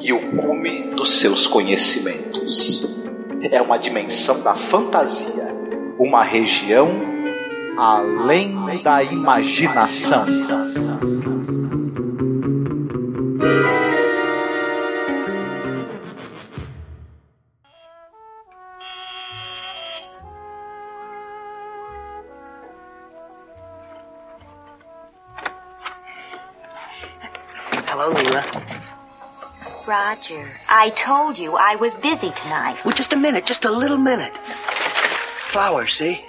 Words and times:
e 0.00 0.12
o 0.12 0.36
cume 0.36 0.94
dos 0.94 1.20
seus 1.20 1.46
conhecimentos. 1.46 2.96
É 3.50 3.60
uma 3.60 3.76
dimensão 3.76 4.42
da 4.42 4.54
fantasia, 4.54 5.54
uma 5.98 6.22
região 6.22 6.88
além 7.76 8.56
da 8.82 9.02
imaginação. 9.02 10.24
Roger, 29.86 30.50
I 30.68 30.90
told 30.90 31.38
you 31.38 31.54
I 31.56 31.76
was 31.76 31.94
busy 31.96 32.32
tonight. 32.32 32.78
Well, 32.84 32.94
just 32.94 33.12
a 33.12 33.16
minute, 33.16 33.46
just 33.46 33.64
a 33.64 33.70
little 33.70 33.98
minute. 33.98 34.36
Flowers, 35.52 35.92
see? 35.92 36.24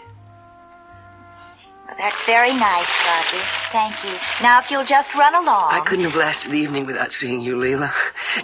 Well, 1.88 1.96
That's 1.98 2.24
very 2.26 2.54
nice, 2.54 2.88
Roger. 3.06 3.44
Thank 3.72 4.04
you. 4.04 4.16
Now, 4.44 4.60
if 4.60 4.70
you'll 4.70 4.86
just 4.86 5.14
run 5.16 5.34
along. 5.34 5.70
I 5.72 5.84
couldn't 5.88 6.06
have 6.06 6.16
lasted 6.16 6.52
the 6.52 6.58
evening 6.58 6.86
without 6.86 7.12
seeing 7.14 7.42
you, 7.42 7.56
Leela. 7.56 7.92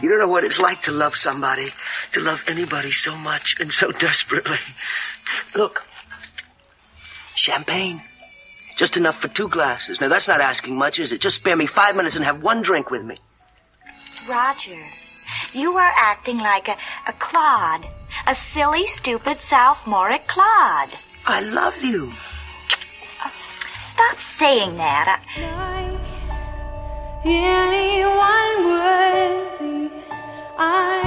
You 0.01 0.09
don't 0.09 0.19
know 0.19 0.27
what 0.27 0.43
it's 0.43 0.57
like 0.57 0.81
to 0.83 0.91
love 0.91 1.15
somebody, 1.15 1.69
to 2.13 2.19
love 2.19 2.39
anybody 2.47 2.91
so 2.91 3.15
much 3.15 3.57
and 3.59 3.71
so 3.71 3.91
desperately. 3.91 4.57
Look. 5.53 5.83
Champagne. 7.35 8.01
Just 8.77 8.97
enough 8.97 9.21
for 9.21 9.27
two 9.27 9.47
glasses. 9.47 10.01
Now, 10.01 10.07
that's 10.07 10.27
not 10.27 10.41
asking 10.41 10.75
much, 10.75 10.97
is 10.97 11.11
it? 11.11 11.21
Just 11.21 11.35
spare 11.35 11.55
me 11.55 11.67
five 11.67 11.95
minutes 11.95 12.15
and 12.15 12.25
have 12.25 12.41
one 12.41 12.63
drink 12.63 12.89
with 12.89 13.03
me. 13.03 13.17
Roger, 14.27 14.79
you 15.53 15.77
are 15.77 15.93
acting 15.95 16.37
like 16.37 16.67
a, 16.67 16.77
a 17.07 17.13
clod. 17.13 17.87
A 18.27 18.35
silly, 18.35 18.87
stupid 18.87 19.41
sophomoric 19.41 20.27
clod. 20.27 20.89
I 21.25 21.41
love 21.41 21.81
you. 21.83 22.11
Stop 23.93 24.17
saying 24.37 24.77
that. 24.77 25.21
I... 25.37 25.97
anyone 27.25 28.55
would 28.67 29.59
be. 29.59 29.89
I 30.57 31.01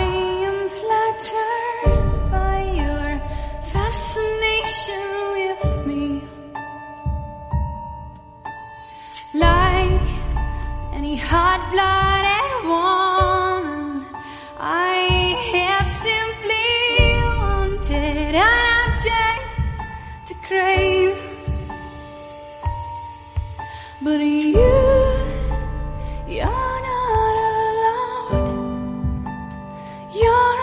am 0.49 0.69
flattered 0.69 2.31
by 2.31 2.59
your 2.83 3.21
fascination 3.73 5.07
with 5.37 5.87
me. 5.87 6.23
Like 9.35 10.09
any 10.93 11.17
hot-blooded 11.17 12.16
woman, 12.16 12.16
crave. 20.47 21.17
But 24.01 24.21
you, 24.21 24.73
you're 26.29 26.81
not 26.89 27.37
alone. 28.31 29.25
You're 30.15 30.61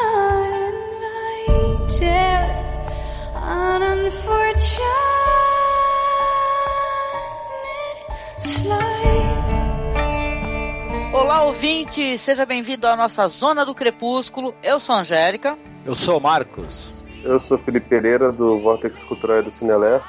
uninvited, 1.50 2.10
an 3.36 3.82
unfortunate 3.82 4.84
slide. 8.40 8.84
Olá, 11.14 11.44
ouvinte! 11.44 12.18
Seja 12.18 12.46
bem-vindo 12.46 12.88
à 12.88 12.96
nossa 12.96 13.28
Zona 13.28 13.66
do 13.66 13.76
Crepúsculo. 13.76 14.56
Eu 14.64 14.80
sou 14.80 14.96
a 14.96 15.00
Angélica. 15.00 15.58
Eu 15.86 15.96
sou 15.96 16.18
o 16.18 16.22
Marcos. 16.22 16.93
Eu 17.24 17.40
sou 17.40 17.58
Felipe 17.58 17.88
Pereira, 17.88 18.32
do 18.32 18.60
Vortex 18.60 19.02
Cultural 19.06 19.40
e 19.40 19.44
do 19.44 19.52
Cine 19.52 19.72
Alerta. 19.72 20.06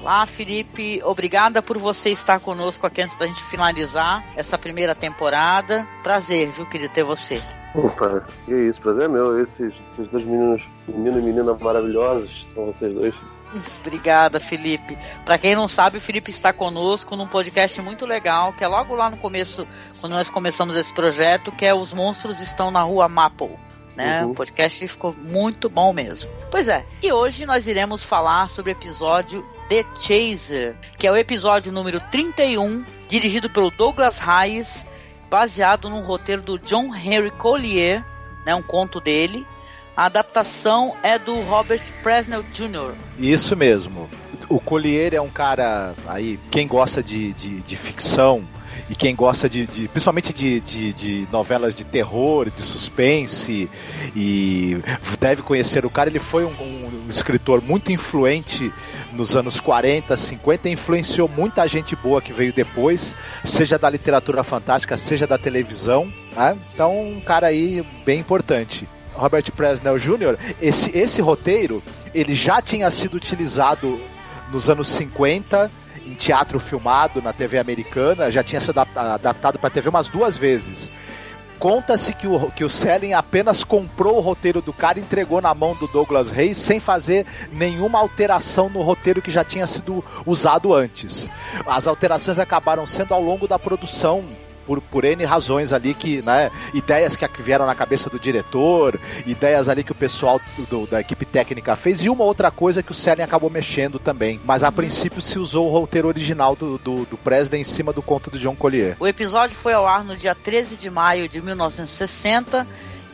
Olá, 0.00 0.24
Felipe. 0.24 0.98
Obrigada 1.04 1.60
por 1.60 1.76
você 1.76 2.08
estar 2.08 2.40
conosco 2.40 2.86
aqui 2.86 3.02
antes 3.02 3.16
da 3.16 3.26
gente 3.26 3.42
finalizar 3.44 4.24
essa 4.34 4.56
primeira 4.56 4.94
temporada. 4.94 5.86
Prazer, 6.02 6.50
viu, 6.50 6.64
querido, 6.64 6.92
ter 6.92 7.04
você. 7.04 7.40
Opa, 7.74 8.26
que 8.46 8.54
isso, 8.54 8.80
prazer 8.80 9.04
é 9.04 9.08
meu. 9.08 9.38
Esses, 9.40 9.74
esses 9.90 10.08
dois 10.08 10.24
meninos, 10.24 10.62
menino 10.88 11.18
e 11.18 11.22
menina 11.22 11.54
maravilhosos, 11.54 12.46
são 12.54 12.66
vocês 12.66 12.94
dois. 12.94 13.14
Obrigada, 13.80 14.40
Felipe. 14.40 14.96
Para 15.24 15.36
quem 15.36 15.54
não 15.54 15.68
sabe, 15.68 15.98
o 15.98 16.00
Felipe 16.00 16.30
está 16.30 16.50
conosco 16.50 17.14
num 17.14 17.26
podcast 17.26 17.80
muito 17.82 18.06
legal, 18.06 18.54
que 18.54 18.64
é 18.64 18.68
logo 18.68 18.94
lá 18.94 19.10
no 19.10 19.18
começo, 19.18 19.66
quando 20.00 20.14
nós 20.14 20.30
começamos 20.30 20.76
esse 20.76 20.94
projeto, 20.94 21.52
que 21.52 21.66
é 21.66 21.74
Os 21.74 21.92
Monstros 21.92 22.40
Estão 22.40 22.70
na 22.70 22.82
Rua 22.82 23.06
Maple. 23.06 23.73
Né? 23.96 24.24
Uhum. 24.24 24.32
O 24.32 24.34
podcast 24.34 24.88
ficou 24.88 25.14
muito 25.16 25.68
bom 25.68 25.92
mesmo. 25.92 26.30
Pois 26.50 26.68
é, 26.68 26.84
e 27.02 27.12
hoje 27.12 27.46
nós 27.46 27.68
iremos 27.68 28.02
falar 28.02 28.48
sobre 28.48 28.72
o 28.72 28.74
episódio 28.74 29.46
The 29.68 29.84
Chaser, 30.00 30.76
que 30.98 31.06
é 31.06 31.12
o 31.12 31.16
episódio 31.16 31.72
número 31.72 32.00
31, 32.10 32.84
dirigido 33.08 33.48
pelo 33.48 33.70
Douglas 33.70 34.20
Hayes, 34.20 34.86
baseado 35.30 35.88
num 35.88 36.02
roteiro 36.02 36.42
do 36.42 36.58
John 36.58 36.94
Henry 36.94 37.30
Collier, 37.30 38.04
né, 38.44 38.54
um 38.54 38.62
conto 38.62 39.00
dele. 39.00 39.46
A 39.96 40.06
adaptação 40.06 40.96
é 41.04 41.18
do 41.18 41.40
Robert 41.42 41.82
Presnell 42.02 42.42
Jr. 42.52 42.94
Isso 43.16 43.54
mesmo. 43.54 44.10
O 44.48 44.58
Collier 44.58 45.14
é 45.14 45.20
um 45.20 45.30
cara 45.30 45.94
aí, 46.06 46.38
quem 46.50 46.66
gosta 46.66 47.00
de, 47.00 47.32
de, 47.32 47.62
de 47.62 47.76
ficção 47.76 48.44
e 48.94 48.96
quem 48.96 49.14
gosta 49.14 49.48
de, 49.48 49.66
de 49.66 49.88
principalmente 49.88 50.32
de, 50.32 50.60
de, 50.60 50.92
de, 50.92 51.28
novelas 51.32 51.74
de 51.74 51.84
terror, 51.84 52.48
de 52.48 52.62
suspense 52.62 53.68
e 54.14 54.78
deve 55.18 55.42
conhecer 55.42 55.84
o 55.84 55.90
cara. 55.90 56.08
Ele 56.08 56.20
foi 56.20 56.44
um, 56.44 56.50
um, 56.50 57.06
escritor 57.10 57.60
muito 57.60 57.90
influente 57.90 58.72
nos 59.12 59.34
anos 59.34 59.58
40, 59.58 60.16
50, 60.16 60.68
influenciou 60.68 61.28
muita 61.28 61.66
gente 61.66 61.96
boa 61.96 62.22
que 62.22 62.32
veio 62.32 62.52
depois, 62.52 63.16
seja 63.44 63.76
da 63.76 63.90
literatura 63.90 64.44
fantástica, 64.44 64.96
seja 64.96 65.26
da 65.26 65.36
televisão. 65.36 66.06
Né? 66.36 66.56
Então, 66.72 66.96
um 66.96 67.20
cara 67.20 67.48
aí 67.48 67.84
bem 68.06 68.20
importante. 68.20 68.88
Robert 69.12 69.50
Presnell 69.52 69.98
Jr., 69.98 70.38
esse, 70.62 70.96
esse 70.96 71.20
roteiro 71.20 71.82
ele 72.14 72.36
já 72.36 72.62
tinha 72.62 72.88
sido 72.92 73.14
utilizado 73.14 74.00
nos 74.52 74.70
anos 74.70 74.86
50 74.88 75.70
em 76.06 76.14
teatro 76.14 76.60
filmado 76.60 77.22
na 77.22 77.32
TV 77.32 77.58
americana, 77.58 78.30
já 78.30 78.42
tinha 78.42 78.60
sido 78.60 78.78
adaptado 78.78 79.58
para 79.58 79.70
TV 79.70 79.88
umas 79.88 80.08
duas 80.08 80.36
vezes. 80.36 80.90
Conta-se 81.58 82.12
que 82.12 82.26
o, 82.26 82.50
que 82.50 82.64
o 82.64 82.68
Selling 82.68 83.12
apenas 83.12 83.64
comprou 83.64 84.16
o 84.16 84.20
roteiro 84.20 84.60
do 84.60 84.72
cara 84.72 84.98
e 84.98 85.02
entregou 85.02 85.40
na 85.40 85.54
mão 85.54 85.74
do 85.74 85.86
Douglas 85.86 86.30
Reis 86.30 86.58
sem 86.58 86.78
fazer 86.78 87.24
nenhuma 87.52 87.98
alteração 88.00 88.68
no 88.68 88.82
roteiro 88.82 89.22
que 89.22 89.30
já 89.30 89.44
tinha 89.44 89.66
sido 89.66 90.04
usado 90.26 90.74
antes. 90.74 91.28
As 91.66 91.86
alterações 91.86 92.38
acabaram 92.38 92.86
sendo 92.86 93.14
ao 93.14 93.22
longo 93.22 93.48
da 93.48 93.58
produção 93.58 94.24
por, 94.66 94.80
por 94.80 95.04
N 95.04 95.24
razões 95.24 95.72
ali 95.72 95.94
que, 95.94 96.22
né, 96.22 96.50
ideias 96.72 97.16
que 97.16 97.42
vieram 97.42 97.66
na 97.66 97.74
cabeça 97.74 98.10
do 98.10 98.18
diretor, 98.18 98.98
ideias 99.26 99.68
ali 99.68 99.84
que 99.84 99.92
o 99.92 99.94
pessoal 99.94 100.40
do, 100.68 100.86
da 100.86 101.00
equipe 101.00 101.24
técnica 101.24 101.76
fez 101.76 102.02
e 102.02 102.08
uma 102.08 102.24
outra 102.24 102.50
coisa 102.50 102.82
que 102.82 102.92
o 102.92 102.94
Selling 102.94 103.22
acabou 103.22 103.50
mexendo 103.50 103.98
também. 103.98 104.40
Mas 104.44 104.62
a 104.62 104.72
princípio 104.72 105.20
se 105.20 105.38
usou 105.38 105.68
o 105.68 105.70
roteiro 105.70 106.08
original 106.08 106.56
do, 106.56 106.78
do, 106.78 107.04
do 107.04 107.16
Presley 107.16 107.60
em 107.60 107.64
cima 107.64 107.92
do 107.92 108.02
conto 108.02 108.30
do 108.30 108.38
John 108.38 108.54
Collier. 108.54 108.96
O 108.98 109.06
episódio 109.06 109.56
foi 109.56 109.72
ao 109.72 109.86
ar 109.86 110.04
no 110.04 110.16
dia 110.16 110.34
13 110.34 110.76
de 110.76 110.90
maio 110.90 111.28
de 111.28 111.40
1960 111.40 112.66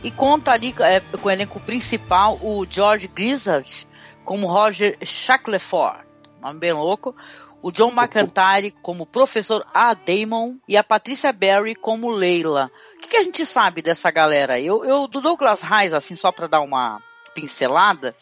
e 0.03 0.11
conta 0.11 0.51
ali 0.51 0.73
é, 0.79 0.99
com 0.99 1.27
o 1.27 1.31
elenco 1.31 1.59
principal 1.59 2.39
o 2.41 2.65
George 2.69 3.07
Grizzard 3.07 3.87
como 4.23 4.47
Roger 4.47 4.97
Shackleford, 5.03 6.01
nome 6.41 6.59
bem 6.59 6.73
louco, 6.73 7.15
o 7.61 7.71
John 7.71 7.91
McIntyre 7.95 8.71
como 8.81 9.05
professor 9.05 9.65
A. 9.73 9.93
Damon 9.93 10.55
e 10.67 10.77
a 10.77 10.83
Patricia 10.83 11.31
Barry 11.31 11.75
como 11.75 12.09
Leila. 12.09 12.71
O 12.95 13.01
que, 13.01 13.09
que 13.09 13.17
a 13.17 13.23
gente 13.23 13.45
sabe 13.45 13.81
dessa 13.81 14.11
galera? 14.11 14.59
Eu, 14.59 14.85
eu 14.85 15.07
do 15.07 15.21
Douglas 15.21 15.61
Reis, 15.61 15.93
assim, 15.93 16.15
só 16.15 16.31
para 16.31 16.47
dar 16.47 16.61
uma 16.61 17.01
pincelada, 17.33 18.15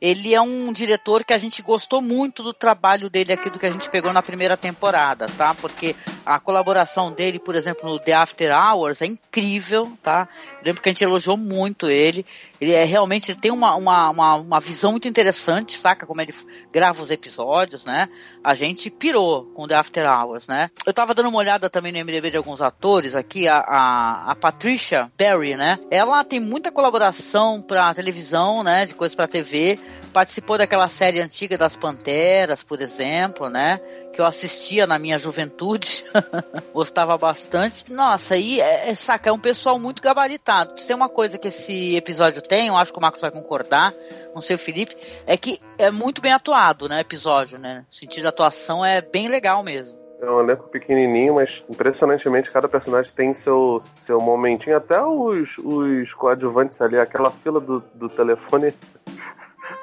ele 0.00 0.32
é 0.32 0.40
um 0.40 0.72
diretor 0.72 1.24
que 1.24 1.32
a 1.32 1.38
gente 1.38 1.60
gostou 1.60 2.00
muito 2.00 2.42
do 2.42 2.52
trabalho 2.52 3.10
dele 3.10 3.32
aqui, 3.32 3.50
do 3.50 3.58
que 3.58 3.66
a 3.66 3.70
gente 3.70 3.90
pegou 3.90 4.12
na 4.12 4.22
primeira 4.22 4.56
temporada, 4.56 5.26
tá? 5.36 5.54
Porque 5.54 5.94
A 6.24 6.38
colaboração 6.38 7.10
dele, 7.10 7.38
por 7.38 7.54
exemplo, 7.54 7.88
no 7.88 7.98
The 7.98 8.12
After 8.12 8.54
Hours 8.54 9.02
é 9.02 9.06
incrível, 9.06 9.90
tá? 10.02 10.28
Lembro 10.64 10.82
que 10.82 10.88
a 10.88 10.92
gente 10.92 11.04
elogiou 11.04 11.36
muito 11.36 11.88
ele. 11.88 12.26
Ele 12.60 12.72
é 12.72 12.84
realmente 12.84 13.30
ele 13.30 13.40
tem 13.40 13.50
uma, 13.50 13.74
uma, 13.76 14.10
uma, 14.10 14.34
uma 14.36 14.60
visão 14.60 14.92
muito 14.92 15.06
interessante, 15.06 15.78
saca? 15.78 16.06
Como 16.06 16.20
ele 16.20 16.34
grava 16.72 17.00
os 17.00 17.10
episódios, 17.10 17.84
né? 17.84 18.08
A 18.42 18.54
gente 18.54 18.90
pirou 18.90 19.44
com 19.54 19.68
The 19.68 19.74
After 19.76 20.10
Hours, 20.10 20.46
né? 20.48 20.70
Eu 20.84 20.92
tava 20.92 21.14
dando 21.14 21.28
uma 21.28 21.38
olhada 21.38 21.70
também 21.70 21.92
no 21.92 21.98
MDB 21.98 22.30
de 22.30 22.36
alguns 22.36 22.60
atores 22.60 23.14
aqui, 23.14 23.46
a, 23.46 23.58
a, 23.58 24.32
a 24.32 24.34
Patricia 24.34 25.10
Berry, 25.16 25.56
né? 25.56 25.78
Ela 25.90 26.24
tem 26.24 26.40
muita 26.40 26.72
colaboração 26.72 27.62
pra 27.62 27.94
televisão, 27.94 28.62
né? 28.62 28.86
De 28.86 28.94
coisas 28.94 29.14
pra 29.14 29.28
TV 29.28 29.78
participou 30.08 30.58
daquela 30.58 30.88
série 30.88 31.20
antiga 31.20 31.56
das 31.56 31.76
Panteras, 31.76 32.62
por 32.62 32.80
exemplo, 32.80 33.48
né? 33.48 33.78
Que 34.12 34.20
eu 34.20 34.26
assistia 34.26 34.86
na 34.86 34.98
minha 34.98 35.18
juventude, 35.18 36.04
gostava 36.72 37.16
bastante. 37.16 37.90
Nossa, 37.92 38.34
aí, 38.34 38.60
é, 38.60 38.90
é, 38.90 38.94
saca, 38.94 39.30
é 39.30 39.32
um 39.32 39.38
pessoal 39.38 39.78
muito 39.78 40.02
gabaritado. 40.02 40.74
Tem 40.74 40.96
uma 40.96 41.08
coisa 41.08 41.38
que 41.38 41.48
esse 41.48 41.96
episódio 41.96 42.42
tem, 42.42 42.68
eu 42.68 42.76
acho 42.76 42.92
que 42.92 42.98
o 42.98 43.02
Marcos 43.02 43.20
vai 43.20 43.30
concordar, 43.30 43.94
não 44.34 44.40
sei 44.40 44.56
o 44.56 44.58
Felipe, 44.58 44.96
é 45.26 45.36
que 45.36 45.60
é 45.78 45.90
muito 45.90 46.20
bem 46.20 46.32
atuado, 46.32 46.88
né? 46.88 47.00
Episódio, 47.00 47.58
né? 47.58 47.84
O 47.90 47.94
sentido 47.94 48.22
de 48.22 48.28
atuação 48.28 48.84
é 48.84 49.00
bem 49.00 49.28
legal 49.28 49.62
mesmo. 49.62 50.08
É 50.20 50.28
um 50.28 50.40
elenco 50.40 50.68
pequenininho, 50.68 51.34
mas 51.34 51.62
impressionantemente 51.70 52.50
cada 52.50 52.68
personagem 52.68 53.12
tem 53.14 53.32
seu, 53.32 53.78
seu 53.96 54.20
momentinho. 54.20 54.76
Até 54.76 55.00
os, 55.00 55.56
os 55.58 56.12
coadjuvantes 56.12 56.80
ali, 56.80 56.98
aquela 56.98 57.30
fila 57.30 57.60
do, 57.60 57.84
do 57.94 58.08
telefone 58.08 58.74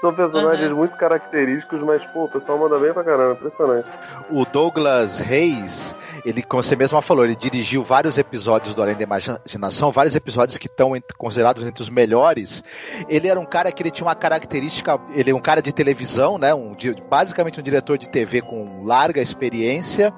são 0.05 0.13
personagens 0.13 0.69
uhum. 0.69 0.77
muito 0.77 0.95
característicos, 0.95 1.81
mas, 1.81 2.05
pô, 2.05 2.25
o 2.25 2.29
pessoal 2.29 2.59
manda 2.59 2.77
bem 2.77 2.93
pra 2.93 3.03
caramba, 3.03 3.33
impressionante. 3.33 3.87
O 4.29 4.45
Douglas 4.45 5.19
Reis, 5.19 5.95
ele, 6.23 6.43
como 6.43 6.61
você 6.61 6.75
mesmo 6.75 7.01
falou, 7.01 7.25
ele 7.25 7.35
dirigiu 7.35 7.83
vários 7.83 8.17
episódios 8.17 8.75
do 8.75 8.81
Além 8.81 8.95
da 8.95 9.03
Imaginação, 9.03 9.91
vários 9.91 10.15
episódios 10.15 10.57
que 10.59 10.67
estão 10.67 10.91
considerados 11.17 11.63
entre 11.63 11.81
os 11.81 11.89
melhores. 11.89 12.63
Ele 13.09 13.27
era 13.27 13.39
um 13.39 13.45
cara 13.45 13.71
que 13.71 13.81
ele 13.81 13.89
tinha 13.89 14.05
uma 14.05 14.15
característica, 14.15 14.99
ele 15.15 15.31
é 15.31 15.35
um 15.35 15.41
cara 15.41 15.61
de 15.61 15.73
televisão, 15.73 16.37
né? 16.37 16.53
Um, 16.53 16.75
basicamente 17.09 17.59
um 17.59 17.63
diretor 17.63 17.97
de 17.97 18.07
TV 18.07 18.41
com 18.41 18.83
larga 18.85 19.21
experiência 19.21 20.13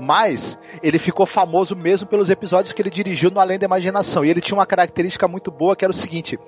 mas 0.00 0.58
ele 0.82 0.98
ficou 0.98 1.26
famoso 1.26 1.76
mesmo 1.76 2.06
pelos 2.06 2.30
episódios 2.30 2.72
que 2.72 2.80
ele 2.80 2.90
dirigiu 2.90 3.30
no 3.30 3.40
Além 3.40 3.58
da 3.58 3.66
Imaginação. 3.66 4.24
E 4.24 4.30
ele 4.30 4.40
tinha 4.40 4.56
uma 4.56 4.66
característica 4.66 5.28
muito 5.28 5.50
boa 5.50 5.76
que 5.76 5.84
era 5.84 5.92
o 5.92 5.94
seguinte: 5.94 6.38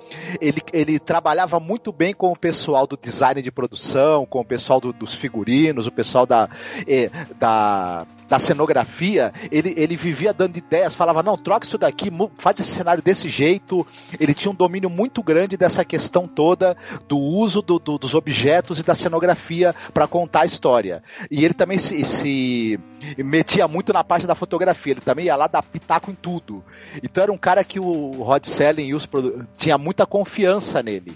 ele, 0.41 0.61
ele 0.71 0.99
trabalhava 0.99 1.59
muito 1.59 1.91
bem 1.91 2.13
com 2.13 2.31
o 2.31 2.37
pessoal 2.37 2.87
do 2.87 2.97
design 2.97 3.41
de 3.41 3.51
produção, 3.51 4.25
com 4.25 4.39
o 4.39 4.45
pessoal 4.45 4.81
do, 4.81 4.91
dos 4.91 5.13
figurinos, 5.13 5.87
o 5.87 5.91
pessoal 5.91 6.25
da, 6.25 6.49
eh, 6.87 7.09
da 7.39 8.05
da 8.33 8.39
cenografia, 8.39 9.31
ele, 9.51 9.75
ele 9.77 9.95
vivia 9.95 10.33
dando 10.33 10.57
ideias, 10.57 10.95
falava, 10.95 11.21
não, 11.21 11.37
troca 11.37 11.67
isso 11.67 11.77
daqui, 11.77 12.09
faz 12.39 12.59
esse 12.59 12.71
cenário 12.71 13.03
desse 13.03 13.29
jeito. 13.29 13.85
Ele 14.19 14.33
tinha 14.33 14.51
um 14.51 14.55
domínio 14.55 14.89
muito 14.89 15.21
grande 15.21 15.55
dessa 15.55 15.85
questão 15.85 16.27
toda 16.27 16.75
do 17.07 17.15
uso 17.15 17.61
do, 17.61 17.77
do, 17.77 17.99
dos 17.99 18.15
objetos 18.15 18.79
e 18.79 18.83
da 18.83 18.95
cenografia 18.95 19.75
para 19.93 20.07
contar 20.07 20.41
a 20.41 20.45
história. 20.47 21.03
E 21.29 21.45
ele 21.45 21.53
também 21.53 21.77
se, 21.77 22.03
se, 22.03 22.79
metia 23.19 23.67
muito 23.67 23.93
na 23.93 24.03
parte 24.03 24.25
da 24.25 24.33
fotografia, 24.33 24.93
ele 24.93 25.01
também 25.01 25.25
ia 25.25 25.35
lá 25.35 25.45
dar 25.45 25.61
pitaco 25.61 26.09
em 26.09 26.15
tudo. 26.15 26.63
Então 27.03 27.21
era 27.21 27.31
um 27.31 27.37
cara 27.37 27.63
que 27.63 27.79
o 27.79 28.23
Rod 28.23 28.45
Selling 28.45 28.87
e 28.87 28.95
os 28.95 29.07
tinha 29.55 29.77
muita 29.77 30.07
confiança 30.07 30.81
nele. 30.81 31.15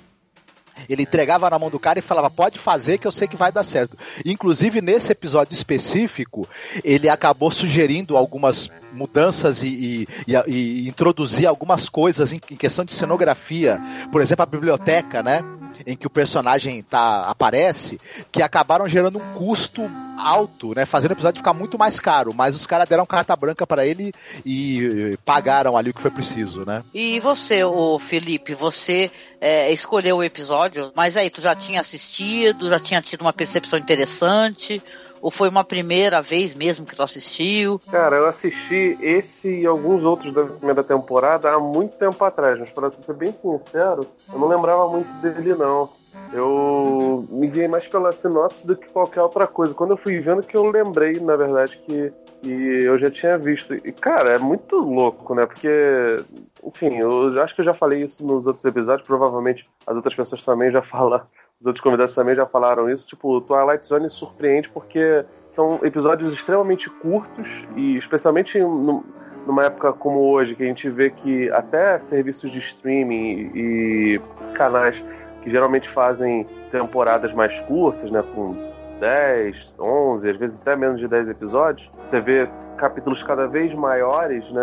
Ele 0.89 1.03
entregava 1.03 1.50
na 1.50 1.59
mão 1.59 1.69
do 1.69 1.79
cara 1.79 2.00
e 2.00 2.01
falava: 2.01 2.29
pode 2.29 2.59
fazer 2.59 2.97
que 2.97 3.07
eu 3.07 3.12
sei 3.12 3.27
que 3.27 3.35
vai 3.35 3.51
dar 3.51 3.63
certo. 3.63 3.97
Inclusive, 4.25 4.81
nesse 4.81 5.12
episódio 5.12 5.53
específico, 5.53 6.47
ele 6.83 7.09
acabou 7.09 7.51
sugerindo 7.51 8.18
algumas 8.18 8.69
mudanças 8.91 9.63
e, 9.63 9.68
e, 9.68 10.07
e, 10.27 10.53
e 10.53 10.88
introduzir 10.88 11.45
algumas 11.45 11.89
coisas 11.89 12.33
em, 12.33 12.41
em, 12.50 12.56
questão 12.56 12.83
de 12.83 12.94
cenografia. 12.94 13.79
Por 14.12 14.21
exemplo, 14.21 14.44
a 14.44 14.45
biblioteca, 14.45 15.21
né? 15.21 15.41
Em 15.85 15.95
que 15.95 16.07
o 16.07 16.09
personagem 16.09 16.81
tá, 16.83 17.27
aparece, 17.27 17.99
que 18.31 18.41
acabaram 18.41 18.87
gerando 18.87 19.19
um 19.19 19.33
custo 19.33 19.89
alto, 20.17 20.73
né? 20.73 20.85
Fazendo 20.85 21.11
o 21.11 21.13
episódio 21.13 21.39
ficar 21.39 21.53
muito 21.53 21.77
mais 21.77 21.99
caro. 21.99 22.33
Mas 22.33 22.55
os 22.55 22.65
caras 22.65 22.87
deram 22.87 23.05
carta 23.05 23.35
branca 23.35 23.65
para 23.65 23.85
ele 23.85 24.13
e 24.45 25.17
pagaram 25.23 25.77
ali 25.77 25.91
o 25.91 25.93
que 25.93 26.01
foi 26.01 26.11
preciso, 26.11 26.65
né? 26.65 26.83
E 26.93 27.19
você, 27.19 27.63
o 27.63 27.99
Felipe, 27.99 28.53
você 28.53 29.11
é, 29.39 29.71
escolheu 29.71 30.17
o 30.17 30.23
episódio, 30.23 30.91
mas 30.95 31.15
aí 31.15 31.29
tu 31.29 31.41
já 31.41 31.55
tinha 31.55 31.79
assistido, 31.79 32.69
já 32.69 32.79
tinha 32.79 33.01
tido 33.01 33.21
uma 33.21 33.33
percepção 33.33 33.77
interessante? 33.77 34.81
Ou 35.21 35.31
foi 35.31 35.49
uma 35.49 35.63
primeira 35.63 36.21
vez 36.21 36.53
mesmo 36.53 36.85
que 36.85 36.95
tu 36.95 37.03
assistiu? 37.03 37.81
Cara, 37.91 38.17
eu 38.17 38.27
assisti 38.27 38.97
esse 39.01 39.61
e 39.61 39.65
alguns 39.65 40.03
outros 40.03 40.33
da 40.33 40.43
primeira 40.43 40.83
temporada 40.83 41.51
há 41.51 41.59
muito 41.59 41.97
tempo 41.97 42.23
atrás, 42.23 42.59
mas 42.59 42.69
para 42.69 42.91
ser 42.91 43.13
bem 43.13 43.33
sincero, 43.33 44.05
eu 44.31 44.39
não 44.39 44.47
lembrava 44.47 44.87
muito 44.87 45.09
dele 45.21 45.53
não. 45.55 45.89
Eu 46.33 47.25
me 47.29 47.47
guiei 47.47 47.67
mais 47.67 47.87
pela 47.87 48.11
sinopse 48.11 48.65
do 48.65 48.75
que 48.75 48.87
qualquer 48.89 49.21
outra 49.21 49.47
coisa. 49.47 49.73
Quando 49.73 49.91
eu 49.91 49.97
fui 49.97 50.19
vendo 50.19 50.43
que 50.43 50.57
eu 50.57 50.69
lembrei, 50.69 51.13
na 51.19 51.35
verdade, 51.35 51.77
que, 51.85 52.11
que 52.41 52.51
eu 52.51 52.97
já 52.99 53.09
tinha 53.09 53.37
visto. 53.37 53.73
E, 53.73 53.91
cara, 53.93 54.33
é 54.33 54.37
muito 54.37 54.75
louco, 54.75 55.33
né? 55.33 55.45
Porque, 55.45 56.17
enfim, 56.63 56.97
eu 56.97 57.41
acho 57.41 57.55
que 57.55 57.61
eu 57.61 57.65
já 57.65 57.73
falei 57.73 58.03
isso 58.03 58.25
nos 58.25 58.45
outros 58.45 58.65
episódios, 58.65 59.07
provavelmente 59.07 59.67
as 59.85 59.95
outras 59.95 60.15
pessoas 60.15 60.43
também 60.43 60.71
já 60.71 60.81
falaram 60.83 61.25
os 61.59 61.65
outros 61.65 61.81
convidados 61.81 62.13
também 62.13 62.36
já 62.36 62.45
falaram 62.45 62.89
isso. 62.89 63.07
Tipo, 63.07 63.42
Twilight 63.42 63.88
Zone 63.88 64.09
surpreende 64.09 64.69
porque 64.69 65.25
são 65.50 65.80
episódios 65.83 66.33
extremamente 66.33 66.89
curtos 66.89 67.50
e 67.75 67.98
especialmente 67.98 68.59
no, 68.59 69.04
numa 69.45 69.65
época 69.65 69.94
como 69.94 70.19
hoje, 70.19 70.56
que 70.56 70.63
a 70.63 70.68
gente 70.68 70.89
vê 70.89 71.09
que 71.09 71.50
até 71.51 72.00
serviços 72.00 72.51
de 72.51 72.59
streaming 72.59 73.51
e 73.56 74.21
canais 74.54 75.01
que 75.42 75.50
geralmente 75.50 75.89
fazem 75.89 76.45
temporadas 76.71 77.33
mais 77.33 77.57
curtas, 77.62 78.12
né, 78.12 78.24
com 78.36 78.56
10, 79.00 79.74
11, 79.80 80.30
às 80.30 80.38
vezes 80.38 80.57
até 80.57 80.75
menos 80.75 81.00
de 81.00 81.07
10 81.07 81.30
episódios, 81.30 81.89
você 82.07 82.19
vê 82.19 82.50
capítulos 82.77 83.24
cada 83.24 83.48
vez 83.48 83.74
maiores, 83.74 84.50
né? 84.51 84.62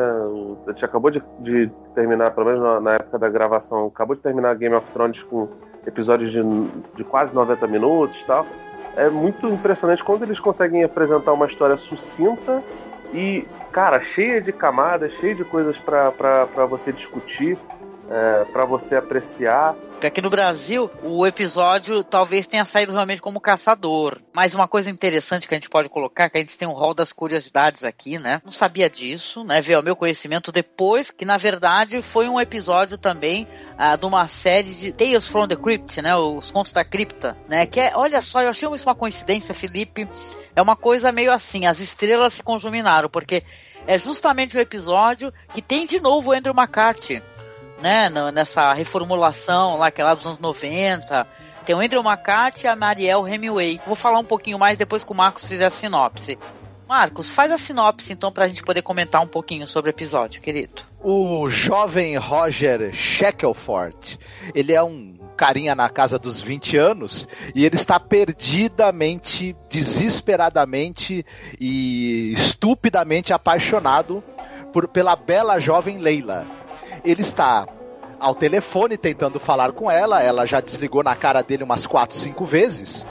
A 0.67 0.70
gente 0.70 0.85
acabou 0.85 1.11
de, 1.11 1.23
de 1.40 1.70
terminar, 1.94 2.31
pelo 2.31 2.47
menos 2.47 2.62
na, 2.62 2.81
na, 2.81 2.94
época 2.94 3.19
da 3.19 3.29
gravação, 3.29 3.87
acabou 3.87 4.14
de 4.14 4.23
terminar 4.23 4.55
Game 4.55 4.75
of 4.75 4.87
Thrones 4.93 5.23
com 5.25 5.49
episódios 5.86 6.32
de, 6.32 6.42
de 6.96 7.04
quase 7.04 7.34
90 7.34 7.66
minutos 7.66 8.20
e 8.20 8.25
tal. 8.25 8.46
É 8.96 9.08
muito 9.08 9.48
impressionante 9.48 10.04
quando 10.04 10.22
eles 10.22 10.38
conseguem 10.38 10.84
apresentar 10.84 11.32
uma 11.32 11.46
história 11.46 11.76
sucinta 11.76 12.62
e, 13.12 13.46
cara, 13.72 14.00
cheia 14.02 14.40
de 14.40 14.52
camadas, 14.52 15.12
cheia 15.14 15.34
de 15.34 15.44
coisas 15.44 15.76
para 15.78 16.66
você 16.68 16.92
discutir, 16.92 17.59
é, 18.11 18.44
para 18.52 18.64
você 18.64 18.96
apreciar. 18.96 19.75
Aqui 20.04 20.20
no 20.20 20.28
Brasil, 20.28 20.90
o 21.02 21.26
episódio 21.26 22.04
talvez 22.04 22.46
tenha 22.46 22.66
saído 22.66 22.92
realmente 22.92 23.23
como 23.23 23.40
caçador. 23.40 24.20
Mas 24.34 24.54
uma 24.54 24.68
coisa 24.68 24.90
interessante 24.90 25.49
que 25.49 25.54
a 25.54 25.56
gente 25.56 25.70
pode 25.70 25.88
colocar, 25.88 26.28
que 26.28 26.37
a 26.37 26.40
gente 26.40 26.58
tem 26.58 26.68
um 26.68 26.73
rol 26.73 26.92
das 26.92 27.11
curiosidades 27.11 27.84
aqui, 27.84 28.18
né? 28.18 28.42
Não 28.44 28.52
sabia 28.52 28.90
disso, 28.90 29.44
né? 29.44 29.62
Veio 29.62 29.78
ao 29.78 29.82
meu 29.82 29.96
conhecimento 29.96 30.52
depois, 30.52 31.11
que 31.11 31.25
na 31.25 31.38
verdade 31.38 32.02
foi 32.02 32.28
um 32.28 32.38
episódio 32.38 32.99
também 32.99 33.49
ah, 33.78 33.96
de 33.96 34.04
uma 34.04 34.28
série 34.28 34.75
de 34.75 34.92
Tales 34.92 35.26
from 35.26 35.49
the 35.49 35.56
Crypt, 35.56 36.02
né? 36.02 36.14
Os 36.14 36.50
Contos 36.50 36.75
da 36.75 36.84
Cripta, 36.84 37.34
né? 37.49 37.64
Que 37.64 37.80
é, 37.80 37.92
olha 37.94 38.20
só, 38.20 38.42
eu 38.42 38.50
achei 38.50 38.68
isso 38.75 38.87
uma 38.87 38.94
coincidência, 38.94 39.54
Felipe. 39.54 40.06
É 40.54 40.61
uma 40.61 40.76
coisa 40.76 41.11
meio 41.11 41.32
assim, 41.32 41.64
as 41.64 41.80
estrelas 41.80 42.34
se 42.34 42.42
conjuminaram, 42.42 43.08
porque 43.08 43.42
é 43.87 43.99
justamente 43.99 44.56
o 44.56 44.61
episódio 44.61 45.32
que 45.52 45.61
tem 45.61 45.84
de 45.84 46.00
novo 46.00 46.30
o 46.30 46.32
Andrew 46.32 46.54
McCarthy, 46.54 47.23
né? 47.81 48.09
Nessa 48.33 48.73
reformulação 48.73 49.76
lá, 49.76 49.90
que 49.90 50.00
é 50.00 50.04
lá 50.04 50.14
dos 50.14 50.26
anos 50.26 50.38
90. 50.38 51.26
Tem 51.64 51.75
o 51.75 51.81
Andrew 51.81 52.02
McCarthy 52.02 52.66
e 52.66 52.69
a 52.69 52.76
Marielle 52.76 53.33
Hemingway. 53.33 53.81
Vou 53.87 53.97
falar 53.97 54.19
um 54.19 54.25
pouquinho 54.25 54.59
mais 54.59 54.76
depois 54.76 55.02
que 55.02 55.12
o 55.12 55.14
Marcos 55.14 55.45
fizer 55.45 55.66
a 55.66 55.71
sinopse. 55.71 56.38
Marcos, 56.87 57.31
faz 57.31 57.50
a 57.50 57.57
sinopse 57.57 58.12
então 58.12 58.31
para 58.31 58.45
a 58.45 58.49
gente 58.49 58.62
poder 58.62 58.83
comentar 58.83 59.23
um 59.23 59.26
pouquinho 59.26 59.66
sobre 59.66 59.88
o 59.88 59.93
episódio, 59.93 60.43
querido. 60.43 60.83
O 61.02 61.49
jovem 61.49 62.16
Roger 62.16 62.93
Shackelford, 62.93 64.19
ele 64.54 64.73
é 64.73 64.83
um 64.83 65.19
carinha 65.35 65.75
na 65.75 65.88
casa 65.88 66.19
dos 66.19 66.40
20 66.40 66.76
anos 66.76 67.26
e 67.54 67.64
ele 67.64 67.75
está 67.75 67.99
perdidamente, 67.99 69.57
desesperadamente 69.69 71.25
e 71.59 72.33
estupidamente 72.35 73.33
apaixonado 73.33 74.23
por, 74.73 74.87
pela 74.88 75.16
bela 75.16 75.59
jovem 75.59 75.99
Leila. 75.99 76.47
Ele 77.04 77.23
está 77.23 77.66
ao 78.18 78.34
telefone 78.34 78.96
tentando 78.96 79.38
falar 79.38 79.73
com 79.73 79.90
ela, 79.90 80.23
ela 80.23 80.46
já 80.46 80.61
desligou 80.61 81.02
na 81.02 81.14
cara 81.14 81.42
dele 81.42 81.62
umas 81.62 81.87
4, 81.87 82.16
5 82.16 82.44
vezes 82.44 83.04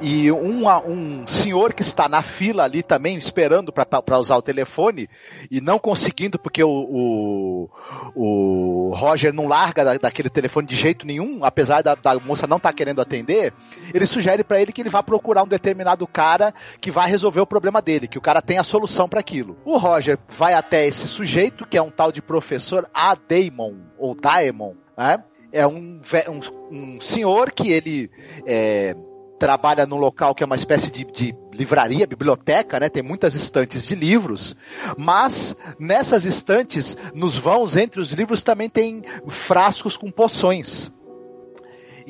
e 0.00 0.30
um, 0.30 0.68
um 0.68 1.26
senhor 1.26 1.72
que 1.72 1.82
está 1.82 2.08
na 2.08 2.22
fila 2.22 2.64
ali 2.64 2.82
também 2.82 3.16
esperando 3.16 3.72
para 3.72 4.18
usar 4.18 4.36
o 4.36 4.42
telefone 4.42 5.08
e 5.50 5.60
não 5.60 5.78
conseguindo 5.78 6.38
porque 6.38 6.62
o, 6.62 6.70
o, 6.70 7.70
o 8.14 8.92
Roger 8.94 9.32
não 9.32 9.48
larga 9.48 9.84
da, 9.84 9.96
daquele 9.96 10.30
telefone 10.30 10.68
de 10.68 10.76
jeito 10.76 11.06
nenhum, 11.06 11.44
apesar 11.44 11.82
da, 11.82 11.94
da 11.94 12.14
moça 12.20 12.46
não 12.46 12.58
estar 12.58 12.70
tá 12.70 12.74
querendo 12.74 13.00
atender, 13.00 13.52
ele 13.92 14.06
sugere 14.06 14.44
para 14.44 14.60
ele 14.60 14.72
que 14.72 14.80
ele 14.80 14.88
vá 14.88 15.02
procurar 15.02 15.42
um 15.42 15.48
determinado 15.48 16.06
cara 16.06 16.54
que 16.80 16.90
vai 16.90 17.10
resolver 17.10 17.40
o 17.40 17.46
problema 17.46 17.82
dele, 17.82 18.06
que 18.06 18.18
o 18.18 18.22
cara 18.22 18.40
tem 18.40 18.58
a 18.58 18.64
solução 18.64 19.08
para 19.08 19.20
aquilo. 19.20 19.56
O 19.64 19.76
Roger 19.78 20.18
vai 20.28 20.54
até 20.54 20.86
esse 20.86 21.08
sujeito, 21.08 21.66
que 21.66 21.76
é 21.76 21.82
um 21.82 21.90
tal 21.90 22.12
de 22.12 22.22
professor 22.22 22.88
A. 22.94 23.16
Damon, 23.16 23.74
ou 23.98 24.14
Daemon, 24.14 24.74
né? 24.96 25.24
É 25.50 25.66
um, 25.66 25.98
um, 26.28 26.40
um 26.70 27.00
senhor 27.00 27.50
que 27.50 27.72
ele 27.72 28.10
é, 28.46 28.94
trabalha 29.38 29.86
num 29.86 29.96
local 29.96 30.34
que 30.34 30.42
é 30.42 30.46
uma 30.46 30.56
espécie 30.56 30.90
de, 30.90 31.04
de, 31.04 31.34
livraria, 31.52 32.06
biblioteca, 32.06 32.80
né? 32.80 32.88
Tem 32.88 33.02
muitas 33.02 33.34
estantes 33.34 33.86
de 33.86 33.94
livros, 33.94 34.56
mas 34.96 35.56
nessas 35.78 36.24
estantes, 36.24 36.96
nos 37.14 37.36
vãos 37.36 37.76
entre 37.76 38.00
os 38.00 38.12
livros 38.12 38.42
também 38.42 38.68
tem 38.68 39.04
frascos 39.28 39.96
com 39.96 40.10
poções. 40.10 40.90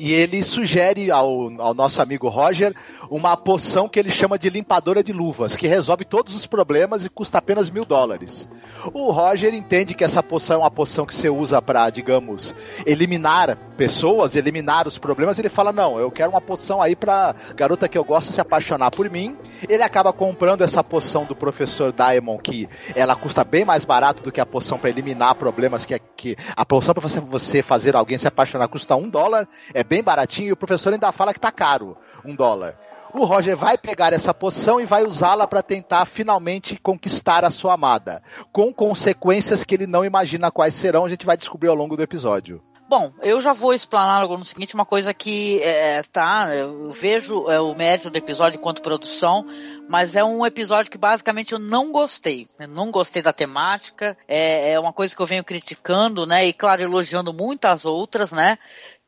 E 0.01 0.13
ele 0.13 0.41
sugere 0.43 1.11
ao, 1.11 1.51
ao 1.61 1.73
nosso 1.73 2.01
amigo 2.01 2.29
Roger 2.29 2.73
uma 3.09 3.35
poção 3.35 3.89
que 3.89 3.99
ele 3.99 4.09
chama 4.09 4.39
de 4.39 4.49
limpadora 4.49 5.03
de 5.03 5.11
luvas, 5.11 5.57
que 5.57 5.67
resolve 5.67 6.05
todos 6.05 6.33
os 6.33 6.45
problemas 6.45 7.03
e 7.03 7.09
custa 7.09 7.39
apenas 7.39 7.69
mil 7.69 7.83
dólares. 7.83 8.47
O 8.93 9.11
Roger 9.11 9.53
entende 9.53 9.93
que 9.93 10.05
essa 10.05 10.23
poção 10.23 10.55
é 10.55 10.59
uma 10.59 10.71
poção 10.71 11.05
que 11.05 11.13
você 11.13 11.29
usa 11.29 11.61
para, 11.61 11.89
digamos, 11.89 12.55
eliminar 12.85 13.57
pessoas, 13.75 14.37
eliminar 14.37 14.87
os 14.87 14.97
problemas. 14.97 15.37
Ele 15.37 15.49
fala: 15.49 15.73
Não, 15.73 15.99
eu 15.99 16.09
quero 16.09 16.29
uma 16.29 16.39
poção 16.39 16.81
aí 16.81 16.95
pra 16.95 17.35
garota 17.53 17.89
que 17.89 17.97
eu 17.97 18.03
gosto 18.05 18.31
se 18.31 18.39
apaixonar 18.39 18.91
por 18.91 19.09
mim. 19.09 19.35
Ele 19.67 19.83
acaba 19.83 20.13
comprando 20.13 20.61
essa 20.61 20.81
poção 20.81 21.25
do 21.25 21.35
professor 21.35 21.91
Diamond, 21.91 22.41
que 22.41 22.69
ela 22.95 23.17
custa 23.17 23.43
bem 23.43 23.65
mais 23.65 23.83
barato 23.83 24.23
do 24.23 24.31
que 24.31 24.39
a 24.39 24.45
poção 24.45 24.77
para 24.77 24.89
eliminar 24.89 25.35
problemas, 25.35 25.85
que, 25.85 25.95
é, 25.95 25.99
que 25.99 26.37
a 26.55 26.65
poção 26.65 26.93
para 26.93 27.01
você, 27.01 27.19
você 27.19 27.61
fazer 27.61 27.97
alguém 27.97 28.17
se 28.17 28.29
apaixonar 28.29 28.69
custa 28.69 28.95
um 28.95 29.09
dólar. 29.09 29.45
É 29.73 29.83
bem 29.89 30.03
baratinho 30.03 30.49
e 30.49 30.51
o 30.51 30.57
professor 30.57 30.93
ainda 30.93 31.11
fala 31.11 31.33
que 31.33 31.39
tá 31.39 31.51
caro, 31.51 31.97
um 32.23 32.35
dólar. 32.35 32.75
O 33.11 33.25
Roger 33.25 33.57
vai 33.57 33.75
pegar 33.75 34.13
essa 34.13 34.35
poção 34.35 34.79
e 34.79 34.85
vai 34.85 35.03
usá-la 35.03 35.47
para 35.47 35.63
tentar 35.63 36.05
finalmente 36.05 36.79
conquistar 36.79 37.43
a 37.43 37.49
sua 37.49 37.73
amada, 37.73 38.21
com 38.53 38.71
consequências 38.71 39.63
que 39.63 39.73
ele 39.73 39.87
não 39.87 40.05
imagina 40.05 40.51
quais 40.51 40.75
serão, 40.75 41.05
a 41.05 41.09
gente 41.09 41.25
vai 41.25 41.35
descobrir 41.35 41.69
ao 41.69 41.75
longo 41.75 41.97
do 41.97 42.03
episódio. 42.03 42.61
Bom, 42.87 43.11
eu 43.21 43.39
já 43.39 43.53
vou 43.53 43.73
explanar 43.73 44.21
logo 44.21 44.37
no 44.37 44.45
seguinte 44.45 44.73
uma 44.73 44.85
coisa 44.85 45.13
que 45.13 45.61
é, 45.61 46.01
tá, 46.11 46.55
eu 46.55 46.91
vejo 46.91 47.47
é, 47.49 47.59
o 47.59 47.75
mérito 47.75 48.09
do 48.09 48.17
episódio 48.17 48.57
enquanto 48.57 48.81
produção, 48.81 49.45
mas 49.89 50.15
é 50.15 50.23
um 50.23 50.45
episódio 50.45 50.91
que 50.91 50.97
basicamente 50.99 51.53
eu 51.53 51.59
não 51.59 51.91
gostei. 51.91 52.47
Eu 52.59 52.67
não 52.67 52.91
gostei 52.91 53.23
da 53.23 53.33
temática, 53.33 54.15
é, 54.27 54.73
é 54.73 54.79
uma 54.79 54.93
coisa 54.93 55.15
que 55.15 55.21
eu 55.21 55.25
venho 55.25 55.43
criticando, 55.43 56.27
né? 56.27 56.45
E 56.45 56.53
claro, 56.53 56.83
elogiando 56.83 57.33
muitas 57.33 57.85
outras, 57.85 58.31
né? 58.31 58.59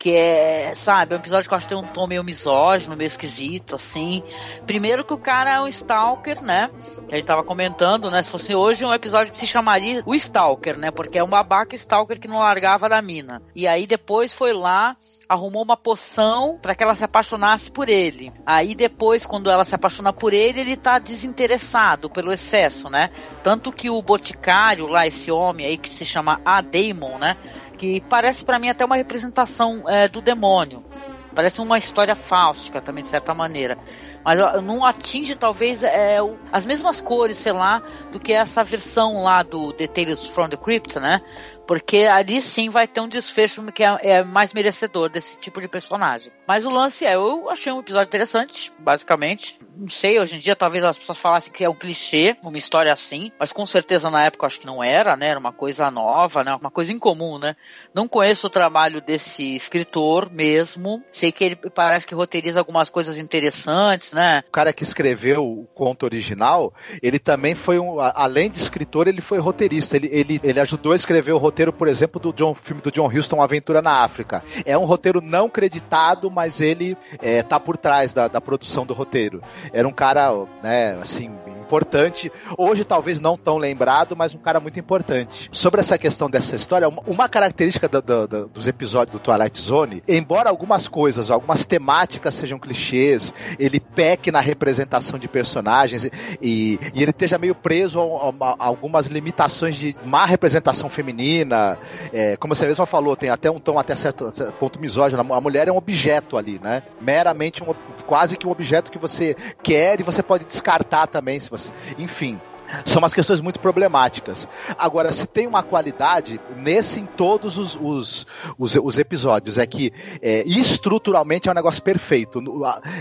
que 0.02 0.16
é, 0.16 0.74
sabe, 0.74 1.14
é 1.14 1.18
um 1.18 1.20
episódio 1.20 1.48
que 1.48 1.54
eu 1.54 1.58
acho 1.58 1.68
que 1.68 1.76
tem 1.76 1.84
um 1.84 1.86
tom 1.86 2.08
meio 2.08 2.24
misógino, 2.24 2.98
meio 2.98 3.06
esquisito, 3.06 3.76
assim. 3.76 4.24
Primeiro 4.66 5.06
que 5.06 5.14
o 5.14 5.18
cara 5.18 5.52
é 5.52 5.62
um 5.62 5.68
stalker, 5.68 6.42
né? 6.42 6.72
Que 7.08 7.14
a 7.14 7.18
gente 7.18 7.28
tava 7.28 7.44
comentando, 7.44 8.10
né? 8.10 8.24
Se 8.24 8.32
fosse 8.32 8.56
hoje, 8.56 8.84
um 8.84 8.92
episódio 8.92 9.32
que 9.32 9.38
se 9.38 9.46
chamaria 9.46 10.02
o 10.04 10.16
Stalker, 10.16 10.76
né? 10.76 10.90
Porque 10.90 11.20
é 11.20 11.24
um 11.24 11.30
babaca 11.30 11.76
stalker 11.76 12.20
que 12.20 12.28
não 12.28 12.40
largava 12.40 12.90
da 12.90 13.00
mina. 13.00 13.44
E 13.54 13.68
aí 13.68 13.86
depois 13.86 14.34
foi 14.34 14.54
lá, 14.54 14.98
arrumou 15.30 15.62
uma 15.62 15.78
poção 15.78 16.58
para 16.60 16.74
que 16.74 16.82
ela 16.82 16.96
se 16.96 17.04
apaixonasse 17.04 17.70
por 17.70 17.88
ele. 17.88 18.34
Aí 18.44 18.74
depois, 18.74 19.24
quando 19.24 19.52
ela 19.52 19.64
se 19.64 19.76
apaixona 19.76 20.12
por 20.12 20.34
ele, 20.34 20.62
ele 20.62 20.71
tá 20.76 21.00
desinteressado 21.00 22.10
pelo 22.10 22.32
excesso, 22.32 22.90
né? 22.90 23.10
Tanto 23.44 23.72
que 23.72 23.90
o 23.90 24.02
boticário 24.02 24.88
lá, 24.88 25.06
esse 25.08 25.32
homem 25.32 25.66
aí 25.66 25.78
que 25.78 25.90
se 25.90 26.06
chama 26.06 26.42
A 26.46 26.62
Damon, 26.62 27.18
né? 27.18 27.38
que 27.82 28.00
parece 28.02 28.46
para 28.46 28.60
mim 28.60 28.70
até 28.70 28.86
uma 28.86 28.96
representação 28.96 29.90
é, 29.90 30.08
do 30.08 30.22
demônio. 30.22 30.86
Parece 31.34 31.60
uma 31.62 31.80
história 31.80 32.14
fáustica 32.14 32.80
também, 32.80 33.04
de 33.04 33.10
certa 33.10 33.34
maneira. 33.34 33.76
Mas 34.24 34.38
não 34.62 34.86
atinge, 34.86 35.34
talvez, 35.34 35.82
é, 35.82 36.20
as 36.52 36.64
mesmas 36.64 37.02
cores, 37.02 37.38
sei 37.38 37.54
lá, 37.54 37.82
do 38.12 38.20
que 38.20 38.34
essa 38.34 38.64
versão 38.64 39.24
lá 39.24 39.42
do 39.42 39.74
The 39.74 39.88
Tales 39.88 40.28
from 40.28 40.50
the 40.50 40.58
Crypt, 40.58 41.00
né? 41.00 41.22
Porque 41.66 42.00
ali 42.04 42.40
sim 42.40 42.70
vai 42.70 42.88
ter 42.88 43.02
um 43.02 43.08
desfecho 43.08 43.64
que 43.72 43.84
é, 43.84 43.98
é, 44.02 44.24
mais 44.24 44.54
merecedor 44.54 45.10
desse 45.10 45.40
tipo 45.40 45.60
de 45.60 45.68
personagem. 45.68 46.32
Mas 46.52 46.66
o 46.66 46.70
lance 46.70 47.06
é, 47.06 47.16
eu 47.16 47.50
achei 47.50 47.72
um 47.72 47.80
episódio 47.80 48.10
interessante, 48.10 48.74
basicamente. 48.78 49.58
Não 49.74 49.88
sei, 49.88 50.20
hoje 50.20 50.36
em 50.36 50.40
dia 50.40 50.54
talvez 50.54 50.84
as 50.84 50.98
pessoas 50.98 51.18
falassem 51.18 51.50
que 51.50 51.64
é 51.64 51.70
um 51.70 51.74
clichê, 51.74 52.36
uma 52.44 52.58
história 52.58 52.92
assim, 52.92 53.32
mas 53.40 53.54
com 53.54 53.66
certeza 53.66 54.12
na 54.12 54.26
época 54.26 54.44
eu 54.44 54.48
acho 54.48 54.60
que 54.60 54.66
não 54.66 54.84
era, 54.84 55.16
né? 55.16 55.30
Era 55.30 55.40
uma 55.40 55.54
coisa 55.54 55.90
nova, 55.90 56.44
né? 56.44 56.54
Uma 56.54 56.70
coisa 56.70 56.92
incomum, 56.92 57.40
né? 57.40 57.56
Não 57.96 58.06
conheço 58.06 58.48
o 58.48 58.50
trabalho 58.50 59.00
desse 59.00 59.56
escritor 59.56 60.30
mesmo. 60.30 61.02
Sei 61.10 61.32
que 61.32 61.46
ele 61.46 61.56
parece 61.56 62.06
que 62.06 62.14
roteiriza 62.14 62.60
algumas 62.60 62.90
coisas 62.90 63.18
interessantes, 63.18 64.12
né? 64.12 64.44
O 64.46 64.52
cara 64.52 64.74
que 64.74 64.84
escreveu 64.84 65.46
o 65.46 65.66
conto 65.74 66.04
original, 66.04 66.74
ele 67.02 67.18
também 67.18 67.56
foi 67.56 67.80
um, 67.80 67.98
além 67.98 68.50
de 68.50 68.60
escritor, 68.60 69.08
ele 69.08 69.22
foi 69.22 69.40
roteirista. 69.40 69.96
Ele, 69.96 70.10
ele, 70.12 70.42
ele 70.44 70.60
ajudou 70.60 70.92
a 70.92 70.98
escrever 70.98 71.32
o 71.32 71.38
roteiro 71.38 71.72
por 71.72 71.88
exemplo, 71.88 72.20
do 72.20 72.34
John, 72.34 72.54
filme 72.54 72.82
do 72.82 72.92
John 72.92 73.08
Huston, 73.08 73.42
Aventura 73.42 73.82
na 73.82 74.04
África. 74.04 74.44
É 74.66 74.78
um 74.78 74.84
roteiro 74.84 75.22
não 75.22 75.50
creditado, 75.50 76.30
mas 76.30 76.41
ele 76.60 76.98
é, 77.22 77.44
tá 77.44 77.60
por 77.60 77.78
trás 77.78 78.14
da, 78.14 78.28
da 78.28 78.42
produção 78.42 78.86
do 78.86 78.94
roteiro. 78.94 79.42
Era 79.72 79.88
um 79.88 79.92
cara, 79.92 80.32
né, 80.64 80.98
assim, 81.02 81.30
importante. 81.72 82.30
Hoje 82.58 82.84
talvez 82.84 83.22
não 83.22 83.38
tão 83.38 83.58
lembrado, 83.58 84.14
mas 84.14 84.36
um 84.36 84.38
cara 84.38 84.60
muito 84.60 84.78
importante. 84.78 85.50
Sobre 85.54 85.80
essa 85.80 85.98
questão 85.98 86.30
dessa 86.30 86.54
história, 86.54 86.90
uma 87.08 87.30
característica 87.30 87.88
do, 87.88 88.02
do, 88.02 88.28
do, 88.28 88.48
dos 88.48 88.68
episódios 88.68 89.14
do 89.14 89.20
Twilight 89.20 89.62
Zone, 89.62 90.04
embora 90.06 90.50
algumas 90.50 90.90
coisas, 90.90 91.32
algumas 91.32 91.66
temáticas 91.66 92.36
sejam 92.36 92.60
clichês, 92.60 93.34
ele 93.58 93.80
peque 93.80 94.32
na 94.32 94.42
representação 94.42 95.18
de 95.18 95.30
personagens 95.30 96.10
e, 96.42 96.78
e 96.94 97.02
ele 97.02 97.12
esteja 97.12 97.38
meio 97.38 97.56
preso 97.56 98.02
a, 98.02 98.04
a, 98.04 98.56
a, 98.60 98.66
algumas 98.66 99.08
limitações 99.08 99.76
de 99.76 99.96
má 100.04 100.26
representação 100.26 100.90
feminina. 100.90 101.80
É, 102.12 102.36
como 102.36 102.54
você 102.54 102.68
mesma 102.68 102.86
falou, 102.86 103.16
tem 103.16 103.30
até 103.30 103.50
um 103.50 103.60
tom 103.60 103.80
até 103.80 103.96
certo 103.96 104.30
ponto 104.60 104.78
misógino. 104.78 105.22
A 105.34 105.40
mulher 105.40 105.70
é 105.70 105.72
um 105.72 105.78
objeto 105.78 106.31
ali, 106.38 106.60
né? 106.62 106.84
Meramente 107.00 107.64
um, 107.64 107.74
quase 108.06 108.38
que 108.38 108.48
um 108.48 108.52
objeto 108.52 108.92
que 108.92 108.98
você 108.98 109.36
quer 109.64 110.00
e 110.00 110.04
você 110.04 110.22
pode 110.22 110.46
descartar 110.46 111.08
também 111.08 111.40
se 111.40 111.50
você 111.50 111.72
enfim, 111.98 112.40
são 112.86 113.02
umas 113.02 113.14
questões 113.14 113.42
muito 113.42 113.60
problemáticas. 113.60 114.48
Agora, 114.78 115.12
se 115.12 115.28
tem 115.28 115.48
uma 115.48 115.64
qualidade 115.64 116.40
nesse 116.56 117.00
em 117.00 117.06
todos 117.06 117.58
os, 117.58 117.78
os, 117.80 118.28
os, 118.58 118.76
os 118.76 118.98
episódios, 118.98 119.58
é 119.58 119.66
que 119.66 119.92
é, 120.22 120.44
estruturalmente 120.48 121.50
é 121.50 121.52
um 121.52 121.56
negócio 121.56 121.82
perfeito. 121.82 122.42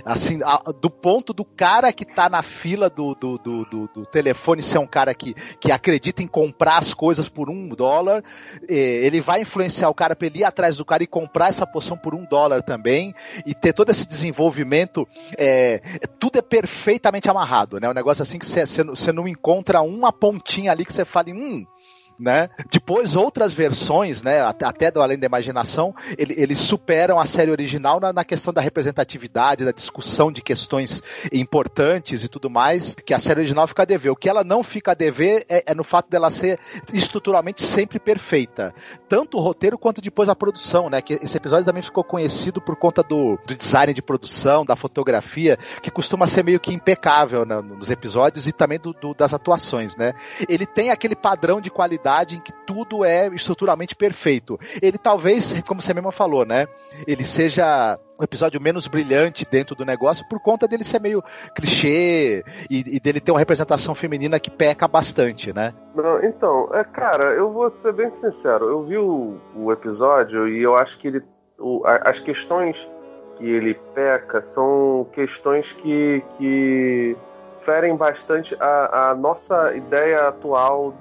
Assim, 0.04 0.40
do 0.80 0.90
ponto 0.90 1.32
do 1.32 1.44
cara 1.44 1.92
que 1.92 2.04
está 2.04 2.28
na 2.28 2.42
fila 2.42 2.88
do, 2.88 3.14
do, 3.14 3.38
do, 3.38 3.64
do, 3.64 3.90
do 3.94 4.06
telefone 4.06 4.62
ser 4.62 4.78
um 4.78 4.86
cara 4.86 5.14
que, 5.14 5.34
que 5.60 5.70
acredita 5.70 6.22
em 6.22 6.26
comprar 6.26 6.78
as 6.78 6.94
coisas 6.94 7.28
por 7.28 7.50
um 7.50 7.68
dólar, 7.68 8.22
é, 8.68 8.74
ele 8.74 9.20
vai 9.20 9.42
influenciar 9.42 9.88
o 9.88 9.94
cara 9.94 10.16
para 10.16 10.26
ele 10.26 10.40
ir 10.40 10.44
atrás 10.44 10.76
do 10.76 10.84
cara 10.84 11.02
e 11.02 11.06
comprar 11.06 11.48
essa 11.48 11.66
poção 11.66 11.96
por 11.96 12.14
um 12.14 12.24
dólar 12.24 12.62
também, 12.62 13.14
e 13.46 13.54
ter 13.54 13.72
todo 13.72 13.90
esse 13.90 14.06
desenvolvimento. 14.06 15.06
É, 15.36 15.80
tudo 16.18 16.38
é 16.38 16.42
perfeitamente 16.42 17.28
amarrado, 17.28 17.78
né? 17.80 17.88
Um 17.88 17.94
negócio 17.94 18.22
assim 18.22 18.38
que 18.38 18.46
você 18.46 19.12
não 19.12 19.26
encontra 19.28 19.59
encontra 19.60 19.82
uma 19.82 20.10
pontinha 20.12 20.72
ali 20.72 20.84
que 20.84 20.92
você 20.92 21.04
fala, 21.04 21.28
hum, 21.30 21.66
né? 22.20 22.50
Depois 22.70 23.16
outras 23.16 23.52
versões, 23.52 24.22
né, 24.22 24.40
até 24.42 24.90
do 24.90 25.00
Além 25.00 25.18
da 25.18 25.26
Imaginação, 25.26 25.94
ele, 26.18 26.34
eles 26.36 26.58
superam 26.58 27.18
a 27.18 27.24
série 27.24 27.50
original 27.50 27.98
na, 27.98 28.12
na, 28.12 28.24
questão 28.24 28.52
da 28.52 28.60
representatividade, 28.60 29.64
da 29.64 29.72
discussão 29.72 30.30
de 30.30 30.42
questões 30.42 31.02
importantes 31.32 32.22
e 32.22 32.28
tudo 32.28 32.50
mais, 32.50 32.94
que 32.94 33.14
a 33.14 33.18
série 33.18 33.40
original 33.40 33.66
fica 33.66 33.82
a 33.82 33.86
dever. 33.86 34.10
O 34.10 34.16
que 34.16 34.28
ela 34.28 34.44
não 34.44 34.62
fica 34.62 34.92
a 34.92 34.94
dever 34.94 35.46
é, 35.48 35.64
é 35.66 35.74
no 35.74 35.82
fato 35.82 36.10
dela 36.10 36.30
ser 36.30 36.58
estruturalmente 36.92 37.62
sempre 37.62 37.98
perfeita, 37.98 38.74
tanto 39.08 39.38
o 39.38 39.40
roteiro 39.40 39.78
quanto 39.78 40.00
depois 40.00 40.28
a 40.28 40.36
produção, 40.36 40.90
né? 40.90 41.00
Que 41.00 41.14
esse 41.14 41.36
episódio 41.36 41.64
também 41.64 41.82
ficou 41.82 42.04
conhecido 42.04 42.60
por 42.60 42.76
conta 42.76 43.02
do, 43.02 43.38
do 43.46 43.54
design 43.54 43.94
de 43.94 44.02
produção, 44.02 44.64
da 44.64 44.76
fotografia, 44.76 45.56
que 45.82 45.90
costuma 45.90 46.26
ser 46.26 46.44
meio 46.44 46.60
que 46.60 46.74
impecável 46.74 47.46
né, 47.46 47.60
nos 47.60 47.90
episódios 47.90 48.46
e 48.46 48.52
também 48.52 48.78
do, 48.78 48.92
do, 48.92 49.14
das 49.14 49.32
atuações, 49.32 49.96
né? 49.96 50.12
Ele 50.48 50.66
tem 50.66 50.90
aquele 50.90 51.16
padrão 51.16 51.60
de 51.60 51.70
qualidade 51.70 52.09
sociedade 52.10 52.36
em 52.36 52.40
que 52.40 52.52
tudo 52.66 53.04
é 53.04 53.28
estruturalmente 53.28 53.94
perfeito. 53.94 54.58
Ele 54.82 54.98
talvez, 54.98 55.54
como 55.66 55.80
você 55.80 55.94
mesmo 55.94 56.10
falou, 56.10 56.44
né? 56.44 56.66
Ele 57.06 57.24
seja 57.24 57.98
um 58.18 58.24
episódio 58.24 58.60
menos 58.60 58.86
brilhante 58.86 59.46
dentro 59.50 59.74
do 59.74 59.84
negócio 59.84 60.26
por 60.28 60.40
conta 60.40 60.68
dele 60.68 60.84
ser 60.84 61.00
meio 61.00 61.22
clichê 61.54 62.44
e, 62.68 62.96
e 62.96 63.00
dele 63.00 63.20
ter 63.20 63.30
uma 63.30 63.38
representação 63.38 63.94
feminina 63.94 64.38
que 64.38 64.50
peca 64.50 64.86
bastante, 64.86 65.52
né? 65.52 65.72
Não, 65.94 66.22
então, 66.22 66.68
é, 66.74 66.84
cara, 66.84 67.32
eu 67.32 67.50
vou 67.50 67.70
ser 67.78 67.92
bem 67.92 68.10
sincero. 68.10 68.68
Eu 68.68 68.82
vi 68.84 68.98
o, 68.98 69.38
o 69.56 69.72
episódio 69.72 70.48
e 70.48 70.62
eu 70.62 70.76
acho 70.76 70.98
que 70.98 71.08
ele, 71.08 71.22
o, 71.58 71.82
as 71.84 72.18
questões 72.18 72.76
que 73.38 73.48
ele 73.48 73.74
peca 73.94 74.42
são 74.42 75.06
questões 75.12 75.72
que, 75.72 76.22
que 76.36 77.16
ferem 77.62 77.96
bastante 77.96 78.54
a, 78.60 79.10
a 79.10 79.14
nossa 79.14 79.74
ideia 79.74 80.28
atual 80.28 80.94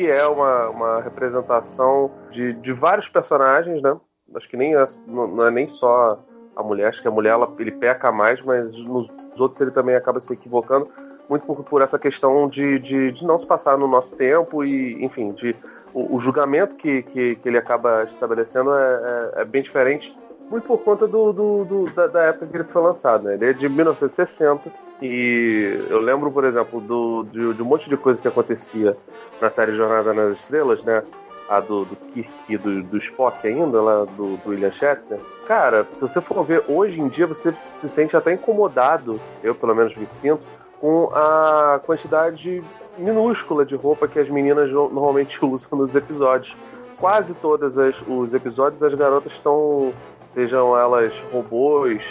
que 0.00 0.10
é 0.10 0.26
uma, 0.26 0.70
uma 0.70 1.02
representação 1.02 2.10
de, 2.30 2.54
de 2.54 2.72
vários 2.72 3.06
personagens, 3.06 3.82
né? 3.82 3.94
Acho 4.34 4.48
que 4.48 4.56
nem 4.56 4.74
é, 4.74 4.86
não 5.06 5.46
é 5.46 5.50
nem 5.50 5.68
só 5.68 6.18
a 6.56 6.62
mulher, 6.62 6.88
acho 6.88 7.02
que 7.02 7.08
a 7.08 7.10
mulher 7.10 7.32
ela, 7.32 7.52
ele 7.58 7.70
peca 7.70 8.10
mais, 8.10 8.40
mas 8.40 8.74
nos 8.78 9.10
outros 9.38 9.60
ele 9.60 9.70
também 9.70 9.94
acaba 9.94 10.18
se 10.18 10.32
equivocando 10.32 10.88
muito 11.28 11.44
por, 11.44 11.62
por 11.64 11.82
essa 11.82 11.98
questão 11.98 12.48
de, 12.48 12.78
de, 12.78 13.12
de, 13.12 13.26
não 13.26 13.38
se 13.38 13.46
passar 13.46 13.76
no 13.76 13.86
nosso 13.86 14.16
tempo 14.16 14.64
e, 14.64 15.04
enfim, 15.04 15.32
de 15.32 15.54
o, 15.92 16.16
o 16.16 16.18
julgamento 16.18 16.76
que, 16.76 17.02
que, 17.02 17.36
que, 17.36 17.48
ele 17.48 17.58
acaba 17.58 18.04
estabelecendo 18.04 18.72
é, 18.72 19.32
é, 19.36 19.42
é, 19.42 19.44
bem 19.44 19.62
diferente, 19.62 20.16
muito 20.50 20.66
por 20.66 20.78
conta 20.78 21.06
do, 21.06 21.32
do, 21.32 21.64
do 21.64 21.90
da, 21.94 22.06
da, 22.08 22.22
época 22.24 22.46
que 22.46 22.56
ele 22.56 22.64
foi 22.64 22.82
lançado. 22.82 23.24
Né? 23.24 23.34
Ele 23.34 23.46
é 23.46 23.52
de 23.52 23.68
1960 23.68 24.70
e 25.00 25.86
eu 25.88 26.00
lembro, 26.00 26.30
por 26.30 26.44
exemplo, 26.44 26.80
do, 26.80 27.24
de, 27.24 27.54
de 27.54 27.62
um 27.62 27.64
monte 27.64 27.88
de 27.88 27.96
coisa 27.96 28.20
que 28.20 28.28
acontecia 28.28 28.96
na 29.40 29.48
série 29.48 29.76
Jornada 29.76 30.12
nas 30.12 30.38
Estrelas, 30.38 30.82
né? 30.82 31.02
a 31.50 31.58
do, 31.58 31.84
do 31.84 31.96
Kirk 31.96 32.58
do, 32.58 32.82
do 32.84 32.96
Spock 32.98 33.44
ainda, 33.44 33.82
lá 33.82 34.04
do, 34.04 34.36
do 34.36 34.50
William 34.50 34.70
Shatner, 34.70 35.18
cara, 35.48 35.84
se 35.94 36.00
você 36.00 36.20
for 36.20 36.44
ver 36.44 36.62
hoje 36.68 37.00
em 37.00 37.08
dia, 37.08 37.26
você 37.26 37.52
se 37.76 37.88
sente 37.88 38.16
até 38.16 38.32
incomodado, 38.32 39.20
eu 39.42 39.52
pelo 39.52 39.74
menos 39.74 39.96
me 39.96 40.06
sinto, 40.06 40.40
com 40.80 41.10
a 41.12 41.80
quantidade 41.84 42.62
minúscula 42.96 43.66
de 43.66 43.74
roupa 43.74 44.06
que 44.06 44.20
as 44.20 44.28
meninas 44.28 44.70
normalmente 44.70 45.38
usam 45.44 45.80
nos 45.80 45.94
episódios. 45.94 46.56
Quase 46.98 47.34
todos 47.34 47.74
os 48.06 48.32
episódios 48.32 48.82
as 48.82 48.94
garotas 48.94 49.32
estão, 49.32 49.92
sejam 50.32 50.76
elas 50.78 51.12
robôs, 51.32 52.02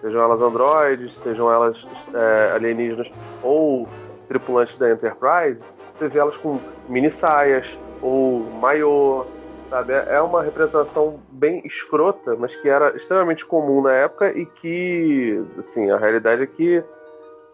sejam 0.00 0.22
elas 0.22 0.40
androides, 0.40 1.16
sejam 1.16 1.52
elas 1.52 1.86
é, 2.14 2.52
alienígenas 2.54 3.10
ou 3.42 3.88
tripulantes 4.28 4.76
da 4.76 4.90
Enterprise, 4.90 5.60
você 5.98 6.08
vê 6.08 6.18
elas 6.18 6.36
com 6.36 6.60
mini 6.88 7.10
saias, 7.10 7.78
ou 8.00 8.40
maiô, 8.60 9.24
sabe? 9.68 9.92
É 9.92 10.20
uma 10.20 10.42
representação 10.42 11.18
bem 11.30 11.62
escrota, 11.64 12.36
mas 12.36 12.54
que 12.54 12.68
era 12.68 12.96
extremamente 12.96 13.44
comum 13.44 13.82
na 13.82 13.92
época 13.92 14.30
e 14.30 14.46
que, 14.46 15.42
assim, 15.58 15.90
a 15.90 15.96
realidade 15.96 16.42
é 16.42 16.46
que 16.46 16.82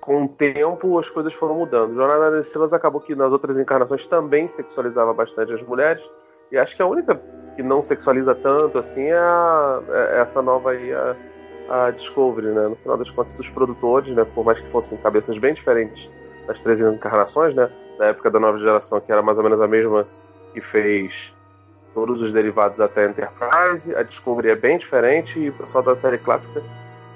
com 0.01 0.25
o 0.25 0.29
tempo 0.29 0.99
as 0.99 1.09
coisas 1.09 1.33
foram 1.33 1.55
mudando. 1.55 1.95
Jornada 1.95 2.31
das 2.31 2.47
Estrelas 2.47 2.75
acabou 2.75 3.01
que 3.01 3.15
nas 3.15 3.33
outras 3.33 3.57
encarnações 3.57 4.07
também 4.07 4.47
sexualizava 4.47 5.15
bastante 5.15 5.53
as 5.55 5.63
mulheres 5.63 6.03
e 6.53 6.59
acho 6.59 6.77
que 6.77 6.83
a 6.83 6.87
única 6.87 7.15
que 7.57 7.63
não 7.63 7.83
sexualiza 7.83 8.35
tanto 8.35 8.79
assim 8.79 9.05
é, 9.05 9.17
a, 9.17 9.81
é 9.89 10.21
essa 10.21 10.43
nova 10.43 10.71
aí, 10.71 10.93
a, 10.93 11.17
a 11.69 11.91
Discovery, 11.91 12.49
né? 12.49 12.69
No 12.69 12.77
final 12.77 12.97
das 12.97 13.11
contas, 13.11 13.39
os 13.39 13.49
produtores, 13.49 14.15
né? 14.15 14.25
Por 14.35 14.45
mais 14.45 14.59
que 14.59 14.69
fossem 14.71 14.99
cabeças 14.99 15.39
bem 15.39 15.55
diferentes 15.55 16.09
das 16.47 16.61
três 16.61 16.81
encarnações, 16.81 17.55
né? 17.55 17.71
Da 17.99 18.07
época 18.07 18.31
da 18.31 18.41
nova 18.41 18.59
geração, 18.59 19.01
que 19.01 19.11
era 19.11 19.23
mais 19.23 19.39
ou 19.39 19.45
menos 19.45 19.61
a 19.61 19.69
mesma 19.69 20.07
que 20.53 20.61
fez 20.61 21.33
todos 21.95 22.21
os 22.21 22.33
derivados 22.33 22.81
até 22.81 23.07
Enterprise. 23.07 23.95
A 23.95 24.03
Discovery 24.03 24.51
é 24.51 24.57
bem 24.57 24.79
diferente 24.79 25.39
e 25.39 25.49
o 25.51 25.53
pessoal 25.53 25.83
da 25.83 25.95
série 25.95 26.19
clássica 26.19 26.63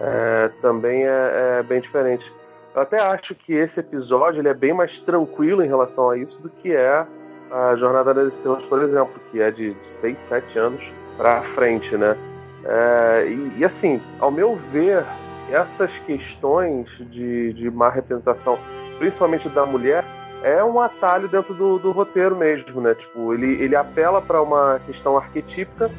é, 0.00 0.50
também 0.62 1.04
é, 1.04 1.59
é, 1.59 1.62
bem 1.62 1.80
diferente. 1.80 2.33
Eu 2.75 2.83
até 2.83 3.00
acho 3.00 3.35
que 3.35 3.52
esse 3.52 3.80
episódio 3.80 4.40
ele 4.40 4.49
é 4.49 4.54
bem 4.54 4.73
mais 4.73 5.00
tranquilo 5.00 5.64
em 5.64 5.68
relação 5.68 6.11
a 6.11 6.16
isso 6.16 6.40
do 6.40 6.49
que 6.49 6.75
é 6.75 7.04
a 7.50 7.76
Jornada 7.76 8.12
das 8.14 8.35
Estrelas, 8.35 8.64
por 8.67 8.83
exemplo, 8.83 9.21
que 9.31 9.40
é 9.40 9.50
de 9.50 9.76
6, 9.85 10.21
7 10.21 10.59
anos 10.59 10.93
para 11.17 11.43
frente, 11.43 11.97
né? 11.97 12.17
É, 12.64 13.26
e, 13.28 13.59
e, 13.59 13.64
assim, 13.64 14.00
ao 14.19 14.31
meu 14.31 14.57
ver, 14.73 15.05
essas 15.50 15.97
questões 16.00 16.88
de, 17.11 17.52
de 17.55 17.71
má 17.71 17.88
representação, 17.88 18.59
principalmente 18.99 19.49
da 19.49 19.64
mulher, 19.64 20.05
é 20.43 20.62
um 20.62 20.81
atalho 20.81 21.28
dentro 21.28 21.55
do, 21.55 21.78
do 21.78 21.90
roteiro 21.90 22.37
mesmo, 22.37 22.81
né? 22.81 22.95
Tipo, 22.95 23.35
ele, 23.35 23.62
ele 23.62 23.75
apela 23.75 24.21
para 24.21 24.40
uma 24.43 24.81
questão 24.87 25.17
arquetípica 25.17 25.90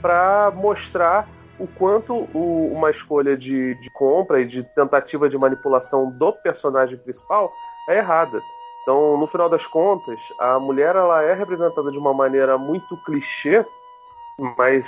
para 0.00 0.50
mostrar 0.54 1.28
o 1.58 1.66
quanto 1.66 2.28
o, 2.34 2.72
uma 2.72 2.90
escolha 2.90 3.36
de, 3.36 3.74
de 3.76 3.90
compra 3.90 4.40
e 4.40 4.46
de 4.46 4.64
tentativa 4.74 5.28
de 5.28 5.38
manipulação 5.38 6.10
do 6.10 6.32
personagem 6.32 6.96
principal 6.98 7.52
é 7.88 7.98
errada. 7.98 8.40
Então, 8.84 9.16
no 9.16 9.26
final 9.26 9.48
das 9.48 9.66
contas, 9.66 10.20
a 10.38 10.60
mulher 10.60 10.94
ela 10.94 11.22
é 11.22 11.32
representada 11.32 11.90
de 11.90 11.96
uma 11.96 12.12
maneira 12.12 12.58
muito 12.58 12.96
clichê, 12.98 13.64
mas 14.58 14.86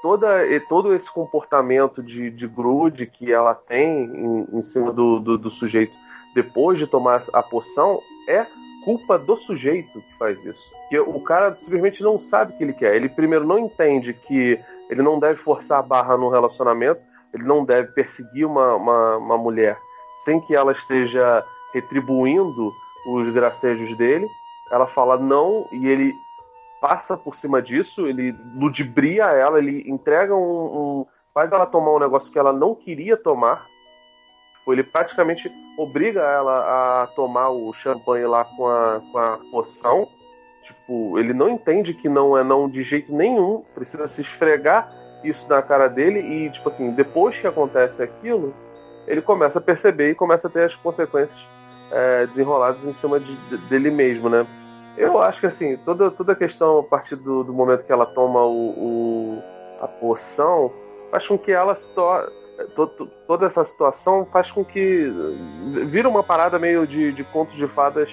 toda, 0.00 0.28
todo 0.68 0.94
esse 0.94 1.10
comportamento 1.12 2.00
de, 2.00 2.30
de 2.30 2.46
grude 2.46 3.04
que 3.04 3.32
ela 3.32 3.52
tem 3.52 4.04
em, 4.04 4.46
em 4.52 4.62
cima 4.62 4.92
do, 4.92 5.18
do, 5.18 5.36
do 5.36 5.50
sujeito 5.50 5.92
depois 6.36 6.78
de 6.78 6.86
tomar 6.86 7.24
a 7.32 7.42
poção 7.42 8.00
é 8.28 8.46
culpa 8.84 9.18
do 9.18 9.36
sujeito 9.36 10.00
que 10.00 10.18
faz 10.18 10.38
isso. 10.44 10.70
Que 10.88 11.00
o 11.00 11.20
cara 11.20 11.56
simplesmente 11.56 12.02
não 12.02 12.20
sabe 12.20 12.52
o 12.52 12.56
que 12.56 12.62
ele 12.62 12.72
quer. 12.74 12.94
Ele 12.94 13.08
primeiro 13.08 13.44
não 13.44 13.58
entende 13.58 14.12
que 14.12 14.60
ele 14.88 15.02
não 15.02 15.18
deve 15.18 15.40
forçar 15.40 15.80
a 15.80 15.82
barra 15.82 16.16
no 16.16 16.28
relacionamento, 16.28 17.00
ele 17.34 17.42
não 17.42 17.64
deve 17.64 17.90
perseguir 17.92 18.46
uma, 18.46 18.76
uma, 18.76 19.16
uma 19.16 19.38
mulher 19.38 19.76
sem 20.24 20.40
que 20.40 20.54
ela 20.54 20.72
esteja 20.72 21.44
retribuindo 21.72 22.72
os 23.06 23.28
gracejos 23.32 23.96
dele. 23.96 24.26
Ela 24.70 24.86
fala 24.86 25.16
não 25.16 25.68
e 25.72 25.88
ele 25.88 26.14
passa 26.80 27.16
por 27.16 27.34
cima 27.34 27.62
disso, 27.62 28.06
ele 28.06 28.34
ludibria 28.54 29.24
ela, 29.24 29.58
ele 29.58 29.88
entrega 29.88 30.34
um, 30.34 31.00
um 31.00 31.06
faz 31.32 31.52
ela 31.52 31.66
tomar 31.66 31.92
um 31.92 31.98
negócio 31.98 32.32
que 32.32 32.38
ela 32.38 32.52
não 32.52 32.74
queria 32.74 33.16
tomar 33.16 33.66
ele 34.72 34.82
praticamente 34.82 35.52
obriga 35.76 36.20
ela 36.20 37.02
a 37.02 37.06
tomar 37.08 37.50
o 37.50 37.72
champanhe 37.72 38.26
lá 38.26 38.44
com 38.44 38.66
a, 38.66 39.00
com 39.12 39.18
a 39.18 39.38
poção. 39.50 40.08
Tipo, 40.62 41.18
ele 41.18 41.32
não 41.32 41.48
entende 41.48 41.94
que 41.94 42.08
não 42.08 42.36
é 42.36 42.42
não 42.42 42.68
de 42.68 42.82
jeito 42.82 43.14
nenhum. 43.14 43.62
Precisa 43.74 44.08
se 44.08 44.22
esfregar 44.22 44.92
isso 45.22 45.48
na 45.48 45.62
cara 45.62 45.88
dele 45.88 46.20
e, 46.20 46.50
tipo 46.50 46.68
assim, 46.68 46.90
depois 46.90 47.38
que 47.38 47.46
acontece 47.46 48.02
aquilo, 48.02 48.54
ele 49.06 49.22
começa 49.22 49.58
a 49.58 49.62
perceber 49.62 50.10
e 50.10 50.14
começa 50.14 50.48
a 50.48 50.50
ter 50.50 50.64
as 50.64 50.74
consequências 50.74 51.38
é, 51.90 52.26
desenroladas 52.26 52.84
em 52.84 52.92
cima 52.92 53.20
de, 53.20 53.36
de, 53.48 53.56
dele 53.68 53.90
mesmo, 53.90 54.28
né? 54.28 54.46
Eu 54.96 55.20
acho 55.20 55.40
que, 55.40 55.46
assim, 55.46 55.76
toda, 55.78 56.10
toda 56.10 56.32
a 56.32 56.36
questão 56.36 56.78
a 56.78 56.82
partir 56.82 57.16
do, 57.16 57.44
do 57.44 57.52
momento 57.52 57.84
que 57.84 57.92
ela 57.92 58.06
toma 58.06 58.42
o, 58.44 58.70
o 58.70 59.42
a 59.80 59.86
poção 59.86 60.72
faz 61.10 61.26
com 61.26 61.38
que 61.38 61.52
ela 61.52 61.74
se 61.74 61.90
torne 61.90 62.30
toda 63.26 63.46
essa 63.46 63.64
situação 63.64 64.26
faz 64.32 64.50
com 64.50 64.64
que 64.64 65.12
vira 65.88 66.08
uma 66.08 66.22
parada 66.22 66.58
meio 66.58 66.86
de, 66.86 67.12
de 67.12 67.22
contos 67.24 67.54
de 67.54 67.66
fadas 67.66 68.10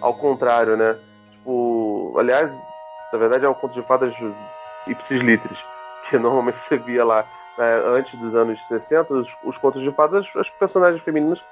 ao 0.00 0.14
contrário, 0.14 0.76
né? 0.76 0.96
Tipo, 1.30 2.14
aliás, 2.18 2.52
na 3.12 3.18
verdade 3.18 3.44
é 3.44 3.48
um 3.48 3.54
conto 3.54 3.74
de 3.74 3.86
fadas 3.86 4.14
ipsis 4.86 5.20
litris, 5.20 5.58
que 6.08 6.18
normalmente 6.18 6.58
você 6.58 6.76
via 6.76 7.04
lá 7.04 7.24
né, 7.56 7.82
antes 7.86 8.18
dos 8.18 8.34
anos 8.34 8.60
60, 8.66 9.14
os, 9.14 9.36
os 9.44 9.58
contos 9.58 9.82
de 9.82 9.92
fadas, 9.92 10.26
as 10.36 10.50
personagens 10.50 11.02
femininas, 11.02 11.42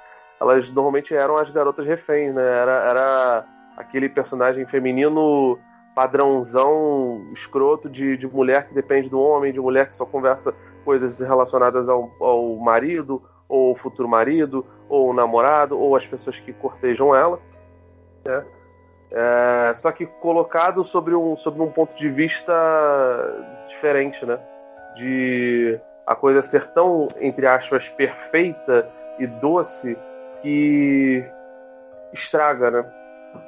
elas 0.43 0.69
normalmente 0.69 1.15
eram 1.15 1.37
as 1.37 1.49
garotas 1.49 1.85
reféns, 1.85 2.35
né? 2.35 2.43
Era, 2.43 2.71
era 2.89 3.45
aquele 3.77 4.09
personagem 4.09 4.65
feminino 4.65 5.57
padrãozão 5.95 7.27
escroto 7.31 7.89
de, 7.89 8.17
de 8.17 8.27
mulher 8.27 8.67
que 8.67 8.73
depende 8.73 9.09
do 9.09 9.21
homem, 9.21 9.53
de 9.53 9.59
mulher 9.59 9.87
que 9.87 9.95
só 9.95 10.05
conversa 10.05 10.53
coisas 10.83 11.17
relacionadas 11.19 11.87
ao, 11.87 12.11
ao 12.19 12.55
marido, 12.57 13.23
ou 13.47 13.75
futuro 13.75 14.07
marido, 14.07 14.65
ou 14.89 15.13
namorado, 15.13 15.79
ou 15.79 15.95
as 15.95 16.05
pessoas 16.05 16.37
que 16.39 16.51
cortejam 16.51 17.15
ela. 17.15 17.39
Né? 18.25 18.43
É, 19.11 19.73
só 19.75 19.91
que 19.91 20.05
colocado 20.05 20.83
sobre 20.83 21.15
um, 21.15 21.37
sobre 21.37 21.61
um 21.61 21.71
ponto 21.71 21.95
de 21.95 22.09
vista 22.09 22.53
diferente, 23.69 24.25
né? 24.25 24.39
De 24.95 25.79
a 26.05 26.15
coisa 26.15 26.41
ser 26.41 26.67
tão, 26.73 27.07
entre 27.21 27.47
aspas, 27.47 27.87
perfeita 27.89 28.91
e 29.19 29.25
doce 29.25 29.97
que 30.43 31.25
estraga, 32.13 32.69
né? 32.69 32.85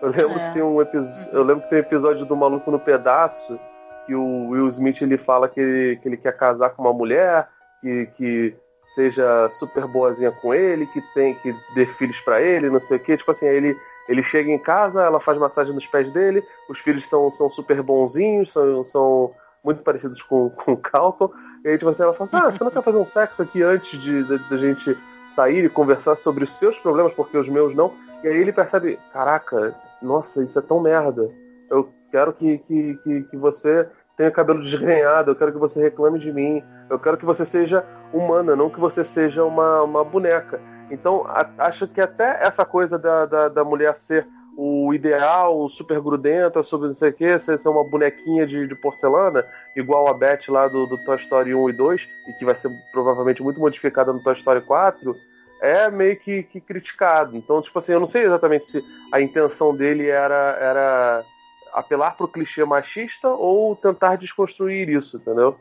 Eu 0.02 0.10
lembro, 0.10 0.40
é. 0.40 0.48
que 0.48 0.54
tem 0.56 0.64
um 0.64 0.82
episódio, 0.82 1.30
eu 1.32 1.44
lembro 1.44 1.64
que 1.64 1.70
tem 1.70 1.78
um 1.78 1.82
episódio 1.82 2.26
do 2.26 2.36
Maluco 2.36 2.72
no 2.72 2.80
Pedaço 2.80 3.60
que 4.08 4.16
o 4.16 4.50
Will 4.50 4.68
Smith 4.70 5.02
ele 5.02 5.18
fala 5.18 5.48
que 5.48 5.60
ele, 5.60 5.98
que 5.98 6.08
ele 6.08 6.18
quer 6.18 6.36
casar 6.36 6.72
com 6.72 6.82
uma 6.82 6.94
mulher 6.94 7.48
que, 7.82 8.08
que 8.16 8.56
seja 8.94 9.50
super 9.52 9.86
boazinha 9.88 10.32
com 10.32 10.54
ele, 10.54 10.88
que 10.88 11.02
tem 11.14 11.36
que 11.36 11.54
dê 11.74 11.86
filhos 11.86 12.20
para 12.22 12.42
ele, 12.42 12.70
não 12.70 12.80
sei 12.80 12.98
o 12.98 13.00
que. 13.00 13.18
Tipo 13.18 13.32
assim, 13.32 13.48
ele 13.48 13.76
ele 14.08 14.22
chega 14.22 14.52
em 14.52 14.60
casa, 14.60 15.02
ela 15.02 15.20
faz 15.20 15.38
massagem 15.38 15.74
nos 15.74 15.88
pés 15.88 16.12
dele, 16.12 16.44
os 16.70 16.78
filhos 16.80 17.08
são, 17.08 17.32
são 17.32 17.50
super 17.50 17.82
bonzinhos, 17.82 18.52
são, 18.52 18.84
são 18.84 19.34
muito 19.64 19.82
parecidos 19.82 20.22
com, 20.22 20.52
com 20.64 20.74
o 20.74 20.78
Calton. 20.78 21.32
E 21.64 21.70
aí, 21.70 21.78
tipo 21.78 21.90
assim, 21.90 22.04
ela 22.04 22.14
fala 22.14 22.30
assim, 22.30 22.48
ah, 22.48 22.52
você 22.52 22.64
não 22.64 22.72
quer 22.72 22.84
fazer 22.84 23.00
um 23.00 23.06
sexo 23.06 23.42
aqui 23.42 23.64
antes 23.64 24.00
de, 24.00 24.24
de 24.24 24.58
gente 24.60 24.96
sair 25.36 25.66
e 25.66 25.70
conversar 25.70 26.16
sobre 26.16 26.46
os 26.46 26.54
seus 26.54 26.80
problemas, 26.80 27.14
porque 27.14 27.38
os 27.38 27.48
meus 27.50 27.76
não? 27.76 27.94
E 28.24 28.28
aí 28.28 28.38
ele 28.38 28.54
percebe, 28.54 28.98
caraca, 29.12 29.76
nossa, 30.02 30.44
isso 30.44 30.58
é 30.58 30.62
tão 30.62 30.80
merda. 30.80 31.30
Eu 31.70 31.90
quero 32.12 32.34
que, 32.34 32.58
que, 32.60 32.96
que, 33.04 33.24
que 33.24 33.38
você 33.38 33.88
tenha 34.16 34.32
cabelo 34.32 34.62
desgrenhado, 34.62 35.32
eu 35.32 35.36
quero 35.36 35.52
que 35.52 35.58
você 35.58 35.82
reclame 35.82 36.18
de 36.20 36.32
mim, 36.32 36.64
eu 36.90 36.98
quero 36.98 37.18
que 37.18 37.26
você 37.26 37.46
seja 37.46 37.86
humana, 38.14 38.56
não 38.56 38.70
que 38.70 38.80
você 38.80 39.04
seja 39.04 39.44
uma, 39.44 39.84
uma 39.84 40.04
boneca. 40.04 40.60
Então, 40.90 41.26
a, 41.28 41.48
acho 41.66 41.88
que 41.88 42.00
até 42.00 42.42
essa 42.42 42.64
coisa 42.64 42.98
da, 42.98 43.26
da, 43.26 43.50
da, 43.50 43.64
mulher 43.64 43.96
ser 43.98 44.28
o 44.58 44.94
ideal, 44.94 45.68
super 45.70 46.00
grudenta, 46.00 46.64
sobre 46.64 46.88
não 46.88 46.96
sei 46.96 47.10
o 47.10 47.14
que, 47.14 47.40
ser, 47.40 47.60
ser 47.60 47.70
uma 47.70 47.84
bonequinha 47.90 48.48
de, 48.48 48.68
de, 48.68 48.76
porcelana, 48.76 49.46
igual 49.76 50.08
a 50.08 50.14
Beth 50.14 50.48
lá 50.48 50.68
do, 50.68 50.86
do 50.86 50.98
Toy 51.04 51.18
Story 51.18 51.54
1 51.54 51.70
e 51.70 51.74
2, 51.74 52.02
e 52.28 52.34
que 52.34 52.46
vai 52.46 52.56
ser 52.56 52.70
provavelmente 52.92 53.44
muito 53.44 53.60
modificada 53.60 54.14
no 54.14 54.24
Toy 54.24 54.34
Story 54.36 54.62
4, 54.62 55.16
é 55.62 55.90
meio 55.90 56.18
que, 56.18 56.44
que 56.44 56.62
criticado. 56.62 57.36
Então, 57.36 57.62
tipo 57.62 57.78
assim, 57.80 57.94
eu 57.94 58.00
não 58.00 58.08
sei 58.08 58.24
exatamente 58.24 58.66
se 58.66 58.84
a 59.12 59.22
intenção 59.22 59.76
dele 59.76 60.08
era, 60.08 60.58
era 60.60 61.26
apelar 61.74 62.16
pro 62.16 62.28
clichê 62.28 62.64
machista 62.64 63.28
ou 63.28 63.76
tentar 63.76 64.16
desconstruir 64.16 64.90
isso, 64.90 65.18
entendeu? 65.18 65.58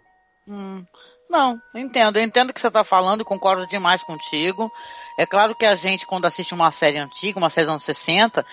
Hum. 0.47 0.85
Não, 1.35 1.61
eu 1.75 1.81
entendo. 1.81 2.17
Eu 2.17 2.23
entendo 2.23 2.51
o 2.51 2.55
que 2.55 2.61
você 2.61 2.69
está 2.69 2.85
falando 2.85 3.23
e 3.23 3.25
concordo 3.25 3.67
demais 3.67 4.05
contigo. 4.05 4.71
É 5.19 5.27
claro 5.27 5.53
que 5.53 5.67
a 5.67 5.75
gente, 5.75 6.07
quando 6.07 6.27
assiste 6.27 6.55
uma 6.55 6.71
série 6.71 6.97
antiga, 6.97 7.41
uma 7.41 7.51
série 7.51 7.65
dos 7.65 7.73
anos 7.73 7.83
60, 7.83 8.47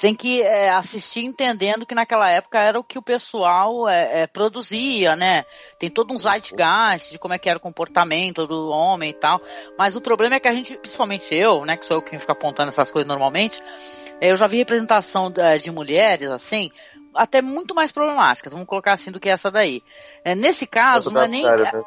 tem 0.00 0.14
que 0.14 0.40
é, 0.40 0.70
assistir 0.70 1.26
entendendo 1.26 1.84
que 1.84 1.94
naquela 1.94 2.30
época 2.30 2.58
era 2.58 2.80
o 2.80 2.82
que 2.82 2.96
o 2.96 3.02
pessoal 3.02 3.86
é, 3.86 4.22
é, 4.22 4.26
produzia, 4.26 5.14
né? 5.14 5.44
Tem 5.78 5.90
todo 5.90 6.14
um 6.14 6.18
zeitgeist 6.18 7.10
de 7.10 7.18
como 7.18 7.34
é 7.34 7.38
que 7.38 7.50
era 7.50 7.58
o 7.58 7.60
comportamento 7.60 8.46
do 8.46 8.70
homem 8.70 9.10
e 9.10 9.14
tal. 9.14 9.38
Mas 9.76 9.94
o 9.94 10.00
problema 10.00 10.36
é 10.36 10.40
que 10.40 10.48
a 10.48 10.54
gente, 10.54 10.74
principalmente 10.78 11.34
eu, 11.34 11.66
né, 11.66 11.76
que 11.76 11.84
sou 11.84 11.98
eu 11.98 12.02
quem 12.02 12.18
fica 12.18 12.32
apontando 12.32 12.70
essas 12.70 12.90
coisas 12.90 13.06
normalmente, 13.06 13.62
é, 14.22 14.30
eu 14.30 14.38
já 14.38 14.46
vi 14.46 14.56
representação 14.56 15.30
de, 15.30 15.58
de 15.58 15.70
mulheres, 15.70 16.30
assim, 16.30 16.70
até 17.14 17.42
muito 17.42 17.74
mais 17.74 17.92
problemáticas, 17.92 18.54
vamos 18.54 18.66
colocar 18.66 18.94
assim, 18.94 19.10
do 19.10 19.20
que 19.20 19.28
essa 19.28 19.50
daí. 19.50 19.82
É, 20.24 20.34
nesse 20.34 20.66
caso, 20.66 21.10
não 21.10 21.20
é 21.20 21.28
nem. 21.28 21.42
Sério, 21.42 21.64
né? 21.64 21.82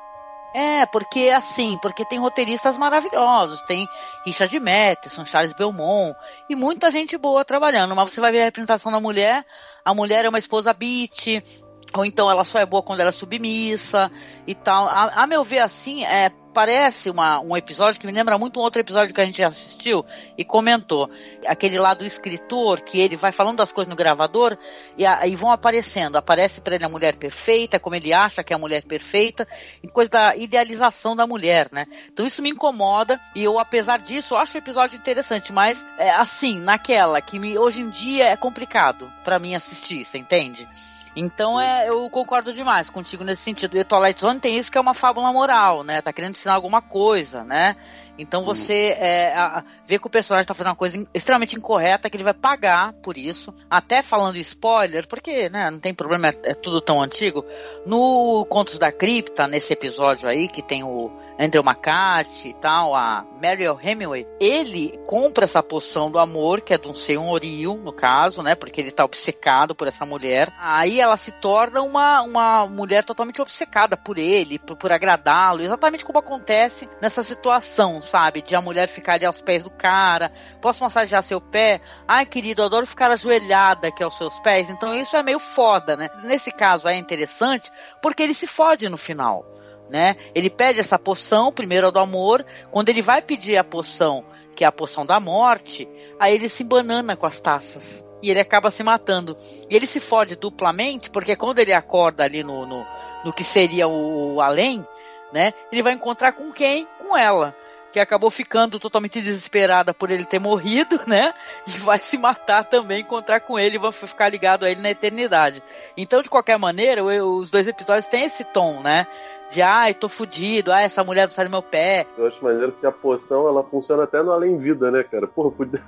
É, 0.57 0.85
porque 0.85 1.31
assim, 1.35 1.77
porque 1.81 2.05
tem 2.05 2.17
roteiristas 2.17 2.77
maravilhosos, 2.77 3.61
tem 3.63 3.85
Richard 4.25 4.57
Matheson, 4.57 5.25
Charles 5.25 5.51
Belmont 5.51 6.15
e 6.47 6.55
muita 6.55 6.89
gente 6.89 7.17
boa 7.17 7.43
trabalhando, 7.43 7.93
mas 7.93 8.13
você 8.13 8.21
vai 8.21 8.31
ver 8.31 8.39
a 8.39 8.45
representação 8.45 8.89
da 8.89 9.01
mulher, 9.01 9.45
a 9.83 9.93
mulher 9.93 10.23
é 10.23 10.29
uma 10.29 10.39
esposa 10.39 10.71
beat, 10.71 11.43
ou 11.93 12.05
então 12.05 12.29
ela 12.29 12.43
só 12.43 12.59
é 12.59 12.65
boa 12.65 12.83
quando 12.83 12.99
ela 12.99 13.09
é 13.09 13.13
submissa 13.13 14.11
e 14.47 14.55
tal. 14.55 14.85
A, 14.87 15.23
a 15.23 15.27
meu 15.27 15.43
ver, 15.43 15.59
assim, 15.59 16.03
é, 16.05 16.31
parece 16.55 17.09
uma, 17.09 17.41
um 17.41 17.55
episódio 17.55 17.99
que 17.99 18.07
me 18.07 18.13
lembra 18.13 18.37
muito 18.37 18.59
um 18.59 18.63
outro 18.63 18.79
episódio 18.79 19.13
que 19.13 19.19
a 19.19 19.25
gente 19.25 19.43
assistiu 19.43 20.05
e 20.37 20.45
comentou. 20.45 21.09
Aquele 21.45 21.77
lá 21.77 21.93
do 21.93 22.05
escritor, 22.05 22.79
que 22.79 22.97
ele 22.97 23.17
vai 23.17 23.33
falando 23.33 23.57
das 23.57 23.73
coisas 23.73 23.89
no 23.89 23.95
gravador 23.95 24.57
e, 24.97 25.05
a, 25.05 25.27
e 25.27 25.35
vão 25.35 25.51
aparecendo. 25.51 26.15
Aparece 26.15 26.61
para 26.61 26.75
ele 26.75 26.85
a 26.85 26.89
mulher 26.89 27.17
perfeita, 27.17 27.77
como 27.77 27.95
ele 27.95 28.13
acha 28.13 28.41
que 28.41 28.53
é 28.53 28.55
a 28.55 28.59
mulher 28.59 28.83
perfeita, 28.83 29.45
e 29.83 29.87
coisa 29.89 30.09
da 30.09 30.35
idealização 30.35 31.13
da 31.13 31.27
mulher, 31.27 31.67
né? 31.73 31.85
Então 32.11 32.25
isso 32.25 32.41
me 32.41 32.49
incomoda 32.49 33.19
e 33.35 33.43
eu, 33.43 33.59
apesar 33.59 33.99
disso, 33.99 34.35
acho 34.35 34.55
o 34.55 34.57
episódio 34.57 34.97
interessante, 34.97 35.51
mas 35.51 35.85
é, 35.97 36.09
assim, 36.11 36.57
naquela 36.59 37.19
que 37.19 37.37
me, 37.37 37.57
hoje 37.57 37.81
em 37.81 37.89
dia 37.89 38.29
é 38.29 38.37
complicado 38.37 39.11
para 39.25 39.39
mim 39.39 39.55
assistir, 39.55 40.05
você 40.05 40.17
entende? 40.17 40.67
Então 41.15 41.59
é, 41.59 41.87
eu 41.87 42.09
concordo 42.09 42.51
demais 42.51 42.89
contigo 42.89 43.23
nesse 43.23 43.43
sentido. 43.43 43.77
E 43.77 43.83
Twilight 43.83 44.19
Zone 44.19 44.39
tem 44.39 44.57
isso 44.57 44.71
que 44.71 44.77
é 44.77 44.81
uma 44.81 44.93
fábula 44.93 45.31
moral, 45.31 45.83
né? 45.83 46.01
Tá 46.01 46.11
querendo 46.11 46.31
ensinar 46.31 46.55
alguma 46.55 46.81
coisa, 46.81 47.43
né? 47.43 47.75
Então 48.17 48.43
você 48.43 48.95
é, 48.99 49.33
a, 49.35 49.63
vê 49.85 49.99
que 49.99 50.07
o 50.07 50.09
personagem 50.09 50.43
está 50.43 50.53
fazendo 50.53 50.71
uma 50.71 50.75
coisa 50.75 51.05
extremamente 51.13 51.55
incorreta, 51.55 52.09
que 52.09 52.17
ele 52.17 52.23
vai 52.23 52.33
pagar 52.33 52.93
por 52.93 53.17
isso. 53.17 53.53
Até 53.69 54.01
falando 54.01 54.37
spoiler, 54.37 55.07
porque 55.07 55.49
né, 55.49 55.69
não 55.69 55.79
tem 55.79 55.93
problema, 55.93 56.29
é, 56.29 56.39
é 56.43 56.53
tudo 56.53 56.81
tão 56.81 57.01
antigo. 57.01 57.45
No 57.85 58.45
Contos 58.49 58.77
da 58.77 58.91
Cripta, 58.91 59.47
nesse 59.47 59.73
episódio 59.73 60.29
aí, 60.29 60.47
que 60.47 60.61
tem 60.61 60.83
o 60.83 61.11
Andrew 61.37 61.63
McCarthy 61.63 62.49
e 62.49 62.53
tal, 62.53 62.95
a 62.95 63.25
Mariel 63.41 63.77
Hemingway, 63.81 64.25
ele 64.39 64.97
compra 65.05 65.43
essa 65.43 65.61
poção 65.61 66.09
do 66.09 66.17
amor, 66.17 66.61
que 66.61 66.73
é 66.73 66.77
de 66.77 66.87
um 66.87 66.93
senhorio, 66.93 67.75
no 67.75 67.91
caso, 67.91 68.41
né? 68.41 68.55
Porque 68.55 68.79
ele 68.79 68.91
tá 68.91 69.03
obcecado 69.03 69.75
por 69.75 69.87
essa 69.87 70.05
mulher. 70.05 70.51
Aí 70.59 70.99
ela 70.99 71.17
se 71.17 71.31
torna 71.31 71.81
uma, 71.81 72.21
uma 72.21 72.65
mulher 72.65 73.03
totalmente 73.03 73.41
obcecada 73.41 73.97
por 73.97 74.17
ele, 74.17 74.57
por, 74.57 74.77
por 74.77 74.93
agradá-lo, 74.93 75.61
exatamente 75.61 76.05
como 76.05 76.19
acontece 76.19 76.87
nessa 77.01 77.21
situação, 77.21 78.01
sabe? 78.05 78.41
De 78.41 78.55
a 78.55 78.61
mulher 78.61 78.87
ficar 78.87 79.15
ali 79.15 79.25
aos 79.25 79.41
pés 79.41 79.63
do 79.63 79.69
cara, 79.69 80.31
posso 80.61 80.83
massagear 80.83 81.21
seu 81.21 81.41
pé? 81.41 81.81
Ai, 82.07 82.25
querido, 82.25 82.61
eu 82.61 82.67
adoro 82.67 82.87
ficar 82.87 83.11
ajoelhada 83.11 83.89
aqui 83.89 84.01
aos 84.03 84.17
seus 84.17 84.39
pés. 84.39 84.69
Então 84.69 84.95
isso 84.95 85.17
é 85.17 85.23
meio 85.23 85.39
foda, 85.39 85.97
né? 85.97 86.09
Nesse 86.23 86.51
caso 86.51 86.87
é 86.87 86.95
interessante 86.95 87.69
porque 88.01 88.23
ele 88.23 88.33
se 88.33 88.47
fode 88.47 88.87
no 88.87 88.97
final 88.97 89.45
né? 89.89 90.15
Ele 90.33 90.49
pede 90.49 90.79
essa 90.79 90.97
poção, 90.97 91.51
primeiro 91.51 91.91
do 91.91 91.99
amor, 91.99 92.45
quando 92.71 92.89
ele 92.89 93.01
vai 93.01 93.21
pedir 93.21 93.57
a 93.57 93.63
poção, 93.63 94.25
que 94.55 94.63
é 94.63 94.67
a 94.67 94.71
poção 94.71 95.05
da 95.05 95.19
morte, 95.19 95.87
aí 96.19 96.33
ele 96.33 96.49
se 96.49 96.63
banana 96.63 97.15
com 97.15 97.25
as 97.25 97.39
taças. 97.39 98.03
E 98.21 98.31
ele 98.31 98.39
acaba 98.39 98.71
se 98.71 98.81
matando. 98.81 99.37
E 99.69 99.75
ele 99.75 99.85
se 99.85 99.99
fode 99.99 100.35
duplamente, 100.35 101.09
porque 101.09 101.35
quando 101.35 101.59
ele 101.59 101.73
acorda 101.73 102.23
ali 102.23 102.43
no, 102.43 102.65
no, 102.65 102.85
no 103.23 103.33
que 103.33 103.43
seria 103.43 103.87
o, 103.87 104.35
o 104.35 104.41
além, 104.41 104.85
né? 105.31 105.53
Ele 105.71 105.83
vai 105.83 105.93
encontrar 105.93 106.31
com 106.31 106.51
quem? 106.51 106.87
Com 106.99 107.15
ela 107.15 107.55
que 107.95 107.99
acabou 108.01 108.29
ficando 108.29 108.77
totalmente 108.77 109.21
desesperada 109.21 109.93
por 109.93 110.11
ele 110.11 110.25
ter 110.25 110.37
morrido, 110.37 110.99
né? 111.07 111.33
E 111.65 111.71
vai 111.77 111.97
se 111.97 112.17
matar 112.17 112.65
também, 112.65 112.99
encontrar 112.99 113.39
com 113.39 113.57
ele 113.57 113.77
vai 113.77 113.89
ficar 113.89 114.27
ligado 114.27 114.65
a 114.65 114.69
ele 114.69 114.81
na 114.81 114.89
eternidade. 114.89 115.63
Então, 115.95 116.21
de 116.21 116.29
qualquer 116.29 116.59
maneira, 116.59 117.01
os 117.01 117.49
dois 117.49 117.69
episódios 117.69 118.07
têm 118.07 118.25
esse 118.25 118.43
tom, 118.43 118.81
né? 118.81 119.07
De 119.49 119.61
ai, 119.61 119.93
tô 119.93 120.09
fudido, 120.09 120.71
ai, 120.71 120.85
essa 120.85 121.03
mulher 121.03 121.25
não 121.25 121.31
sai 121.31 121.45
do 121.45 121.51
meu 121.51 121.61
pé. 121.61 122.05
Eu 122.17 122.27
acho 122.27 122.43
maneiro 122.43 122.71
que 122.73 122.85
a 122.85 122.91
poção 122.91 123.47
ela 123.47 123.63
funciona 123.63 124.03
até 124.03 124.21
no 124.21 124.31
além-vida, 124.31 124.89
né, 124.91 125.03
cara? 125.03 125.27
Porra, 125.27 125.51
podia... 125.51 125.83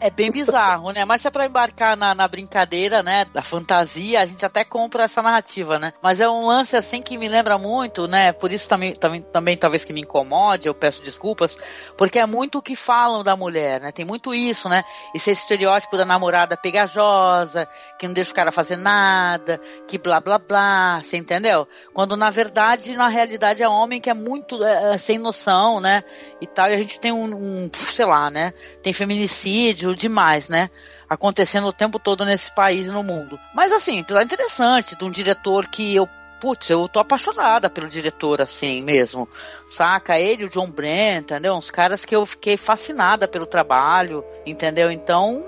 É 0.00 0.10
bem 0.10 0.30
bizarro, 0.30 0.90
né? 0.92 1.04
Mas 1.04 1.20
se 1.20 1.28
é 1.28 1.30
pra 1.30 1.46
embarcar 1.46 1.96
na, 1.96 2.14
na 2.14 2.26
brincadeira, 2.26 3.02
né, 3.02 3.24
da 3.26 3.42
fantasia, 3.42 4.20
a 4.20 4.26
gente 4.26 4.44
até 4.44 4.64
compra 4.64 5.04
essa 5.04 5.22
narrativa, 5.22 5.78
né? 5.78 5.92
Mas 6.02 6.20
é 6.20 6.28
um 6.28 6.46
lance 6.46 6.76
assim 6.76 7.02
que 7.02 7.18
me 7.18 7.28
lembra 7.28 7.58
muito, 7.58 8.06
né? 8.08 8.32
Por 8.32 8.52
isso 8.52 8.68
também, 8.68 8.92
também, 8.92 9.22
também 9.22 9.56
talvez 9.56 9.84
que 9.84 9.92
me 9.92 10.00
incomode, 10.00 10.66
eu 10.66 10.74
peço 10.74 11.02
desculpas, 11.02 11.56
porque 11.96 12.18
é 12.18 12.26
muito 12.26 12.58
o 12.58 12.62
que 12.62 12.74
falam 12.74 13.22
da 13.22 13.36
mulher, 13.36 13.80
né? 13.80 13.92
Tem 13.92 14.04
muito 14.04 14.34
isso, 14.34 14.68
né? 14.68 14.82
Esse 15.14 15.30
estereótipo 15.30 15.96
da 15.96 16.04
namorada 16.04 16.56
pegajosa, 16.56 17.68
que 17.98 18.06
não 18.06 18.14
deixa 18.14 18.32
o 18.32 18.34
cara 18.34 18.50
fazer 18.50 18.76
nada, 18.76 19.60
que 19.86 19.98
blá 19.98 20.20
blá 20.20 20.38
blá, 20.38 21.00
você 21.02 21.16
entendeu? 21.16 21.66
Quando 21.92 22.16
na 22.16 22.30
verdade 22.30 22.96
na 23.02 23.08
realidade 23.08 23.62
é 23.62 23.68
homem 23.68 24.00
que 24.00 24.08
é 24.08 24.14
muito 24.14 24.62
é, 24.62 24.94
é, 24.94 24.98
sem 24.98 25.18
noção, 25.18 25.80
né? 25.80 26.04
E 26.40 26.46
tal, 26.46 26.68
e 26.68 26.74
a 26.74 26.76
gente 26.76 27.00
tem 27.00 27.12
um, 27.12 27.34
um, 27.34 27.70
sei 27.74 28.06
lá, 28.06 28.30
né? 28.30 28.52
Tem 28.82 28.92
feminicídio 28.92 29.94
demais, 29.96 30.48
né? 30.48 30.70
Acontecendo 31.08 31.66
o 31.66 31.72
tempo 31.72 31.98
todo 31.98 32.24
nesse 32.24 32.54
país 32.54 32.86
e 32.86 32.90
no 32.90 33.02
mundo. 33.02 33.38
Mas 33.54 33.72
assim, 33.72 33.98
episódio 33.98 34.26
interessante, 34.26 34.96
de 34.96 35.04
um 35.04 35.10
diretor 35.10 35.66
que 35.66 35.94
eu 35.94 36.08
putz, 36.40 36.70
eu 36.70 36.88
tô 36.88 36.98
apaixonada 36.98 37.70
pelo 37.70 37.88
diretor, 37.88 38.42
assim 38.42 38.82
mesmo. 38.82 39.28
Saca? 39.68 40.18
Ele, 40.18 40.44
o 40.44 40.48
John 40.48 40.68
Brent, 40.68 41.22
entendeu? 41.22 41.54
Uns 41.54 41.70
caras 41.70 42.04
que 42.04 42.16
eu 42.16 42.26
fiquei 42.26 42.56
fascinada 42.56 43.28
pelo 43.28 43.46
trabalho, 43.46 44.24
entendeu? 44.44 44.90
Então, 44.90 45.44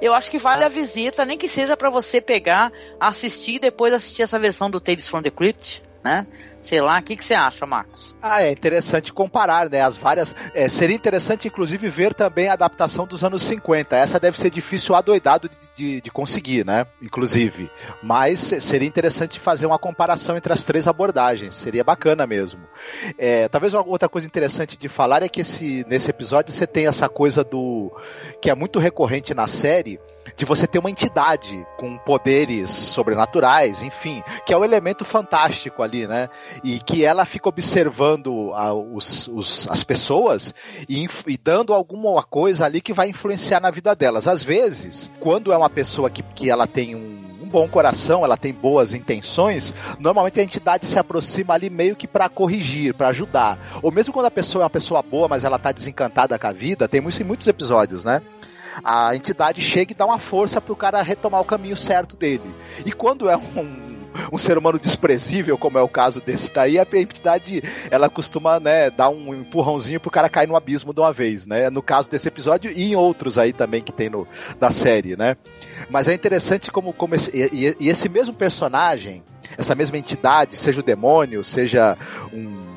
eu 0.00 0.14
acho 0.14 0.30
que 0.30 0.38
vale 0.38 0.64
a 0.64 0.68
visita, 0.68 1.26
nem 1.26 1.36
que 1.36 1.48
seja 1.48 1.76
para 1.76 1.90
você 1.90 2.20
pegar, 2.20 2.72
assistir 2.98 3.56
e 3.56 3.58
depois 3.58 3.92
assistir 3.92 4.22
essa 4.22 4.38
versão 4.38 4.70
do 4.70 4.80
Tales 4.80 5.06
from 5.06 5.20
the 5.20 5.30
Crypt, 5.30 5.82
né? 6.02 6.26
Sei 6.60 6.80
lá, 6.80 6.98
o 6.98 7.02
que, 7.02 7.16
que 7.16 7.24
você 7.24 7.34
acha, 7.34 7.64
Marcos? 7.64 8.16
Ah, 8.20 8.42
é 8.42 8.50
interessante 8.50 9.12
comparar, 9.12 9.70
né? 9.70 9.80
As 9.80 9.96
várias. 9.96 10.34
É, 10.54 10.68
seria 10.68 10.94
interessante, 10.94 11.48
inclusive, 11.48 11.88
ver 11.88 12.12
também 12.14 12.48
a 12.48 12.52
adaptação 12.52 13.06
dos 13.06 13.22
anos 13.24 13.42
50. 13.42 13.96
Essa 13.96 14.18
deve 14.18 14.38
ser 14.38 14.50
difícil 14.50 14.94
adoidado 14.94 15.48
de, 15.48 15.56
de, 15.74 16.00
de 16.00 16.10
conseguir, 16.10 16.66
né? 16.66 16.86
Inclusive. 17.00 17.70
Mas 18.02 18.40
seria 18.40 18.88
interessante 18.88 19.38
fazer 19.38 19.66
uma 19.66 19.78
comparação 19.78 20.36
entre 20.36 20.52
as 20.52 20.64
três 20.64 20.88
abordagens. 20.88 21.54
Seria 21.54 21.84
bacana 21.84 22.26
mesmo. 22.26 22.60
É, 23.16 23.48
talvez 23.48 23.72
uma 23.72 23.86
outra 23.86 24.08
coisa 24.08 24.26
interessante 24.26 24.76
de 24.76 24.88
falar 24.88 25.22
é 25.22 25.28
que 25.28 25.40
esse, 25.40 25.86
nesse 25.88 26.10
episódio 26.10 26.52
você 26.52 26.66
tem 26.66 26.86
essa 26.86 27.08
coisa 27.08 27.44
do. 27.44 27.92
que 28.42 28.50
é 28.50 28.54
muito 28.54 28.78
recorrente 28.78 29.32
na 29.32 29.46
série 29.46 30.00
de 30.36 30.44
você 30.44 30.66
ter 30.66 30.78
uma 30.78 30.90
entidade 30.90 31.66
com 31.76 31.96
poderes 31.98 32.70
sobrenaturais, 32.70 33.82
enfim, 33.82 34.22
que 34.44 34.52
é 34.52 34.56
o 34.56 34.60
um 34.60 34.64
elemento 34.64 35.04
fantástico 35.04 35.82
ali, 35.82 36.06
né? 36.06 36.28
E 36.62 36.78
que 36.78 37.04
ela 37.04 37.24
fica 37.24 37.48
observando 37.48 38.52
a, 38.54 38.72
os, 38.72 39.28
os, 39.28 39.68
as 39.68 39.82
pessoas 39.82 40.54
e, 40.88 41.06
e, 41.26 41.36
dando 41.36 41.72
alguma 41.72 42.22
coisa 42.22 42.64
ali 42.64 42.80
que 42.80 42.92
vai 42.92 43.08
influenciar 43.08 43.60
na 43.60 43.70
vida 43.70 43.94
delas. 43.94 44.26
Às 44.26 44.42
vezes, 44.42 45.10
quando 45.20 45.52
é 45.52 45.56
uma 45.56 45.70
pessoa 45.70 46.10
que, 46.10 46.22
que 46.22 46.50
ela 46.50 46.66
tem 46.66 46.94
um 46.94 47.48
bom 47.48 47.66
coração, 47.66 48.24
ela 48.24 48.36
tem 48.36 48.52
boas 48.52 48.92
intenções, 48.92 49.74
normalmente 49.98 50.38
a 50.38 50.42
entidade 50.42 50.86
se 50.86 50.98
aproxima 50.98 51.54
ali 51.54 51.70
meio 51.70 51.96
que 51.96 52.06
para 52.06 52.28
corrigir, 52.28 52.94
para 52.94 53.08
ajudar. 53.08 53.58
Ou 53.82 53.90
mesmo 53.90 54.12
quando 54.12 54.26
a 54.26 54.30
pessoa 54.30 54.62
é 54.62 54.64
uma 54.64 54.70
pessoa 54.70 55.02
boa, 55.02 55.26
mas 55.26 55.44
ela 55.44 55.58
tá 55.58 55.72
desencantada 55.72 56.38
com 56.38 56.46
a 56.46 56.52
vida, 56.52 56.86
tem 56.86 57.06
isso 57.08 57.22
em 57.22 57.24
muitos 57.24 57.46
episódios, 57.46 58.04
né? 58.04 58.22
A 58.82 59.14
entidade 59.14 59.60
chega 59.60 59.92
e 59.92 59.94
dá 59.94 60.06
uma 60.06 60.18
força 60.18 60.60
pro 60.60 60.76
cara 60.76 61.02
retomar 61.02 61.40
o 61.40 61.44
caminho 61.44 61.76
certo 61.76 62.16
dele. 62.16 62.54
E 62.84 62.92
quando 62.92 63.28
é 63.28 63.36
um 63.36 63.98
um 64.32 64.38
ser 64.38 64.58
humano 64.58 64.78
desprezível, 64.78 65.56
como 65.56 65.78
é 65.78 65.82
o 65.82 65.88
caso 65.88 66.20
desse 66.20 66.52
daí, 66.52 66.78
a 66.78 66.86
entidade 66.94 67.62
ela 67.90 68.08
costuma 68.08 68.58
né, 68.58 68.90
dar 68.90 69.08
um 69.08 69.34
empurrãozinho 69.34 70.00
pro 70.00 70.10
cara 70.10 70.28
cair 70.28 70.46
no 70.46 70.56
abismo 70.56 70.92
de 70.92 71.00
uma 71.00 71.12
vez, 71.12 71.46
né? 71.46 71.70
No 71.70 71.82
caso 71.82 72.10
desse 72.10 72.28
episódio 72.28 72.70
e 72.70 72.90
em 72.90 72.96
outros 72.96 73.38
aí 73.38 73.52
também 73.52 73.82
que 73.82 73.92
tem 73.92 74.10
no, 74.10 74.26
da 74.58 74.70
série, 74.70 75.16
né? 75.16 75.36
Mas 75.88 76.08
é 76.08 76.14
interessante 76.14 76.70
como, 76.70 76.92
como 76.92 77.14
esse, 77.14 77.30
e, 77.34 77.76
e 77.78 77.88
esse 77.88 78.08
mesmo 78.08 78.34
personagem, 78.34 79.22
essa 79.56 79.74
mesma 79.74 79.98
entidade, 79.98 80.56
seja 80.56 80.80
o 80.80 80.82
demônio, 80.82 81.44
seja 81.44 81.96
um 82.32 82.67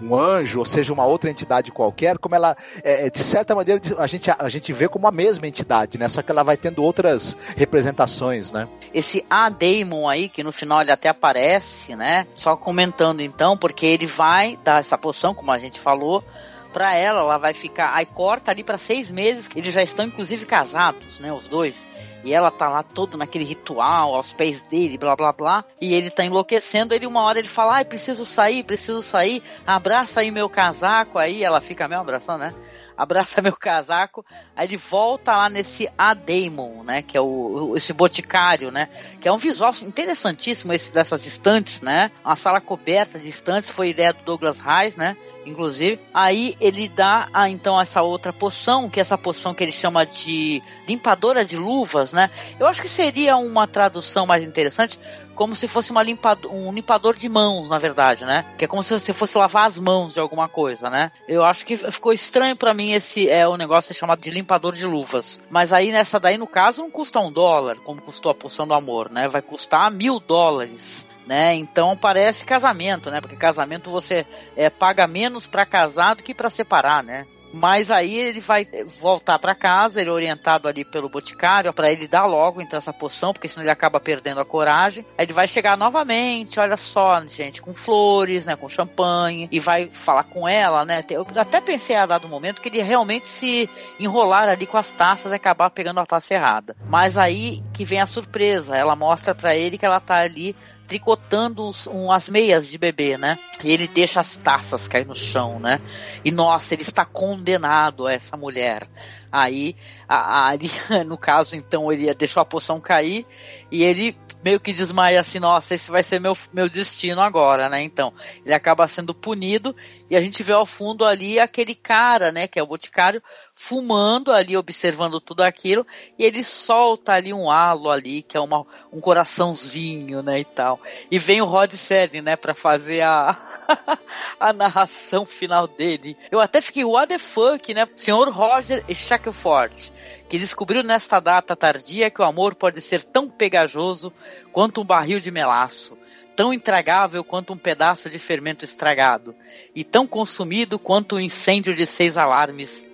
um 0.00 0.16
anjo, 0.16 0.58
ou 0.58 0.64
seja, 0.64 0.92
uma 0.92 1.04
outra 1.04 1.30
entidade 1.30 1.70
qualquer, 1.70 2.18
como 2.18 2.34
ela, 2.34 2.56
é, 2.82 3.06
é 3.06 3.10
de 3.10 3.22
certa 3.22 3.54
maneira, 3.54 3.80
a 3.98 4.06
gente, 4.06 4.30
a 4.30 4.48
gente 4.48 4.72
vê 4.72 4.88
como 4.88 5.06
a 5.06 5.12
mesma 5.12 5.46
entidade, 5.46 5.98
né? 5.98 6.08
Só 6.08 6.22
que 6.22 6.30
ela 6.30 6.42
vai 6.42 6.56
tendo 6.56 6.82
outras 6.82 7.36
representações, 7.56 8.52
né? 8.52 8.68
Esse 8.92 9.24
A 9.28 9.48
Daemon 9.48 10.08
aí, 10.08 10.28
que 10.28 10.42
no 10.42 10.52
final 10.52 10.80
ele 10.80 10.90
até 10.90 11.08
aparece, 11.08 11.94
né? 11.96 12.26
Só 12.34 12.56
comentando 12.56 13.20
então, 13.20 13.56
porque 13.56 13.86
ele 13.86 14.06
vai 14.06 14.58
dar 14.64 14.80
essa 14.80 14.96
poção, 14.96 15.34
como 15.34 15.50
a 15.52 15.58
gente 15.58 15.78
falou, 15.78 16.24
para 16.72 16.94
ela, 16.94 17.20
ela 17.20 17.38
vai 17.38 17.52
ficar. 17.52 17.94
Aí 17.94 18.06
corta 18.06 18.50
ali 18.50 18.62
para 18.62 18.78
seis 18.78 19.10
meses, 19.10 19.48
eles 19.54 19.72
já 19.72 19.82
estão 19.82 20.04
inclusive 20.04 20.46
casados, 20.46 21.18
né? 21.18 21.32
Os 21.32 21.48
dois. 21.48 21.86
E 22.22 22.32
ela 22.32 22.50
tá 22.50 22.68
lá 22.68 22.82
todo 22.82 23.16
naquele 23.16 23.44
ritual, 23.44 24.14
aos 24.14 24.32
pés 24.32 24.62
dele, 24.62 24.98
blá 24.98 25.16
blá 25.16 25.32
blá. 25.32 25.64
E 25.80 25.94
ele 25.94 26.10
tá 26.10 26.24
enlouquecendo. 26.24 26.94
Ele 26.94 27.06
uma 27.06 27.22
hora 27.22 27.38
ele 27.38 27.48
fala: 27.48 27.76
Ai, 27.76 27.84
preciso 27.84 28.26
sair, 28.26 28.62
preciso 28.62 29.02
sair. 29.02 29.42
Abraça 29.66 30.20
aí 30.20 30.30
meu 30.30 30.48
casaco. 30.48 31.18
Aí 31.18 31.42
ela 31.42 31.60
fica 31.60 31.88
mesmo 31.88 32.02
abraçando, 32.02 32.40
né? 32.40 32.54
Abraça 33.00 33.40
meu 33.40 33.56
casaco, 33.56 34.24
aí 34.54 34.66
ele 34.66 34.76
volta 34.76 35.32
lá 35.32 35.48
nesse 35.48 35.88
A 35.96 36.12
Daemon, 36.12 36.82
né, 36.82 37.00
que 37.00 37.16
é 37.16 37.20
o, 37.20 37.74
esse 37.74 37.94
boticário, 37.94 38.70
né, 38.70 38.88
que 39.18 39.26
é 39.26 39.32
um 39.32 39.38
visual 39.38 39.72
interessantíssimo 39.82 40.72
esse 40.74 40.92
dessas 40.92 41.24
estantes, 41.24 41.80
né, 41.80 42.10
uma 42.22 42.36
sala 42.36 42.60
coberta 42.60 43.18
de 43.18 43.28
estantes, 43.28 43.70
foi 43.70 43.88
ideia 43.88 44.12
do 44.12 44.22
Douglas 44.22 44.60
Reis, 44.60 44.96
né, 44.96 45.16
inclusive. 45.46 45.98
Aí 46.12 46.56
ele 46.60 46.88
dá 46.88 47.28
a, 47.32 47.48
então 47.48 47.80
essa 47.80 48.02
outra 48.02 48.32
poção, 48.32 48.90
que 48.90 49.00
é 49.00 49.02
essa 49.02 49.16
poção 49.16 49.54
que 49.54 49.64
ele 49.64 49.72
chama 49.72 50.04
de 50.04 50.62
limpadora 50.86 51.42
de 51.44 51.56
luvas, 51.56 52.12
né? 52.12 52.30
Eu 52.58 52.66
acho 52.66 52.82
que 52.82 52.88
seria 52.88 53.36
uma 53.36 53.66
tradução 53.66 54.26
mais 54.26 54.44
interessante, 54.44 55.00
como 55.40 55.54
se 55.54 55.66
fosse 55.66 55.90
uma 55.90 56.02
limpador, 56.02 56.52
um 56.52 56.70
limpador 56.70 57.14
de 57.14 57.26
mãos, 57.26 57.66
na 57.70 57.78
verdade, 57.78 58.26
né? 58.26 58.44
Que 58.58 58.66
é 58.66 58.68
como 58.68 58.82
se 58.82 58.92
você 58.92 59.10
fosse 59.10 59.38
lavar 59.38 59.66
as 59.66 59.78
mãos 59.78 60.12
de 60.12 60.20
alguma 60.20 60.50
coisa, 60.50 60.90
né? 60.90 61.10
Eu 61.26 61.42
acho 61.42 61.64
que 61.64 61.78
ficou 61.78 62.12
estranho 62.12 62.54
para 62.54 62.74
mim 62.74 62.92
esse 62.92 63.26
é 63.26 63.48
o 63.48 63.56
negócio 63.56 63.94
chamado 63.94 64.20
de 64.20 64.28
limpador 64.30 64.74
de 64.74 64.84
luvas. 64.84 65.40
Mas 65.48 65.72
aí 65.72 65.92
nessa 65.92 66.20
daí, 66.20 66.36
no 66.36 66.46
caso, 66.46 66.82
não 66.82 66.90
custa 66.90 67.20
um 67.20 67.32
dólar, 67.32 67.76
como 67.76 68.02
custou 68.02 68.30
a 68.30 68.34
poção 68.34 68.68
do 68.68 68.74
amor, 68.74 69.10
né? 69.10 69.28
Vai 69.28 69.40
custar 69.40 69.90
mil 69.90 70.20
dólares. 70.20 71.08
Né? 71.26 71.54
Então 71.54 71.96
parece 71.96 72.44
casamento, 72.44 73.10
né? 73.10 73.22
Porque 73.22 73.36
casamento 73.36 73.90
você 73.90 74.26
é, 74.54 74.68
paga 74.68 75.06
menos 75.06 75.46
para 75.46 75.64
casar 75.64 76.16
do 76.16 76.22
que 76.22 76.34
para 76.34 76.50
separar, 76.50 77.02
né? 77.02 77.24
Mas 77.52 77.90
aí 77.90 78.16
ele 78.16 78.40
vai 78.40 78.66
voltar 79.00 79.38
para 79.38 79.54
casa, 79.54 80.00
ele 80.00 80.10
é 80.10 80.12
orientado 80.12 80.68
ali 80.68 80.84
pelo 80.84 81.08
boticário 81.08 81.72
para 81.72 81.90
ele 81.90 82.06
dar 82.06 82.24
logo 82.26 82.60
então 82.60 82.78
essa 82.78 82.92
poção, 82.92 83.32
porque 83.32 83.48
senão 83.48 83.64
ele 83.64 83.72
acaba 83.72 84.00
perdendo 84.00 84.40
a 84.40 84.44
coragem. 84.44 85.04
Aí 85.18 85.24
ele 85.24 85.32
vai 85.32 85.48
chegar 85.48 85.76
novamente, 85.76 86.60
olha 86.60 86.76
só, 86.76 87.20
gente, 87.26 87.60
com 87.60 87.74
flores, 87.74 88.46
né, 88.46 88.56
com 88.56 88.68
champanhe 88.68 89.48
e 89.50 89.60
vai 89.60 89.88
falar 89.90 90.24
com 90.24 90.48
ela, 90.48 90.84
né? 90.84 91.04
Eu 91.10 91.26
até 91.36 91.60
pensei 91.60 91.96
a 91.96 92.06
dado 92.06 92.28
momento 92.28 92.60
que 92.60 92.68
ele 92.68 92.82
realmente 92.82 93.28
se 93.28 93.68
enrolar 93.98 94.48
ali 94.48 94.66
com 94.66 94.76
as 94.76 94.90
taças 94.92 95.32
e 95.32 95.34
acabar 95.34 95.70
pegando 95.70 96.00
a 96.00 96.06
taça 96.06 96.34
errada. 96.34 96.76
Mas 96.88 97.18
aí 97.18 97.62
que 97.72 97.84
vem 97.84 98.00
a 98.00 98.06
surpresa, 98.06 98.76
ela 98.76 98.94
mostra 98.94 99.34
para 99.34 99.56
ele 99.56 99.76
que 99.76 99.86
ela 99.86 100.00
tá 100.00 100.16
ali 100.16 100.54
tricotando 100.90 101.68
uns, 101.68 101.86
umas 101.86 102.28
meias 102.28 102.66
de 102.66 102.76
bebê, 102.76 103.16
né? 103.16 103.38
E 103.62 103.70
ele 103.70 103.86
deixa 103.86 104.18
as 104.18 104.36
taças 104.36 104.88
cair 104.88 105.06
no 105.06 105.14
chão, 105.14 105.60
né? 105.60 105.80
E 106.24 106.32
nossa, 106.32 106.74
ele 106.74 106.82
está 106.82 107.04
condenado 107.04 108.08
a 108.08 108.12
essa 108.12 108.36
mulher. 108.36 108.88
Aí, 109.32 109.76
a, 110.08 110.50
a, 110.50 110.56
no 111.06 111.16
caso, 111.16 111.56
então, 111.56 111.92
ele 111.92 112.12
deixou 112.14 112.40
a 112.40 112.44
poção 112.44 112.80
cair 112.80 113.26
e 113.70 113.82
ele 113.82 114.16
meio 114.42 114.58
que 114.58 114.72
desmaia 114.72 115.20
assim, 115.20 115.38
nossa, 115.38 115.74
esse 115.74 115.90
vai 115.90 116.02
ser 116.02 116.18
meu, 116.18 116.36
meu 116.52 116.68
destino 116.68 117.20
agora, 117.20 117.68
né? 117.68 117.82
Então, 117.82 118.12
ele 118.44 118.54
acaba 118.54 118.86
sendo 118.88 119.14
punido 119.14 119.76
e 120.08 120.16
a 120.16 120.20
gente 120.20 120.42
vê 120.42 120.52
ao 120.52 120.64
fundo 120.64 121.04
ali 121.04 121.38
aquele 121.38 121.74
cara, 121.74 122.32
né, 122.32 122.46
que 122.46 122.58
é 122.58 122.62
o 122.62 122.66
boticário, 122.66 123.22
fumando 123.54 124.32
ali, 124.32 124.56
observando 124.56 125.20
tudo 125.20 125.42
aquilo, 125.42 125.86
e 126.18 126.24
ele 126.24 126.42
solta 126.42 127.12
ali 127.12 127.32
um 127.32 127.50
halo 127.50 127.90
ali, 127.90 128.22
que 128.22 128.36
é 128.36 128.40
uma, 128.40 128.64
um 128.90 129.00
coraçãozinho, 129.00 130.22
né, 130.22 130.40
e 130.40 130.44
tal. 130.44 130.80
E 131.10 131.18
vem 131.18 131.42
o 131.42 131.44
Rod 131.44 131.72
Serling, 131.72 132.22
né, 132.22 132.36
para 132.36 132.54
fazer 132.54 133.02
a, 133.02 133.49
a 134.38 134.52
narração 134.52 135.24
final 135.24 135.66
dele. 135.66 136.16
Eu 136.30 136.40
até 136.40 136.60
fiquei, 136.60 136.84
what 136.84 137.08
the 137.08 137.18
fuck, 137.18 137.72
né? 137.74 137.88
Senhor 137.94 138.28
Roger 138.30 138.84
Shackelford, 138.92 139.92
que 140.28 140.38
descobriu 140.38 140.82
nesta 140.82 141.20
data 141.20 141.56
tardia 141.56 142.10
que 142.10 142.20
o 142.20 142.24
amor 142.24 142.54
pode 142.54 142.80
ser 142.80 143.04
tão 143.04 143.28
pegajoso 143.28 144.12
quanto 144.52 144.80
um 144.80 144.84
barril 144.84 145.20
de 145.20 145.30
melaço, 145.30 145.96
tão 146.36 146.52
intragável 146.52 147.22
quanto 147.22 147.52
um 147.52 147.56
pedaço 147.56 148.08
de 148.08 148.18
fermento 148.18 148.64
estragado, 148.64 149.34
e 149.74 149.84
tão 149.84 150.06
consumido 150.06 150.78
quanto 150.78 151.16
um 151.16 151.20
incêndio 151.20 151.74
de 151.74 151.86
seis 151.86 152.16
alarmes. 152.16 152.86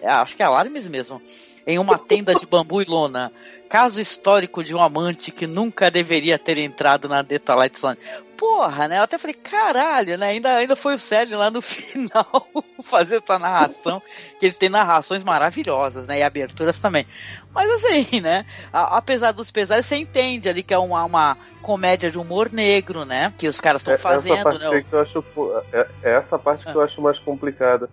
É, 0.00 0.08
acho 0.08 0.36
que 0.36 0.42
é 0.42 0.46
alarmes 0.46 0.86
mesmo. 0.86 1.20
Em 1.66 1.78
uma 1.78 1.98
tenda 1.98 2.34
de 2.34 2.46
bambu 2.46 2.80
e 2.80 2.84
lona. 2.84 3.32
Caso 3.68 4.00
histórico 4.00 4.62
de 4.62 4.74
um 4.74 4.82
amante 4.82 5.30
que 5.30 5.46
nunca 5.46 5.90
deveria 5.90 6.38
ter 6.38 6.56
entrado 6.58 7.08
na 7.08 7.22
The 7.24 7.38
Twilight 7.38 7.78
Zone. 7.78 7.98
Porra, 8.36 8.86
né? 8.86 8.98
Eu 8.98 9.02
até 9.02 9.16
falei, 9.18 9.34
caralho, 9.34 10.16
né? 10.18 10.28
Ainda, 10.28 10.54
ainda 10.56 10.76
foi 10.76 10.94
o 10.94 10.98
Célio 10.98 11.38
lá 11.38 11.50
no 11.50 11.60
final 11.62 12.46
fazer 12.82 13.16
essa 13.16 13.38
narração, 13.38 14.00
que 14.38 14.46
ele 14.46 14.54
tem 14.54 14.68
narrações 14.68 15.24
maravilhosas, 15.24 16.06
né? 16.06 16.18
E 16.18 16.22
aberturas 16.22 16.78
também. 16.78 17.06
Mas 17.54 17.70
assim, 17.70 18.20
né? 18.20 18.44
A, 18.72 18.98
apesar 18.98 19.32
dos 19.32 19.50
pesares, 19.50 19.86
você 19.86 19.96
entende 19.96 20.48
ali 20.48 20.62
que 20.62 20.74
é 20.74 20.78
uma, 20.78 21.04
uma 21.04 21.36
comédia 21.62 22.10
de 22.10 22.18
humor 22.18 22.52
negro, 22.52 23.04
né? 23.04 23.32
Que 23.38 23.48
os 23.48 23.60
caras 23.60 23.80
estão 23.80 23.94
É, 23.94 23.96
fazendo, 23.96 24.34
essa 24.34 24.44
parte 24.50 24.74
né? 24.74 24.84
que 24.88 24.94
eu 24.94 25.00
acho, 25.00 25.24
é, 25.72 25.86
é 26.02 26.10
essa 26.16 26.38
parte 26.38 26.62
que 26.64 26.70
Ah. 26.70 26.74
eu 26.74 26.82
acho 26.82 27.00
mais 27.00 27.18
complicada. 27.18 27.88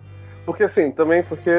Porque 0.46 0.64
assim, 0.64 0.92
também 0.92 1.24
porque 1.24 1.50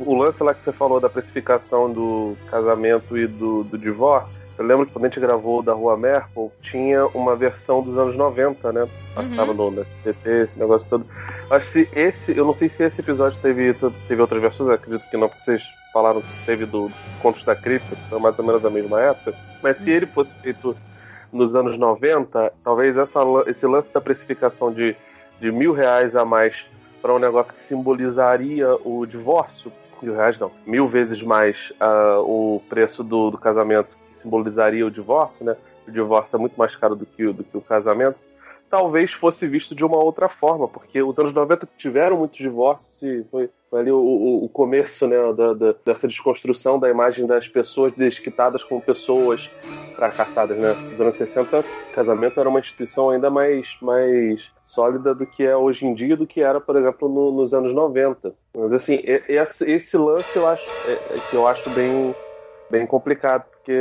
o 0.00 0.14
lance 0.14 0.42
lá 0.42 0.54
que 0.54 0.62
você 0.62 0.72
falou 0.72 1.00
da 1.00 1.08
precificação 1.08 1.90
do 1.90 2.36
casamento 2.50 3.16
e 3.16 3.26
do, 3.26 3.64
do 3.64 3.78
divórcio, 3.78 4.38
eu 4.58 4.64
lembro 4.64 4.86
que 4.86 4.92
quando 4.92 5.04
a 5.04 5.08
gente 5.08 5.20
gravou 5.20 5.62
da 5.62 5.74
Rua 5.74 5.96
Merkel, 5.98 6.50
tinha 6.62 7.06
uma 7.08 7.36
versão 7.36 7.82
dos 7.82 7.98
anos 7.98 8.16
90, 8.16 8.72
né? 8.72 8.88
Passava 9.14 9.52
no, 9.52 9.70
no 9.70 9.82
SBT, 9.82 10.30
esse 10.30 10.58
negócio 10.58 10.88
todo. 10.88 11.06
Acho 11.50 11.66
que 11.66 11.70
se 11.70 11.88
esse, 11.92 12.36
eu 12.36 12.44
não 12.44 12.54
sei 12.54 12.68
se 12.68 12.82
esse 12.82 13.00
episódio 13.00 13.38
teve, 13.42 13.74
teve 14.08 14.20
outras 14.20 14.40
versões, 14.40 14.70
acredito 14.70 15.08
que 15.10 15.16
não, 15.16 15.28
porque 15.28 15.42
vocês 15.42 15.62
falaram 15.92 16.22
que 16.22 16.46
teve 16.46 16.64
do 16.64 16.90
Contos 17.20 17.44
da 17.44 17.54
Cripta, 17.54 17.94
que 17.94 18.08
foi 18.08 18.18
mais 18.18 18.38
ou 18.38 18.44
menos 18.44 18.64
a 18.64 18.70
mesma 18.70 19.00
época. 19.00 19.34
Mas 19.62 19.76
se 19.76 19.90
ele 19.90 20.06
fosse 20.06 20.34
feito 20.36 20.74
nos 21.30 21.54
anos 21.54 21.76
90, 21.76 22.52
talvez 22.64 22.96
essa, 22.96 23.20
esse 23.46 23.66
lance 23.66 23.92
da 23.92 24.00
precificação 24.00 24.72
de, 24.72 24.96
de 25.38 25.52
mil 25.52 25.74
reais 25.74 26.16
a 26.16 26.24
mais 26.24 26.64
para 27.02 27.14
um 27.14 27.18
negócio 27.18 27.52
que 27.52 27.60
simbolizaria 27.60 28.74
o 28.84 29.04
divórcio, 29.04 29.70
mil 30.04 30.14
reais 30.14 30.38
não, 30.38 30.50
mil 30.66 30.88
vezes 30.88 31.22
mais 31.22 31.72
ah, 31.80 32.20
o 32.20 32.62
preço 32.68 33.02
do, 33.02 33.30
do 33.30 33.38
casamento 33.38 33.96
que 34.10 34.18
simbolizaria 34.18 34.86
o 34.86 34.90
divórcio, 34.90 35.44
né? 35.44 35.56
O 35.86 35.90
divórcio 35.90 36.36
é 36.36 36.38
muito 36.38 36.56
mais 36.56 36.74
caro 36.76 36.96
do 36.96 37.06
que, 37.06 37.32
do 37.32 37.44
que 37.44 37.56
o 37.56 37.60
casamento. 37.60 38.20
Talvez 38.68 39.12
fosse 39.12 39.46
visto 39.46 39.74
de 39.76 39.84
uma 39.84 39.96
outra 40.02 40.28
forma, 40.28 40.68
porque 40.68 41.00
os 41.02 41.16
anos 41.18 41.32
90 41.32 41.68
tiveram 41.76 42.18
muitos 42.18 42.38
divórcios 42.38 43.24
foi, 43.30 43.48
foi 43.70 43.80
ali 43.80 43.92
o, 43.92 43.96
o, 43.98 44.44
o 44.44 44.48
começo 44.48 45.06
né, 45.06 45.16
da, 45.34 45.54
da- 45.54 45.72
dessa 45.84 46.08
desconstrução 46.08 46.78
da 46.78 46.90
imagem 46.90 47.26
das 47.28 47.46
pessoas 47.48 47.94
desquitadas 47.94 48.64
como 48.64 48.82
pessoas 48.82 49.50
fracassadas, 49.94 50.58
né? 50.58 50.76
Nos 50.90 51.00
anos 51.00 51.14
60, 51.14 51.64
casamento 51.92 52.38
era 52.40 52.48
uma 52.48 52.58
instituição 52.60 53.08
ainda 53.10 53.30
mais, 53.30 53.76
mais 53.80 54.52
sólida 54.64 55.14
do 55.14 55.26
que 55.26 55.44
é 55.44 55.56
hoje 55.56 55.86
em 55.86 55.94
dia, 55.94 56.16
do 56.16 56.26
que 56.26 56.40
era, 56.42 56.60
por 56.60 56.76
exemplo, 56.76 57.08
no- 57.08 57.30
nos 57.32 57.54
anos 57.54 57.72
90. 57.72 58.34
Mas 58.54 58.72
assim, 58.72 58.98
esse, 59.04 59.64
esse 59.70 59.96
lance 59.96 60.36
eu 60.36 60.44
acho 60.46 60.76
é- 60.84 61.18
é 61.18 61.20
que 61.20 61.36
eu 61.36 61.46
acho 61.46 61.70
bem, 61.70 62.14
bem 62.70 62.86
complicado, 62.86 63.48
porque 63.50 63.72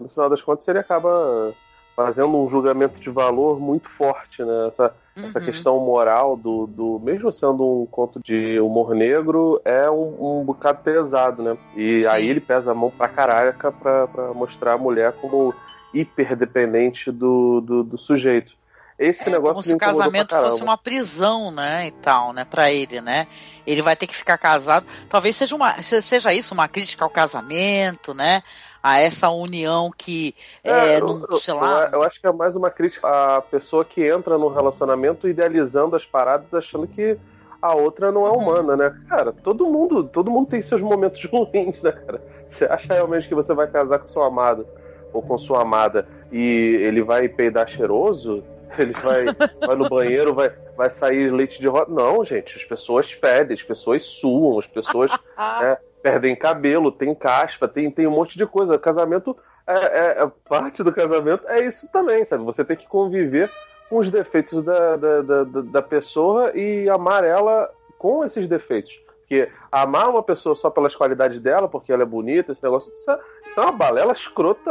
no 0.00 0.08
final 0.08 0.28
das 0.30 0.42
contas 0.42 0.66
ele 0.68 0.78
acaba 0.78 1.56
fazendo 1.96 2.36
um 2.36 2.48
julgamento 2.48 3.00
de 3.00 3.10
valor 3.10 3.60
muito 3.60 3.88
forte, 3.88 4.42
né? 4.44 4.68
Essa, 4.68 4.94
essa 5.16 5.38
Uhum. 5.38 5.44
questão 5.44 5.78
moral 5.80 6.36
do, 6.36 6.66
do. 6.66 6.98
Mesmo 7.00 7.30
sendo 7.32 7.82
um 7.82 7.86
conto 7.86 8.20
de 8.24 8.58
humor 8.60 8.94
negro, 8.94 9.60
é 9.64 9.90
um, 9.90 10.40
um 10.40 10.44
bocado 10.44 10.78
pesado, 10.82 11.42
né? 11.42 11.56
E 11.76 12.00
Sim. 12.00 12.06
aí 12.06 12.28
ele 12.28 12.40
pesa 12.40 12.72
a 12.72 12.74
mão 12.74 12.90
pra 12.90 13.08
caraca 13.08 13.70
pra, 13.70 14.06
pra 14.08 14.32
mostrar 14.34 14.72
a 14.74 14.78
mulher 14.78 15.12
como 15.20 15.54
hiperdependente 15.94 17.10
do, 17.10 17.60
do, 17.60 17.82
do 17.84 17.98
sujeito. 17.98 18.52
Esse 18.98 19.28
É, 19.28 19.32
negócio 19.32 19.54
como 19.54 19.64
se 19.64 19.74
o 19.74 19.78
casamento 19.78 20.34
fosse 20.34 20.62
uma 20.62 20.76
prisão, 20.78 21.50
né, 21.50 21.88
e 21.88 21.90
tal, 21.90 22.32
né, 22.32 22.44
para 22.44 22.70
ele, 22.70 23.00
né? 23.00 23.26
Ele 23.66 23.82
vai 23.82 23.96
ter 23.96 24.06
que 24.06 24.14
ficar 24.14 24.38
casado. 24.38 24.86
Talvez 25.08 25.34
seja 25.34 25.56
uma 25.56 25.80
se- 25.82 26.02
seja 26.02 26.32
isso 26.32 26.54
uma 26.54 26.68
crítica 26.68 27.04
ao 27.04 27.10
casamento, 27.10 28.14
né? 28.14 28.42
A 28.82 28.98
essa 28.98 29.30
união 29.30 29.90
que, 29.96 30.34
é, 30.64 30.96
É, 30.96 31.00
não, 31.00 31.24
eu, 31.28 31.38
sei 31.38 31.54
lá. 31.54 31.88
eu 31.92 32.02
acho 32.02 32.20
que 32.20 32.26
é 32.26 32.32
mais 32.32 32.56
uma 32.56 32.70
crítica 32.70 33.08
à 33.36 33.40
pessoa 33.40 33.84
que 33.84 34.04
entra 34.06 34.36
num 34.36 34.48
relacionamento 34.48 35.28
idealizando 35.28 35.94
as 35.94 36.04
paradas, 36.04 36.52
achando 36.52 36.86
que 36.86 37.16
a 37.60 37.74
outra 37.74 38.10
não 38.10 38.26
é 38.26 38.30
Uhum. 38.30 38.38
humana, 38.38 38.76
né? 38.76 38.92
Cara, 39.08 39.32
todo 39.32 39.66
mundo, 39.66 40.04
todo 40.08 40.30
mundo 40.30 40.48
tem 40.48 40.60
seus 40.60 40.80
momentos 40.82 41.22
ruins, 41.30 41.80
né, 41.80 41.92
cara? 41.92 42.20
Você 42.48 42.64
acha 42.64 42.92
realmente 42.92 43.28
que 43.28 43.34
você 43.34 43.54
vai 43.54 43.68
casar 43.68 43.98
com 44.00 44.06
seu 44.06 44.22
amado 44.22 44.66
ou 45.12 45.22
com 45.22 45.38
sua 45.38 45.62
amada 45.62 46.06
e 46.30 46.40
ele 46.80 47.02
vai 47.02 47.28
peidar 47.28 47.68
cheiroso? 47.68 48.42
Ele 48.78 48.94
vai, 48.94 49.26
vai 49.66 49.76
no 49.76 49.86
banheiro, 49.86 50.32
vai, 50.34 50.50
vai 50.74 50.88
sair 50.88 51.30
leite 51.30 51.60
de 51.60 51.66
rosa? 51.68 51.90
Não, 51.90 52.24
gente, 52.24 52.56
as 52.56 52.64
pessoas 52.64 53.12
fedem, 53.12 53.54
as 53.54 53.62
pessoas 53.62 54.02
suam, 54.02 54.58
as 54.58 54.66
pessoas 54.66 55.10
né, 55.60 55.76
perdem 56.02 56.34
cabelo, 56.36 56.90
tem 56.90 57.14
caspa, 57.14 57.68
tem, 57.68 57.90
tem 57.90 58.06
um 58.06 58.10
monte 58.10 58.36
de 58.36 58.46
coisa. 58.46 58.78
Casamento 58.78 59.36
é, 59.66 59.72
é- 59.74 60.22
é 60.24 60.30
parte 60.48 60.82
do 60.82 60.92
casamento 60.92 61.46
é 61.48 61.64
isso 61.64 61.88
também, 61.92 62.24
sabe? 62.24 62.44
Você 62.44 62.64
tem 62.64 62.76
que 62.76 62.86
conviver 62.88 63.48
com 63.88 63.98
os 63.98 64.10
defeitos 64.10 64.64
da, 64.64 64.96
da, 64.96 65.22
da- 65.22 65.44
da 65.44 65.82
pessoa 65.82 66.50
e 66.56 66.88
amar 66.88 67.24
ela 67.24 67.70
com 67.98 68.24
esses 68.24 68.48
defeitos. 68.48 68.92
Porque 69.32 69.50
amar 69.70 70.10
uma 70.10 70.22
pessoa 70.22 70.54
só 70.54 70.68
pelas 70.68 70.94
qualidades 70.94 71.40
dela, 71.40 71.66
porque 71.66 71.90
ela 71.90 72.02
é 72.02 72.06
bonita, 72.06 72.52
esse 72.52 72.62
negócio, 72.62 72.92
isso 72.92 73.10
é, 73.10 73.18
isso 73.48 73.58
é 73.58 73.62
uma 73.62 73.72
balela 73.72 74.12
escrota, 74.12 74.70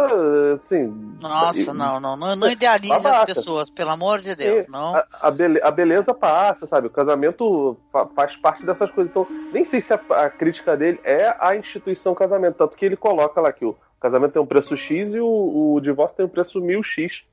assim. 0.54 0.86
Nossa, 1.20 1.58
e- 1.72 1.74
não, 1.74 2.00
não, 2.00 2.16
não, 2.16 2.36
não 2.36 2.48
idealize 2.48 3.08
as 3.08 3.26
pessoas, 3.26 3.72
pelo 3.72 3.90
amor 3.90 4.20
de 4.20 4.36
Deus, 4.36 4.68
não. 4.68 4.96
A, 4.96 5.06
a 5.20 5.68
a 5.68 5.72
beleza 5.72 6.14
passa, 6.14 6.68
sabe? 6.68 6.86
O 6.86 6.92
casamento 6.92 7.76
fa- 7.92 8.06
faz 8.16 8.36
parte 8.36 8.64
dessas 8.64 8.92
coisas. 8.92 9.10
Então, 9.10 9.26
nem 9.52 9.66
sei 9.66 9.82
se 9.82 9.94
a, 9.96 10.00
a 10.12 10.30
crítica 10.30 10.78
dele 10.78 11.00
é 11.04 11.36
a 11.40 11.56
instituição 11.56 12.14
casamento. 12.14 12.58
Tanto 12.58 12.78
que 12.78 12.86
ele 12.86 12.96
coloca 12.96 13.42
lá 13.42 13.52
que 13.52 13.66
o 13.66 13.76
casamento 14.00 14.34
tem 14.34 14.42
um 14.44 14.46
preço 14.46 14.78
X 14.78 15.12
e 15.16 15.20
o, 15.20 15.74
o 15.74 15.82
divórcio 15.82 16.18
tem 16.18 16.26
um 16.28 16.30
preço 16.30 16.62
mil 16.62 16.84
X. 16.84 17.24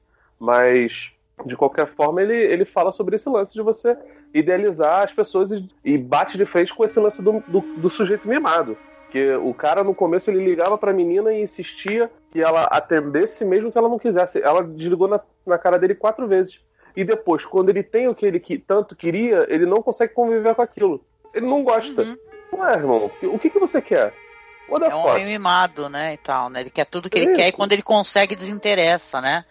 Mas, 0.41 1.13
de 1.45 1.55
qualquer 1.57 1.89
forma, 1.89 2.23
ele, 2.23 2.35
ele 2.35 2.65
fala 2.65 2.91
sobre 2.91 3.17
esse 3.17 3.29
lance 3.29 3.53
de 3.53 3.61
você 3.61 3.99
idealizar 4.33 5.03
as 5.03 5.13
pessoas 5.13 5.51
e, 5.51 5.69
e 5.85 5.99
bate 5.99 6.37
de 6.37 6.45
frente 6.45 6.75
com 6.75 6.85
esse 6.85 6.99
lance 6.99 7.23
do, 7.23 7.43
do, 7.47 7.61
do 7.61 7.91
sujeito 7.91 8.29
mimado. 8.29 8.77
Porque 9.05 9.33
o 9.37 9.55
cara, 9.55 9.83
no 9.83 9.95
começo, 9.95 10.31
ele 10.31 10.45
ligava 10.45 10.77
pra 10.77 10.93
menina 10.93 11.33
e 11.33 11.43
insistia 11.43 12.11
que 12.31 12.43
ela 12.43 12.65
atendesse 12.65 13.43
mesmo 13.45 13.73
que 13.73 13.79
ela 13.79 13.89
não 13.89 13.99
quisesse. 13.99 14.41
Ela 14.43 14.63
desligou 14.63 15.09
na, 15.09 15.19
na 15.47 15.57
cara 15.57 15.79
dele 15.79 15.95
quatro 15.95 16.29
vezes. 16.29 16.61
E 16.95 17.05
depois, 17.05 17.45
quando 17.45 17.71
ele 17.71 17.83
tem 17.83 18.07
o 18.09 18.15
que 18.15 18.27
ele 18.27 18.39
que, 18.39 18.59
tanto 18.59 18.95
queria, 18.95 19.47
ele 19.49 19.65
não 19.65 19.83
consegue 19.83 20.13
conviver 20.13 20.55
com 20.55 20.63
aquilo. 20.63 21.03
Ele 21.33 21.47
não 21.47 21.63
gosta. 21.63 22.03
Uhum. 22.03 22.17
Ué, 22.61 22.73
irmão, 22.75 23.11
o 23.23 23.39
que, 23.39 23.49
que 23.49 23.59
você 23.59 23.81
quer? 23.81 24.13
É 24.69 24.95
um 24.95 25.07
homem 25.07 25.25
mimado, 25.25 25.89
né, 25.89 26.13
e 26.13 26.17
tal, 26.19 26.51
né? 26.51 26.61
Ele 26.61 26.71
quer 26.71 26.85
tudo 26.85 27.09
que 27.09 27.19
ele 27.19 27.31
Isso. 27.31 27.41
quer 27.41 27.49
e 27.49 27.53
quando 27.53 27.73
ele 27.73 27.83
consegue 27.83 28.37
desinteressa, 28.37 29.21
né? 29.21 29.45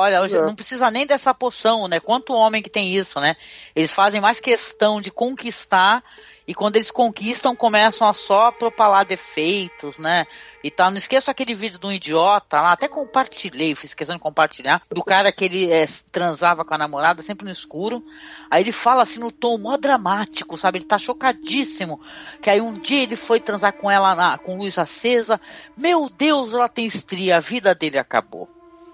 Olha, 0.00 0.22
hoje 0.22 0.36
É. 0.36 0.40
não 0.40 0.54
precisa 0.54 0.92
nem 0.92 1.04
dessa 1.04 1.34
poção, 1.34 1.88
né? 1.88 1.98
Quanto 1.98 2.32
homem 2.32 2.62
que 2.62 2.70
tem 2.70 2.94
isso, 2.94 3.18
né? 3.18 3.34
Eles 3.74 3.90
fazem 3.90 4.20
mais 4.20 4.38
questão 4.38 5.00
de 5.00 5.10
conquistar 5.10 6.04
e 6.46 6.54
quando 6.54 6.76
eles 6.76 6.88
conquistam 6.88 7.56
começam 7.56 8.06
a 8.06 8.12
só 8.12 8.52
propalar 8.52 9.04
defeitos, 9.04 9.98
né? 9.98 10.24
E 10.62 10.70
tal. 10.70 10.92
Não 10.92 10.98
esqueça 10.98 11.32
aquele 11.32 11.52
vídeo 11.52 11.80
de 11.80 11.86
um 11.88 11.90
idiota 11.90 12.60
lá, 12.60 12.70
até 12.74 12.86
compartilhei, 12.86 13.74
fiz 13.74 13.92
questão 13.92 14.14
de 14.14 14.22
compartilhar, 14.22 14.80
do 14.88 15.02
cara 15.02 15.32
que 15.32 15.44
ele 15.44 15.68
é, 15.72 15.84
transava 16.12 16.64
com 16.64 16.74
a 16.74 16.78
namorada 16.78 17.20
sempre 17.20 17.44
no 17.44 17.50
escuro. 17.50 18.00
Aí 18.48 18.62
ele 18.62 18.70
fala 18.70 19.02
assim 19.02 19.18
no 19.18 19.32
tom 19.32 19.58
mó 19.58 19.76
dramático, 19.76 20.56
sabe? 20.56 20.78
Ele 20.78 20.84
tá 20.84 20.96
chocadíssimo. 20.96 22.00
Que 22.40 22.50
aí 22.50 22.60
um 22.60 22.78
dia 22.78 23.02
ele 23.02 23.16
foi 23.16 23.40
transar 23.40 23.72
com 23.72 23.90
ela 23.90 24.14
na- 24.14 24.38
com 24.38 24.58
luz 24.58 24.78
acesa. 24.78 25.40
Meu 25.76 26.08
Deus, 26.08 26.54
ela 26.54 26.68
tem 26.68 26.86
estria, 26.86 27.38
a 27.38 27.40
vida 27.40 27.74
dele 27.74 27.98
acabou. 27.98 28.48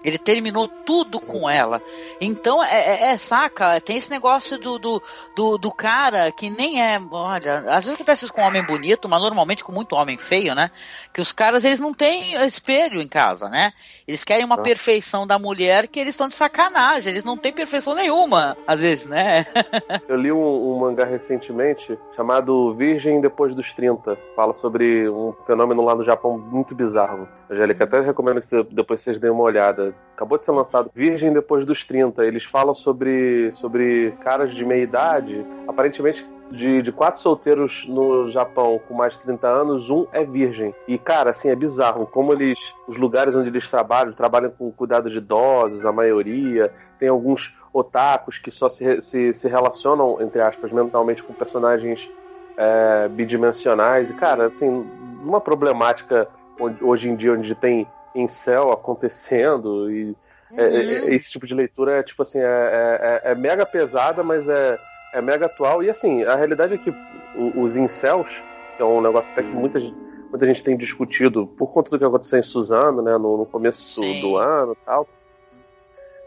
Ele 0.05 0.17
terminou 0.19 0.67
tudo 0.67 1.19
com 1.19 1.49
ela. 1.49 1.81
Então, 2.21 2.63
é, 2.63 2.67
é- 2.75 3.03
é, 3.11 3.17
saca? 3.17 3.81
Tem 3.81 3.97
esse 3.97 4.11
negócio 4.11 4.57
do, 4.59 4.77
do, 4.77 5.01
do, 5.35 5.57
do 5.57 5.71
cara 5.71 6.31
que 6.31 6.49
nem 6.49 6.81
é. 6.81 6.99
Olha, 7.11 7.57
às 7.69 7.85
vezes 7.85 7.95
acontece 7.95 8.23
isso 8.25 8.33
com 8.33 8.41
um 8.41 8.45
homem 8.45 8.63
bonito, 8.63 9.09
mas 9.09 9.21
normalmente 9.21 9.63
com 9.63 9.71
muito 9.71 9.95
homem 9.95 10.17
feio, 10.17 10.53
né? 10.53 10.69
Que 11.11 11.19
os 11.21 11.31
caras, 11.31 11.63
eles 11.63 11.79
não 11.79 11.93
têm 11.93 12.35
espelho 12.45 13.01
em 13.01 13.07
casa, 13.07 13.49
né? 13.49 13.73
Eles 14.07 14.23
querem 14.23 14.45
uma 14.45 14.55
Ah. 14.55 14.61
perfeição 14.61 15.25
da 15.25 15.39
mulher 15.39 15.87
que 15.87 15.99
eles 15.99 16.13
estão 16.13 16.27
de 16.29 16.35
sacanagem. 16.35 17.11
Eles 17.11 17.23
não 17.23 17.35
têm 17.35 17.51
perfeição 17.51 17.95
nenhuma, 17.95 18.55
às 18.67 18.79
vezes, 18.79 19.07
né? 19.07 19.45
Eu 20.07 20.15
li 20.17 20.31
um, 20.31 20.37
um 20.71 20.77
mangá 20.79 21.05
recentemente 21.05 21.97
chamado 22.15 22.73
Virgem 22.75 23.19
Depois 23.21 23.55
dos 23.55 23.73
30. 23.73 24.15
Fala 24.35 24.53
sobre 24.55 25.09
um 25.09 25.33
fenômeno 25.47 25.81
lá 25.83 25.95
no 25.95 26.03
Japão 26.05 26.37
muito 26.37 26.75
bizarro. 26.75 27.27
Angélica, 27.49 27.83
até 27.83 28.01
recomendo 28.01 28.41
que 28.41 28.63
depois 28.73 29.01
vocês 29.01 29.19
deem 29.19 29.31
uma 29.31 29.43
olhada. 29.43 29.93
Acabou 30.15 30.37
de 30.37 30.45
ser 30.45 30.51
lançado 30.51 30.89
Virgem 30.93 31.31
Depois 31.31 31.65
dos 31.65 31.83
30. 31.85 32.25
Eles 32.25 32.43
falam 32.43 32.73
sobre, 32.73 33.51
sobre 33.53 34.11
caras 34.23 34.53
de 34.53 34.65
meia 34.65 34.83
idade. 34.83 35.45
Aparentemente, 35.67 36.25
de, 36.51 36.81
de 36.81 36.91
quatro 36.91 37.19
solteiros 37.19 37.85
no 37.87 38.29
Japão 38.31 38.79
com 38.87 38.93
mais 38.93 39.13
de 39.13 39.19
30 39.19 39.47
anos, 39.47 39.89
um 39.89 40.07
é 40.11 40.23
virgem. 40.23 40.73
E, 40.87 40.97
cara, 40.97 41.31
assim, 41.31 41.49
é 41.49 41.55
bizarro 41.55 42.07
como 42.07 42.33
eles. 42.33 42.59
Os 42.87 42.97
lugares 42.97 43.35
onde 43.35 43.49
eles 43.49 43.69
trabalham, 43.69 44.13
trabalham 44.13 44.51
com 44.51 44.71
cuidado 44.71 45.09
de 45.09 45.17
idosos, 45.17 45.85
a 45.85 45.91
maioria. 45.91 46.71
Tem 46.99 47.09
alguns 47.09 47.55
otakus 47.73 48.37
que 48.37 48.49
só 48.49 48.69
se, 48.69 49.01
se, 49.01 49.33
se 49.33 49.47
relacionam, 49.47 50.21
entre 50.21 50.41
aspas, 50.41 50.71
mentalmente 50.71 51.21
com 51.21 51.33
personagens 51.33 52.09
é, 52.57 53.07
bidimensionais. 53.09 54.09
E, 54.09 54.13
cara, 54.13 54.47
assim, 54.47 54.85
uma 55.23 55.41
problemática 55.41 56.27
hoje 56.59 57.09
em 57.09 57.15
dia 57.15 57.33
onde 57.33 57.53
tem 57.55 57.87
incel 58.13 58.71
acontecendo 58.71 59.91
e 59.91 60.15
é, 60.57 60.63
é, 60.63 60.67
é, 61.09 61.15
esse 61.15 61.31
tipo 61.31 61.45
de 61.45 61.53
leitura 61.53 61.97
é 61.99 62.03
tipo 62.03 62.21
assim, 62.21 62.39
é, 62.39 62.43
é- 62.43 63.21
é- 63.25 63.31
é 63.31 63.35
mega 63.35 63.65
pesada, 63.65 64.23
mas 64.23 64.47
é, 64.47 64.79
é 65.13 65.21
mega 65.21 65.47
atual. 65.47 65.83
E 65.83 65.89
assim, 65.89 66.23
a 66.23 66.35
realidade 66.35 66.75
é 66.75 66.77
que 66.77 66.93
os 67.35 67.75
incels, 67.75 68.29
que 68.75 68.81
é 68.81 68.85
um 68.85 69.01
negócio 69.01 69.31
até 69.31 69.41
que 69.43 69.53
muita 69.53 69.79
gente, 69.79 69.95
muita 70.31 70.45
gente 70.45 70.63
tem 70.63 70.77
discutido 70.77 71.47
por 71.57 71.73
conta 71.73 71.91
do 71.91 71.99
que 71.99 72.05
aconteceu 72.05 72.39
em 72.39 72.43
Suzano, 72.43 73.01
né, 73.01 73.17
no, 73.17 73.37
no 73.37 73.45
começo 73.45 74.01
do, 74.01 74.21
do 74.21 74.37
ano 74.37 74.77
tal, 74.85 75.09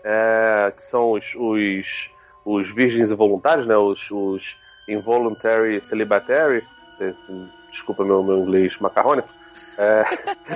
é, 0.04 0.72
que 0.76 0.82
são 0.84 1.12
os, 1.12 1.34
os, 1.34 2.10
os 2.44 2.68
virgens 2.74 3.10
involuntários, 3.10 3.66
né, 3.66 3.76
os, 3.76 4.10
os 4.10 4.56
involuntary 4.86 5.80
celibatary, 5.80 6.66
é, 6.98 7.14
desculpa 7.70 8.04
meu, 8.04 8.22
meu 8.22 8.38
inglês 8.38 8.76
macarrônico, 8.78 9.28
é, 9.78 10.04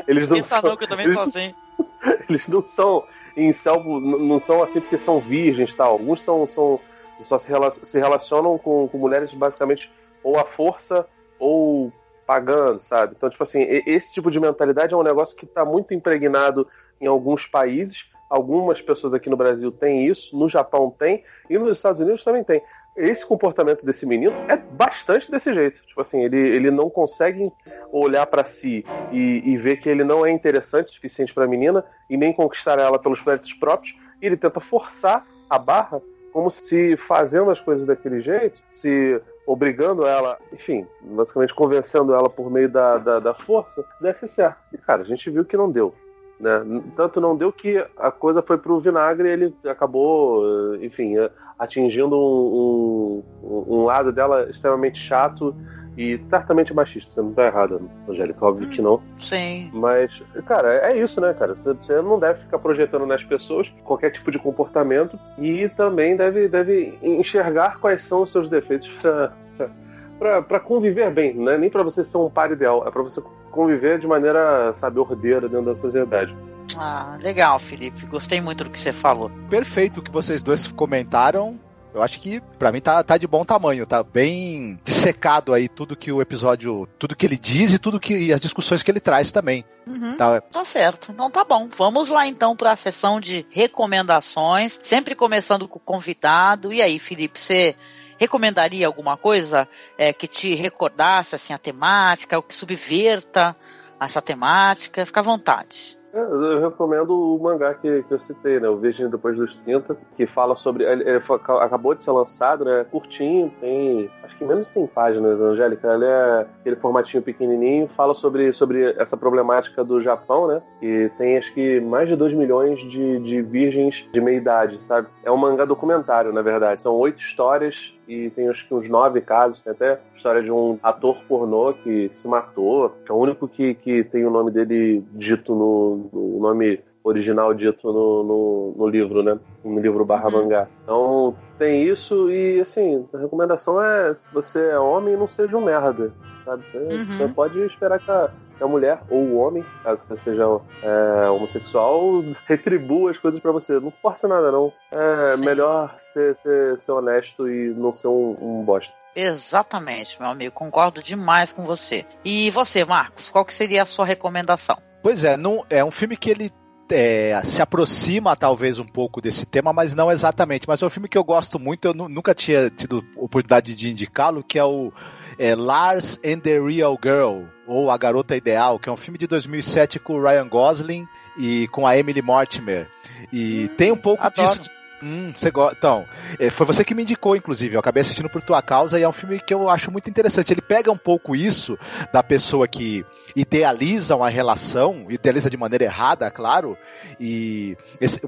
eles 0.06 0.28
não 0.28 0.36
Pensa 0.38 0.60
são, 0.60 0.70
não, 0.70 0.76
que 0.76 0.84
eu 0.84 0.88
também 0.88 1.06
eles- 1.06 1.14
sou 1.14 1.22
assim. 1.24 1.54
eles 2.28 2.48
não 2.48 2.62
são 2.66 3.04
em 3.36 3.52
selvo, 3.52 4.00
não 4.00 4.38
são 4.38 4.62
assim 4.62 4.80
porque 4.80 4.98
são 4.98 5.20
virgens 5.20 5.72
tal. 5.74 5.92
Alguns 5.92 6.22
são, 6.22 6.46
são 6.46 6.78
só 7.20 7.38
se, 7.38 7.48
rela- 7.48 7.70
se 7.70 7.98
relacionam 7.98 8.58
com, 8.58 8.88
com 8.88 8.98
mulheres 8.98 9.32
basicamente 9.32 9.90
ou 10.22 10.38
à 10.38 10.44
força 10.44 11.06
ou 11.38 11.92
pagando, 12.26 12.80
sabe? 12.80 13.14
Então, 13.16 13.28
tipo 13.30 13.42
assim, 13.42 13.62
esse 13.86 14.12
tipo 14.12 14.30
de 14.30 14.38
mentalidade 14.40 14.94
é 14.94 14.96
um 14.96 15.02
negócio 15.02 15.36
que 15.36 15.44
está 15.44 15.64
muito 15.64 15.92
impregnado 15.94 16.66
em 17.00 17.06
alguns 17.06 17.46
países. 17.46 18.06
Algumas 18.30 18.80
pessoas 18.80 19.12
aqui 19.12 19.28
no 19.28 19.36
Brasil 19.36 19.70
têm 19.70 20.06
isso, 20.06 20.36
no 20.36 20.48
Japão 20.48 20.94
tem, 20.98 21.24
e 21.50 21.58
nos 21.58 21.76
Estados 21.76 22.00
Unidos 22.00 22.24
também 22.24 22.42
tem. 22.42 22.62
Esse 22.96 23.24
comportamento 23.24 23.84
desse 23.84 24.04
menino 24.04 24.34
é 24.48 24.56
bastante 24.56 25.30
desse 25.30 25.52
jeito. 25.54 25.80
Tipo 25.86 26.00
assim, 26.00 26.22
ele, 26.22 26.36
ele 26.36 26.70
não 26.70 26.90
consegue 26.90 27.50
olhar 27.90 28.26
pra 28.26 28.44
si 28.44 28.84
e, 29.10 29.42
e 29.50 29.56
ver 29.56 29.78
que 29.78 29.88
ele 29.88 30.04
não 30.04 30.26
é 30.26 30.30
interessante 30.30 30.88
o 30.88 30.92
suficiente 30.92 31.32
pra 31.32 31.46
menina 31.46 31.84
e 32.10 32.16
nem 32.16 32.32
conquistar 32.32 32.78
ela 32.78 32.98
pelos 32.98 33.24
méritos 33.24 33.52
próprios. 33.54 33.96
E 34.20 34.26
ele 34.26 34.36
tenta 34.36 34.60
forçar 34.60 35.26
a 35.48 35.58
barra 35.58 36.02
como 36.32 36.50
se 36.50 36.96
fazendo 36.96 37.50
as 37.50 37.60
coisas 37.60 37.84
daquele 37.86 38.20
jeito, 38.20 38.58
se 38.70 39.20
obrigando 39.46 40.06
ela, 40.06 40.38
enfim, 40.52 40.86
basicamente 41.02 41.54
convencendo 41.54 42.14
ela 42.14 42.30
por 42.30 42.50
meio 42.50 42.68
da, 42.68 42.96
da, 42.96 43.20
da 43.20 43.34
força, 43.34 43.84
desse 44.00 44.26
certo. 44.26 44.58
E 44.72 44.78
cara, 44.78 45.02
a 45.02 45.04
gente 45.04 45.28
viu 45.30 45.44
que 45.44 45.56
não 45.56 45.70
deu. 45.70 45.94
Né? 46.40 46.82
Tanto 46.96 47.20
não 47.20 47.36
deu 47.36 47.52
que 47.52 47.84
a 47.96 48.10
coisa 48.10 48.42
foi 48.42 48.58
pro 48.58 48.80
vinagre 48.80 49.28
e 49.28 49.32
ele 49.32 49.54
acabou, 49.64 50.76
enfim, 50.82 51.14
atingindo 51.62 52.16
um, 52.16 53.22
um, 53.42 53.64
um 53.68 53.84
lado 53.84 54.10
dela 54.12 54.48
extremamente 54.50 54.98
chato 54.98 55.54
e 55.96 56.18
certamente 56.28 56.74
machista. 56.74 57.10
Você 57.10 57.22
não 57.22 57.32
tá 57.32 57.46
errada, 57.46 57.80
Angélica, 58.08 58.44
óbvio 58.44 58.68
que 58.68 58.82
não. 58.82 59.00
Sim. 59.18 59.70
Mas, 59.72 60.22
cara, 60.46 60.74
é 60.90 60.98
isso, 60.98 61.20
né, 61.20 61.32
cara? 61.34 61.54
Você- 61.54 62.02
não 62.02 62.18
deve 62.18 62.40
ficar 62.40 62.58
projetando 62.58 63.06
nas 63.06 63.22
pessoas 63.22 63.72
qualquer 63.84 64.10
tipo 64.10 64.30
de 64.30 64.38
comportamento 64.38 65.18
e 65.38 65.68
também 65.70 66.16
deve, 66.16 66.48
deve 66.48 66.98
enxergar 67.02 67.78
quais 67.78 68.02
são 68.02 68.22
os 68.22 68.32
seus 68.32 68.48
defeitos 68.48 68.90
pra 70.48 70.60
conviver 70.60 71.10
bem, 71.10 71.34
não 71.34 71.52
é 71.52 71.58
nem 71.58 71.68
pra 71.70 71.82
você 71.82 72.02
ser 72.02 72.16
um 72.16 72.30
par 72.30 72.50
ideal, 72.50 72.86
é 72.86 72.90
pra 72.90 73.02
você 73.02 73.20
conviver 73.50 73.98
de 73.98 74.06
maneira, 74.06 74.72
sabe, 74.80 74.98
ordeira 74.98 75.48
dentro 75.48 75.66
da 75.66 75.74
sociedade. 75.74 76.34
Ah, 76.76 77.18
legal, 77.20 77.58
Felipe. 77.58 78.06
Gostei 78.06 78.40
muito 78.40 78.64
do 78.64 78.70
que 78.70 78.78
você 78.78 78.92
falou. 78.92 79.30
Perfeito 79.48 80.00
o 80.00 80.02
que 80.02 80.10
vocês 80.10 80.42
dois 80.42 80.66
comentaram. 80.66 81.60
Eu 81.94 82.02
acho 82.02 82.20
que 82.20 82.40
pra 82.58 82.72
mim 82.72 82.80
tá, 82.80 83.02
tá 83.02 83.18
de 83.18 83.26
bom 83.26 83.44
tamanho, 83.44 83.84
tá 83.84 84.02
bem 84.02 84.80
dissecado 84.82 85.52
aí 85.52 85.68
tudo 85.68 85.94
que 85.94 86.10
o 86.10 86.22
episódio, 86.22 86.88
tudo 86.98 87.14
que 87.14 87.26
ele 87.26 87.36
diz 87.36 87.74
e 87.74 87.78
tudo 87.78 88.00
que 88.00 88.16
e 88.16 88.32
as 88.32 88.40
discussões 88.40 88.82
que 88.82 88.90
ele 88.90 89.00
traz 89.00 89.30
também. 89.30 89.62
Uhum. 89.86 90.16
Tá, 90.16 90.40
Tá 90.40 90.64
certo. 90.64 91.12
Então 91.12 91.30
tá 91.30 91.44
bom. 91.44 91.68
Vamos 91.76 92.08
lá 92.08 92.26
então 92.26 92.56
para 92.56 92.72
a 92.72 92.76
sessão 92.76 93.20
de 93.20 93.44
recomendações, 93.50 94.80
sempre 94.82 95.14
começando 95.14 95.68
com 95.68 95.78
o 95.78 95.82
convidado. 95.82 96.72
E 96.72 96.80
aí, 96.80 96.98
Felipe, 96.98 97.38
você 97.38 97.76
recomendaria 98.18 98.86
alguma 98.86 99.18
coisa 99.18 99.68
é, 99.98 100.14
que 100.14 100.26
te 100.26 100.54
recordasse 100.54 101.34
assim 101.34 101.52
a 101.52 101.58
temática, 101.58 102.38
o 102.38 102.42
que 102.42 102.54
subverta 102.54 103.54
essa 104.00 104.22
temática? 104.22 105.04
Fica 105.04 105.20
à 105.20 105.22
vontade. 105.22 105.98
É, 106.14 106.18
Eu 106.20 106.60
recomendo 106.60 107.10
o 107.10 107.38
mangá 107.42 107.72
que, 107.72 108.02
que 108.02 108.12
eu 108.12 108.20
citei, 108.20 108.60
né? 108.60 108.68
O 108.68 108.76
Virgem 108.76 109.08
Depois 109.08 109.34
dos 109.36 109.54
30, 109.56 109.96
que 110.16 110.26
fala 110.26 110.54
sobre. 110.54 110.84
Ele, 110.84 111.08
ele 111.08 111.20
foi- 111.20 111.40
acabou 111.60 111.94
de 111.94 112.02
ser 112.04 112.10
lançado, 112.10 112.64
né? 112.64 112.84
Curtinho, 112.90 113.50
tem 113.60 114.10
acho 114.22 114.36
que 114.36 114.44
menos 114.44 114.64
de 114.66 114.68
100 114.74 114.86
páginas, 114.88 115.40
Angélica. 115.40 115.88
Ele 115.94 116.04
é 116.04 116.46
aquele 116.60 116.76
formatinho 116.76 117.22
pequenininho, 117.22 117.88
fala 117.96 118.12
sobre, 118.12 118.52
sobre 118.52 118.94
essa 118.98 119.16
problemática 119.16 119.82
do 119.82 120.02
Japão, 120.02 120.46
né? 120.46 120.60
E 120.82 121.10
tem 121.16 121.38
acho 121.38 121.52
que 121.54 121.80
mais 121.80 122.08
de 122.08 122.14
2 122.16 122.34
milhões 122.34 122.78
de, 122.90 123.18
de 123.20 123.40
virgens 123.40 124.06
de 124.12 124.20
meia 124.20 124.36
idade, 124.36 124.78
sabe? 124.82 125.08
É 125.24 125.30
um 125.30 125.36
mangá 125.38 125.64
documentário, 125.64 126.30
na 126.32 126.42
verdade. 126.42 126.82
São 126.82 126.94
oito 126.96 127.20
histórias 127.20 127.94
e 128.06 128.28
tem 128.30 128.48
acho 128.50 128.66
que 128.68 128.74
uns 128.74 128.86
nove 128.88 129.22
casos. 129.22 129.62
Tem 129.62 129.72
até 129.72 129.98
história 130.22 130.40
de 130.42 130.52
um 130.52 130.78
ator 130.84 131.16
pornô 131.26 131.72
que 131.74 132.08
se 132.12 132.28
matou. 132.28 132.90
que 133.04 133.10
É 133.10 133.14
o 133.14 133.18
único 133.18 133.48
que, 133.48 133.74
que 133.74 134.04
tem 134.04 134.24
o 134.24 134.30
nome 134.30 134.52
dele 134.52 135.02
dito 135.10 135.52
no, 135.52 136.08
no 136.12 136.38
nome 136.40 136.80
original 137.02 137.52
dito 137.52 137.92
no, 137.92 138.22
no, 138.22 138.74
no 138.76 138.86
livro, 138.86 139.22
né? 139.24 139.36
No 139.64 139.80
livro 139.80 140.04
barra 140.04 140.26
Uhum. 140.28 140.42
mangá. 140.44 140.68
Então 140.84 141.34
tem 141.58 141.82
isso 141.82 142.30
e 142.30 142.60
assim, 142.60 143.04
a 143.12 143.18
recomendação 143.18 143.82
é 143.84 144.14
se 144.14 144.32
você 144.32 144.60
é 144.70 144.78
homem, 144.78 145.16
não 145.16 145.26
seja 145.26 145.56
um 145.56 145.64
merda. 145.64 146.12
Sabe? 146.44 146.62
Você, 146.70 146.78
Uhum. 146.78 146.98
você 147.08 147.28
pode 147.34 147.58
esperar 147.66 147.98
que 147.98 148.10
a, 148.10 148.30
que 148.56 148.62
a 148.64 148.68
mulher 148.68 149.02
ou 149.10 149.18
o 149.24 149.36
homem, 149.38 149.64
caso 149.82 150.04
você 150.06 150.16
seja 150.16 150.44
é, 150.82 151.30
homossexual, 151.30 152.22
retribua 152.46 153.10
as 153.10 153.18
coisas 153.18 153.40
pra 153.40 153.50
você. 153.50 153.80
Não 153.80 153.90
força 153.90 154.28
nada, 154.28 154.52
não. 154.52 154.72
É 154.92 155.36
Sim. 155.36 155.44
melhor 155.44 155.96
ser, 156.12 156.36
ser, 156.36 156.78
ser 156.78 156.92
honesto 156.92 157.48
e 157.48 157.70
não 157.74 157.92
ser 157.92 158.06
um, 158.08 158.36
um 158.40 158.64
bosta. 158.64 159.01
Exatamente, 159.14 160.20
meu 160.20 160.30
amigo. 160.30 160.52
Concordo 160.54 161.02
demais 161.02 161.52
com 161.52 161.64
você. 161.64 162.04
E 162.24 162.50
você, 162.50 162.84
Marcos, 162.84 163.30
qual 163.30 163.44
que 163.44 163.54
seria 163.54 163.82
a 163.82 163.86
sua 163.86 164.06
recomendação? 164.06 164.76
Pois 165.02 165.24
é, 165.24 165.36
não, 165.36 165.64
é 165.68 165.84
um 165.84 165.90
filme 165.90 166.16
que 166.16 166.30
ele 166.30 166.50
é, 166.90 167.40
se 167.44 167.62
aproxima 167.62 168.36
talvez 168.36 168.78
um 168.78 168.84
pouco 168.86 169.20
desse 169.20 169.46
tema, 169.46 169.72
mas 169.72 169.94
não 169.94 170.10
exatamente. 170.10 170.68
Mas 170.68 170.82
é 170.82 170.86
um 170.86 170.90
filme 170.90 171.08
que 171.08 171.18
eu 171.18 171.24
gosto 171.24 171.58
muito, 171.58 171.86
eu 171.88 171.94
nu- 171.94 172.08
nunca 172.08 172.34
tinha 172.34 172.70
tido 172.70 173.04
oportunidade 173.16 173.74
de 173.74 173.90
indicá-lo, 173.90 174.44
que 174.44 174.58
é 174.58 174.64
o 174.64 174.92
é, 175.38 175.54
Lars 175.54 176.20
and 176.24 176.40
the 176.40 176.60
Real 176.60 176.96
Girl, 177.02 177.44
ou 177.66 177.90
A 177.90 177.96
Garota 177.96 178.36
Ideal, 178.36 178.78
que 178.78 178.88
é 178.88 178.92
um 178.92 178.96
filme 178.96 179.18
de 179.18 179.26
2007 179.26 179.98
com 179.98 180.14
o 180.14 180.22
Ryan 180.22 180.48
Gosling 180.48 181.06
e 181.38 181.66
com 181.68 181.86
a 181.86 181.96
Emily 181.96 182.22
Mortimer. 182.22 182.88
E 183.32 183.68
tem 183.76 183.90
um 183.90 183.96
pouco 183.96 184.24
adoro. 184.24 184.58
disso. 184.58 184.70
Hum, 185.04 185.32
você 185.34 185.50
gosta. 185.50 185.74
Então, 185.76 186.06
é, 186.38 186.48
foi 186.48 186.64
você 186.64 186.84
que 186.84 186.94
me 186.94 187.02
indicou, 187.02 187.34
inclusive. 187.34 187.74
Eu 187.74 187.80
acabei 187.80 188.02
assistindo 188.02 188.28
por 188.30 188.40
tua 188.40 188.62
causa 188.62 189.00
e 189.00 189.02
é 189.02 189.08
um 189.08 189.12
filme 189.12 189.40
que 189.40 189.52
eu 189.52 189.68
acho 189.68 189.90
muito 189.90 190.08
interessante. 190.08 190.52
Ele 190.52 190.60
pega 190.62 190.92
um 190.92 190.96
pouco 190.96 191.34
isso 191.34 191.76
da 192.12 192.22
pessoa 192.22 192.68
que 192.68 193.04
idealiza 193.34 194.14
uma 194.14 194.28
relação, 194.28 195.06
idealiza 195.08 195.50
de 195.50 195.56
maneira 195.56 195.84
errada, 195.84 196.30
claro. 196.30 196.78
E 197.18 197.76
esse- 198.00 198.20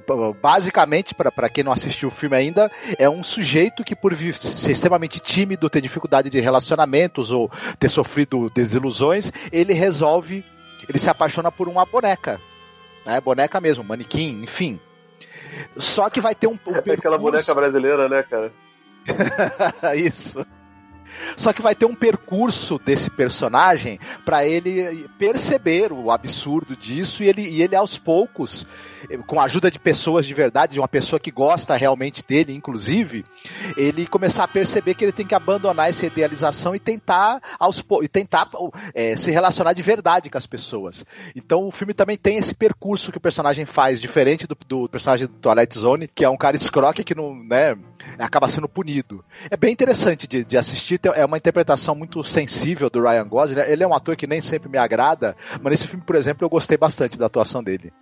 basicamente, 0.43 1.15
para 1.15 1.49
quem 1.49 1.63
não 1.63 1.73
assistiu 1.73 2.09
o 2.09 2.13
filme 2.13 2.37
ainda, 2.37 2.69
é 2.99 3.09
um 3.09 3.23
sujeito 3.23 3.85
que, 3.85 3.95
por 3.95 4.13
ser 4.35 4.73
extremamente 4.73 5.21
tímido, 5.21 5.71
ter 5.71 5.81
dificuldade 5.81 6.29
de 6.29 6.41
relacionamentos 6.41 7.31
ou 7.31 7.49
ter 7.79 7.89
sofrido 7.89 8.51
desilusões, 8.53 9.31
ele 9.53 9.73
resolve. 9.73 10.45
Ele 10.89 10.99
se 10.99 11.09
apaixona 11.09 11.53
por 11.53 11.69
uma 11.69 11.87
boneca. 11.87 12.41
Né? 13.07 13.21
Boneca 13.21 13.61
mesmo, 13.61 13.85
manequim, 13.85 14.43
enfim. 14.43 14.81
Só 15.77 16.09
que 16.11 16.21
vai 16.21 16.35
ter 16.35 16.47
um, 16.47 16.59
um 16.67 16.77
É 16.85 16.93
aquela 16.93 17.19
boneca 17.19 17.55
brasileira, 17.55 18.09
né, 18.09 18.23
cara? 18.23 18.53
Isso. 19.97 20.45
Só 21.37 21.53
que 21.53 21.63
vai 21.63 21.75
ter 21.75 21.87
um 21.87 21.95
percurso 21.95 22.79
desse 22.79 23.11
personagem 23.11 23.99
para 24.25 24.47
ele 24.47 25.09
perceber 25.19 25.93
o 25.93 26.11
absurdo 26.11 26.77
disso 26.77 27.23
e 27.23 27.29
ele, 27.29 27.43
e 27.43 27.63
ele 27.63 27.77
aos 27.77 27.99
poucos, 27.99 28.67
com 29.27 29.41
a 29.41 29.45
ajuda 29.45 29.71
de 29.71 29.79
pessoas 29.79 30.27
de 30.27 30.35
verdade, 30.35 30.75
de 30.75 30.81
uma 30.81 30.89
pessoa 30.89 31.21
que 31.21 31.31
gosta 31.31 31.77
realmente 31.77 32.25
dele, 32.27 32.55
inclusive, 32.55 33.25
ele 33.77 34.07
começar 34.07 34.45
a 34.45 34.49
perceber 34.49 34.95
que 34.95 35.05
ele 35.05 35.13
tem 35.13 35.27
que 35.27 35.35
abandonar 35.35 35.89
essa 35.91 36.07
idealização 36.07 36.75
e 36.75 36.79
tentar 36.79 37.41
aos 37.59 37.85
e 38.03 38.09
tentar 38.09 38.49
eh, 38.95 39.17
se 39.17 39.31
relacionar 39.31 39.73
de 39.73 39.83
verdade 39.83 40.31
com 40.31 40.39
as 40.39 40.47
pessoas. 40.47 41.05
Então 41.35 41.67
o 41.67 41.71
filme 41.71 41.93
também 41.93 42.17
tem 42.17 42.37
esse 42.37 42.55
percurso 42.55 43.11
que 43.13 43.19
o 43.19 43.21
personagem 43.21 43.67
faz, 43.67 44.01
diferente 44.01 44.47
do, 44.47 44.57
do 44.67 44.89
personagem 44.89 45.27
do 45.27 45.35
Twilight 45.35 45.79
Zone, 45.79 46.09
que 46.09 46.25
é 46.25 46.29
um 46.29 46.37
cara 46.37 46.57
escroque 46.57 47.05
que 47.05 47.15
não, 47.15 47.35
né, 47.35 47.77
acaba 48.19 48.49
sendo 48.49 48.69
punido. 48.69 49.25
É 49.51 49.57
bem 49.57 49.73
interessante 49.73 50.27
de, 50.27 50.45
de 50.45 50.57
assistir, 50.57 50.99
é 51.09 51.25
uma 51.25 51.37
interpretação 51.37 51.95
muito 51.95 52.23
sensível 52.23 52.89
do 52.89 53.03
Ryan 53.03 53.29
Gosling. 53.29 53.57
né? 53.57 53.71
Ele 53.71 53.83
é 53.83 53.87
um 53.87 53.95
ator 53.95 54.17
que 54.17 54.27
nem 54.27 54.41
sempre 54.41 54.69
me 54.69 54.79
agrada, 54.79 55.37
mas 55.61 55.71
nesse 55.73 55.89
filme, 55.89 56.05
por 56.05 56.17
exemplo, 56.17 56.45
eu 56.45 56.51
gostei 56.51 56.77
bastante 56.77 57.19
da 57.19 57.27
atuação 57.27 57.63
dele. 57.63 57.93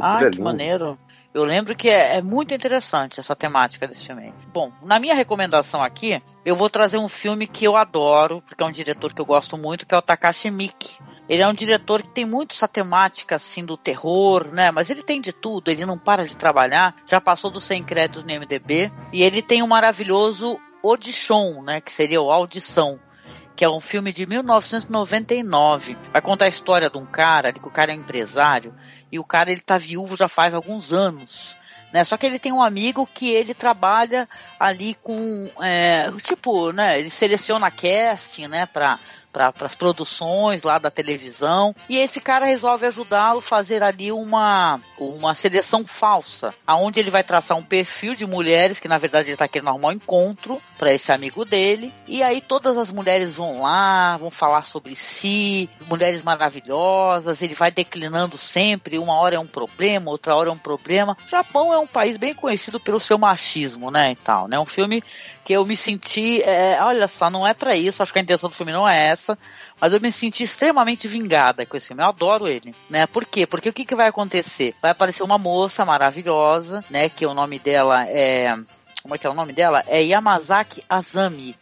Ah, 0.00 0.20
que 0.30 0.40
maneiro. 0.40 0.98
Eu 1.34 1.44
lembro 1.44 1.76
que 1.76 1.90
é, 1.90 2.16
é 2.16 2.22
muito 2.22 2.54
interessante 2.54 3.20
essa 3.20 3.36
temática 3.36 3.86
desse 3.86 4.06
filme. 4.06 4.32
Bom, 4.52 4.72
na 4.82 4.98
minha 4.98 5.14
recomendação 5.14 5.82
aqui, 5.82 6.22
eu 6.44 6.56
vou 6.56 6.70
trazer 6.70 6.96
um 6.96 7.08
filme 7.08 7.46
que 7.46 7.66
eu 7.66 7.76
adoro, 7.76 8.42
porque 8.42 8.62
é 8.62 8.66
um 8.66 8.72
diretor 8.72 9.12
que 9.12 9.20
eu 9.20 9.26
gosto 9.26 9.56
muito, 9.58 9.86
que 9.86 9.94
é 9.94 9.98
o 9.98 10.02
Takashi 10.02 10.50
Miike. 10.50 10.98
Ele 11.28 11.42
é 11.42 11.46
um 11.46 11.52
diretor 11.52 12.02
que 12.02 12.08
tem 12.08 12.24
muito 12.24 12.54
essa 12.54 12.66
temática 12.66 13.36
assim 13.36 13.64
do 13.64 13.76
terror, 13.76 14.48
né? 14.50 14.70
Mas 14.70 14.88
ele 14.88 15.02
tem 15.02 15.20
de 15.20 15.32
tudo, 15.32 15.70
ele 15.70 15.84
não 15.84 15.98
para 15.98 16.24
de 16.24 16.34
trabalhar. 16.34 16.96
Já 17.06 17.20
passou 17.20 17.50
dos 17.50 17.64
100 17.64 17.84
créditos 17.84 18.24
no 18.24 18.32
MDB 18.32 18.90
e 19.12 19.22
ele 19.22 19.42
tem 19.42 19.62
um 19.62 19.66
maravilhoso 19.66 20.58
Audition, 20.84 21.62
né, 21.62 21.80
que 21.80 21.92
seria 21.92 22.20
o 22.20 22.30
Audição 22.30 23.00
que 23.58 23.64
é 23.64 23.68
um 23.68 23.80
filme 23.80 24.12
de 24.12 24.24
1999. 24.24 25.98
Vai 26.12 26.22
contar 26.22 26.44
a 26.44 26.48
história 26.48 26.88
de 26.88 26.96
um 26.96 27.04
cara, 27.04 27.52
que 27.52 27.58
o 27.58 27.72
cara 27.72 27.92
é 27.92 27.96
um 27.96 27.98
empresário, 27.98 28.72
e 29.10 29.18
o 29.18 29.24
cara 29.24 29.50
ele 29.50 29.60
tá 29.60 29.76
viúvo 29.76 30.16
já 30.16 30.28
faz 30.28 30.54
alguns 30.54 30.92
anos. 30.92 31.56
Né? 31.92 32.04
Só 32.04 32.16
que 32.16 32.24
ele 32.24 32.38
tem 32.38 32.52
um 32.52 32.62
amigo 32.62 33.04
que 33.04 33.28
ele 33.28 33.54
trabalha 33.54 34.28
ali 34.60 34.94
com 35.02 35.50
é, 35.60 36.08
tipo, 36.22 36.70
né? 36.70 37.00
Ele 37.00 37.10
seleciona 37.10 37.68
casting, 37.68 38.46
né? 38.46 38.64
Para 38.64 38.96
para 39.52 39.66
as 39.66 39.74
produções 39.74 40.62
lá 40.62 40.78
da 40.78 40.90
televisão 40.90 41.74
e 41.88 41.96
esse 41.96 42.20
cara 42.20 42.46
resolve 42.46 42.86
ajudá-lo 42.86 43.38
a 43.38 43.42
fazer 43.42 43.82
ali 43.82 44.10
uma 44.12 44.80
uma 44.98 45.34
seleção 45.34 45.86
falsa, 45.86 46.52
aonde 46.66 46.98
ele 46.98 47.10
vai 47.10 47.22
traçar 47.22 47.56
um 47.56 47.62
perfil 47.62 48.14
de 48.14 48.26
mulheres 48.26 48.80
que 48.80 48.88
na 48.88 48.98
verdade 48.98 49.28
ele 49.28 49.34
está 49.34 49.46
querendo 49.46 49.68
arrumar 49.68 49.88
um 49.88 49.92
encontro 49.92 50.60
para 50.76 50.92
esse 50.92 51.12
amigo 51.12 51.44
dele 51.44 51.92
e 52.06 52.22
aí 52.22 52.40
todas 52.40 52.76
as 52.76 52.90
mulheres 52.90 53.34
vão 53.34 53.62
lá, 53.62 54.16
vão 54.16 54.30
falar 54.30 54.62
sobre 54.62 54.96
si, 54.96 55.68
mulheres 55.88 56.22
maravilhosas, 56.22 57.40
ele 57.42 57.54
vai 57.54 57.70
declinando 57.70 58.36
sempre, 58.36 58.98
uma 58.98 59.14
hora 59.14 59.36
é 59.36 59.38
um 59.38 59.46
problema, 59.46 60.10
outra 60.10 60.34
hora 60.34 60.48
é 60.48 60.52
um 60.52 60.58
problema. 60.58 61.16
O 61.26 61.28
Japão 61.28 61.72
é 61.72 61.78
um 61.78 61.86
país 61.86 62.16
bem 62.16 62.34
conhecido 62.34 62.80
pelo 62.80 63.00
seu 63.00 63.18
machismo, 63.18 63.90
né, 63.90 64.12
e 64.12 64.16
tal, 64.16 64.48
né? 64.48 64.58
Um 64.58 64.66
filme 64.66 65.02
que 65.48 65.54
eu 65.54 65.64
me 65.64 65.74
senti, 65.74 66.42
é, 66.42 66.76
olha 66.82 67.08
só, 67.08 67.30
não 67.30 67.46
é 67.46 67.54
para 67.54 67.74
isso, 67.74 68.02
acho 68.02 68.12
que 68.12 68.18
a 68.18 68.22
intenção 68.22 68.50
do 68.50 68.54
filme 68.54 68.70
não 68.70 68.86
é 68.86 69.06
essa, 69.06 69.38
mas 69.80 69.94
eu 69.94 69.98
me 69.98 70.12
senti 70.12 70.44
extremamente 70.44 71.08
vingada 71.08 71.64
com 71.64 71.74
esse 71.74 71.86
filme. 71.86 72.02
Eu 72.02 72.08
adoro 72.08 72.46
ele, 72.46 72.74
né? 72.90 73.06
Por 73.06 73.24
quê? 73.24 73.46
Porque 73.46 73.70
o 73.70 73.72
que, 73.72 73.86
que 73.86 73.94
vai 73.94 74.08
acontecer? 74.08 74.74
Vai 74.82 74.90
aparecer 74.90 75.22
uma 75.22 75.38
moça 75.38 75.86
maravilhosa, 75.86 76.84
né? 76.90 77.08
Que 77.08 77.24
o 77.24 77.32
nome 77.32 77.58
dela 77.58 78.06
é. 78.06 78.54
Como 79.02 79.14
é 79.14 79.16
que 79.16 79.26
é 79.26 79.30
o 79.30 79.34
nome 79.34 79.54
dela? 79.54 79.82
É 79.86 80.02
Yamazaki 80.02 80.84
Azami. 80.86 81.56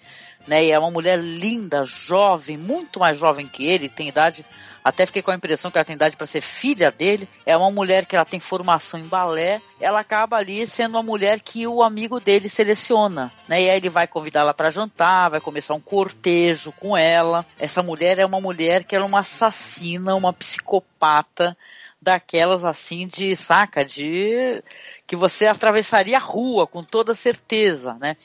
Né, 0.49 0.65
e 0.65 0.71
é 0.71 0.79
uma 0.79 0.93
mulher 0.93 1.19
linda, 1.19 1.83
jovem, 1.83 2.57
muito 2.57 3.01
mais 3.01 3.19
jovem 3.19 3.49
que 3.49 3.67
ele, 3.67 3.89
tem 3.89 4.07
idade 4.07 4.47
até 4.87 5.05
fiquei 5.05 5.21
com 5.21 5.33
a 5.33 5.35
impressão 5.35 5.69
que 5.69 5.77
ela 5.77 5.85
tem 5.85 5.97
idade 5.97 6.17
para 6.17 6.29
ser 6.29 6.41
filha 6.41 6.93
dele. 6.93 7.29
É 7.45 7.57
uma 7.57 7.73
mulher 7.73 8.07
que 8.07 8.15
ela 8.15 8.25
tem 8.25 8.39
formação 8.39 9.01
em 9.01 9.09
balé. 9.09 9.61
Ela 9.81 9.99
acaba 9.99 10.37
ali 10.37 10.65
sendo 10.65 10.93
uma 10.93 11.03
mulher 11.03 11.41
que 11.41 11.67
o 11.67 11.83
amigo 11.83 12.21
dele 12.21 12.49
seleciona, 12.49 13.33
né? 13.49 13.63
E 13.63 13.69
aí 13.69 13.79
ele 13.79 13.91
vai 13.91 14.07
convidá-la 14.07 14.55
para 14.55 14.71
jantar, 14.71 15.31
vai 15.31 15.41
começar 15.41 15.75
um 15.75 15.81
cortejo 15.81 16.71
com 16.71 16.97
ela. 16.97 17.45
Essa 17.59 17.83
mulher 17.83 18.21
é 18.21 18.25
uma 18.25 18.41
mulher 18.41 18.85
que 18.85 18.95
era 18.95 19.05
uma 19.05 19.19
assassina, 19.19 20.15
uma 20.15 20.33
psicopata 20.33 21.57
daquelas 22.01 22.65
assim 22.65 23.09
de 23.09 23.35
saca 23.35 23.85
de 23.85 24.63
que 25.05 25.17
você 25.17 25.47
atravessaria 25.47 26.17
a 26.17 26.21
rua 26.21 26.65
com 26.65 26.85
toda 26.85 27.13
certeza, 27.13 27.95
né? 27.95 28.17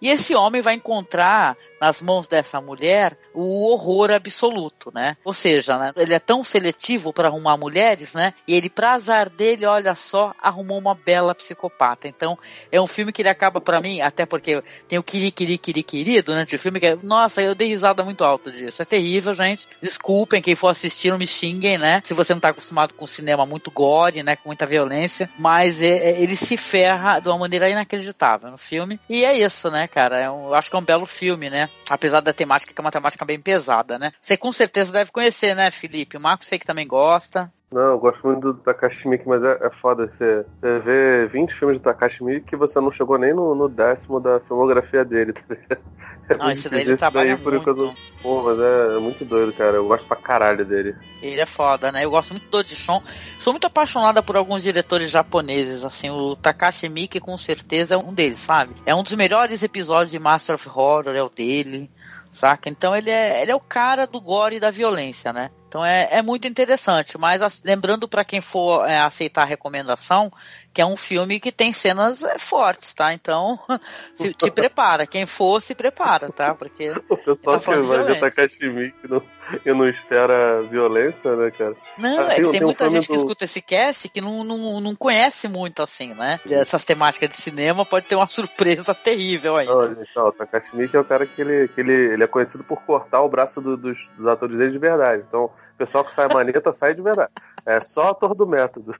E 0.00 0.08
esse 0.08 0.34
homem 0.34 0.62
vai 0.62 0.74
encontrar 0.74 1.56
nas 1.80 2.02
mãos 2.02 2.26
dessa 2.26 2.60
mulher 2.60 3.16
o 3.34 3.70
horror 3.70 4.10
absoluto, 4.10 4.90
né? 4.94 5.16
Ou 5.24 5.32
seja, 5.32 5.76
né, 5.76 5.92
ele 5.96 6.14
é 6.14 6.18
tão 6.18 6.42
seletivo 6.42 7.12
para 7.12 7.28
arrumar 7.28 7.56
mulheres, 7.56 8.14
né? 8.14 8.32
E 8.48 8.54
ele, 8.54 8.70
pra 8.70 8.92
azar 8.92 9.28
dele, 9.28 9.66
olha 9.66 9.94
só, 9.94 10.34
arrumou 10.40 10.78
uma 10.78 10.94
bela 10.94 11.34
psicopata. 11.34 12.08
Então, 12.08 12.38
é 12.72 12.80
um 12.80 12.86
filme 12.86 13.12
que 13.12 13.22
ele 13.22 13.28
acaba 13.28 13.60
para 13.60 13.80
mim, 13.80 14.00
até 14.00 14.24
porque 14.24 14.62
tem 14.88 14.98
o 14.98 15.02
Kiri 15.02 15.30
Kiri 15.30 15.58
Kiri 15.58 15.82
Kiri 15.82 16.22
durante 16.22 16.56
o 16.56 16.58
filme, 16.58 16.80
que 16.80 16.86
é, 16.86 16.98
nossa, 17.02 17.42
eu 17.42 17.54
dei 17.54 17.68
risada 17.68 18.02
muito 18.02 18.24
alto 18.24 18.50
disso. 18.50 18.80
É 18.80 18.84
terrível, 18.84 19.34
gente. 19.34 19.68
Desculpem, 19.82 20.40
quem 20.40 20.54
for 20.54 20.68
assistir, 20.68 21.10
não 21.10 21.18
me 21.18 21.26
xinguem, 21.26 21.78
né? 21.78 22.00
Se 22.04 22.14
você 22.14 22.32
não 22.32 22.40
tá 22.40 22.48
acostumado 22.48 22.94
com 22.94 23.06
cinema 23.06 23.44
muito 23.44 23.70
gore, 23.70 24.22
né? 24.22 24.36
Com 24.36 24.48
muita 24.48 24.66
violência, 24.66 25.28
mas 25.38 25.82
é, 25.82 26.10
é, 26.10 26.22
ele 26.22 26.36
se 26.36 26.56
ferra 26.56 27.20
de 27.20 27.28
uma 27.28 27.38
maneira 27.38 27.68
inacreditável 27.68 28.50
no 28.50 28.58
filme. 28.58 28.98
E 29.08 29.24
é 29.24 29.36
isso, 29.36 29.70
né, 29.70 29.86
cara? 29.86 30.18
É 30.18 30.30
um, 30.30 30.48
eu 30.48 30.54
acho 30.54 30.70
que 30.70 30.76
é 30.76 30.78
um 30.78 30.84
belo 30.84 31.06
filme, 31.06 31.50
né? 31.50 31.65
Apesar 31.90 32.20
da 32.20 32.32
temática, 32.32 32.72
que 32.72 32.80
é 32.80 32.84
uma 32.84 32.90
temática 32.90 33.24
bem 33.24 33.40
pesada, 33.40 33.98
né? 33.98 34.12
Você 34.20 34.36
com 34.36 34.52
certeza 34.52 34.92
deve 34.92 35.10
conhecer, 35.10 35.54
né, 35.54 35.70
Felipe? 35.70 36.16
O 36.16 36.20
Marcos 36.20 36.48
sei 36.48 36.58
que 36.58 36.66
também 36.66 36.86
gosta. 36.86 37.52
Não, 37.72 37.82
eu 37.82 37.98
gosto 37.98 38.24
muito 38.24 38.52
do 38.52 38.60
Takashi 38.60 39.08
Miike, 39.08 39.26
mas 39.28 39.42
é, 39.42 39.58
é 39.60 39.70
foda. 39.70 40.06
Você, 40.06 40.44
você 40.60 40.78
vê 40.78 41.26
20 41.26 41.52
filmes 41.52 41.78
do 41.78 41.82
Takashi 41.82 42.22
Miike 42.22 42.54
e 42.54 42.58
você 42.58 42.80
não 42.80 42.92
chegou 42.92 43.18
nem 43.18 43.34
no, 43.34 43.54
no 43.56 43.68
décimo 43.68 44.20
da 44.20 44.38
filmografia 44.40 45.04
dele, 45.04 45.32
tá 45.32 45.42
ligado? 45.48 45.80
É 46.28 46.36
Não, 46.38 46.50
esse 46.50 46.68
daí 46.68 46.80
ele 46.80 46.96
trabalha 46.96 47.38
por 47.38 47.52
muito. 47.52 47.70
enquanto- 47.70 47.94
Pô, 48.20 48.42
mas 48.42 48.58
é, 48.58 48.96
é 48.96 48.98
muito 48.98 49.24
doido, 49.24 49.52
cara. 49.52 49.76
Eu 49.76 49.86
gosto 49.86 50.04
pra 50.08 50.16
caralho 50.16 50.64
dele. 50.64 50.96
Ele 51.22 51.40
é 51.40 51.46
foda, 51.46 51.92
né? 51.92 52.04
Eu 52.04 52.10
gosto 52.10 52.32
muito 52.32 52.48
do 52.50 52.58
Odishon. 52.58 53.00
Sou 53.38 53.52
muito 53.52 53.68
apaixonada 53.68 54.20
por 54.24 54.36
alguns 54.36 54.64
diretores 54.64 55.08
japoneses, 55.08 55.84
assim, 55.84 56.10
o 56.10 56.34
Takashi 56.34 56.88
Miike 56.88 57.20
com 57.20 57.36
certeza 57.36 57.94
é 57.94 57.98
um 57.98 58.12
deles, 58.12 58.40
sabe? 58.40 58.74
É 58.84 58.92
um 58.92 59.04
dos 59.04 59.14
melhores 59.14 59.62
episódios 59.62 60.10
de 60.10 60.18
Master 60.18 60.56
of 60.56 60.68
Horror, 60.68 61.14
é 61.14 61.22
o 61.22 61.28
dele, 61.28 61.88
saca? 62.32 62.68
Então 62.68 62.96
ele 62.96 63.08
é, 63.10 63.40
ele 63.42 63.52
é 63.52 63.54
o 63.54 63.60
cara 63.60 64.04
do 64.04 64.20
gore 64.20 64.56
e 64.56 64.60
da 64.60 64.72
violência, 64.72 65.32
né? 65.32 65.52
Então 65.76 65.84
é, 65.84 66.08
é 66.10 66.22
muito 66.22 66.48
interessante, 66.48 67.18
mas 67.18 67.42
as- 67.42 67.62
lembrando 67.62 68.08
pra 68.08 68.24
quem 68.24 68.40
for 68.40 68.88
é, 68.88 68.98
aceitar 68.98 69.42
a 69.42 69.44
recomendação, 69.44 70.32
que 70.72 70.80
é 70.80 70.86
um 70.86 70.96
filme 70.96 71.38
que 71.38 71.52
tem 71.52 71.70
cenas 71.70 72.22
é, 72.22 72.38
fortes, 72.38 72.94
tá? 72.94 73.12
Então 73.12 73.58
se, 74.14 74.32
te 74.32 74.50
prepara, 74.50 75.06
quem 75.06 75.26
for 75.26 75.60
se 75.60 75.74
prepara, 75.74 76.30
tá? 76.30 76.54
Porque 76.54 76.90
O 77.10 77.16
pessoal 77.18 77.36
Tá 77.42 77.58
que 77.58 77.66
vai 77.66 77.78
ver 77.82 77.82
violência. 78.04 78.20
Takashi 78.30 78.68
Miike 78.70 78.96
e 79.04 79.08
não, 79.08 79.22
e 79.66 79.72
não 79.74 79.88
espera 79.88 80.62
violência, 80.62 81.36
né, 81.36 81.50
cara? 81.50 81.76
Não, 81.98 82.20
Ah, 82.20 82.32
é 82.32 82.36
que 82.36 82.42
tem 82.42 82.50
tem 82.52 82.62
um 82.62 82.64
muita 82.64 82.84
filme 82.84 82.96
gente 82.96 83.06
que 83.08 83.14
do- 83.14 83.18
escuta 83.22 83.44
esse 83.44 83.60
cast 83.60 84.08
que 84.08 84.20
não, 84.22 84.42
não, 84.44 84.80
não 84.80 84.94
conhece 84.96 85.46
muito 85.46 85.82
assim, 85.82 86.14
né? 86.14 86.40
Essas 86.50 86.86
temáticas 86.86 87.28
de 87.28 87.36
cinema 87.36 87.84
pode 87.84 88.06
ter 88.06 88.16
uma 88.16 88.26
surpresa 88.26 88.94
terrível 88.94 89.56
aí. 89.56 89.68
Ó, 89.68 90.28
o 90.28 90.32
Takashi 90.32 90.74
Miike 90.74 90.96
é 90.96 91.00
o 91.00 91.04
cara 91.04 91.26
que 91.26 91.40
ele, 91.40 91.68
que 91.68 91.80
ele, 91.80 91.92
ele 92.14 92.24
é 92.24 92.26
conhecido 92.26 92.64
por 92.64 92.80
cortar 92.82 93.20
o 93.22 93.28
braço 93.28 93.60
do- 93.60 93.76
dos, 93.76 93.98
dos 94.16 94.26
atores 94.26 94.56
dele 94.58 94.72
de 94.72 94.78
verdade. 94.78 95.22
Então, 95.28 95.50
o 95.76 95.78
pessoal 95.78 96.04
que 96.04 96.14
sai 96.14 96.26
maneta 96.28 96.72
sai 96.72 96.94
de 96.94 97.02
verdade. 97.02 97.30
É 97.66 97.78
só 97.80 98.10
ator 98.10 98.34
do 98.34 98.46
método. 98.46 98.94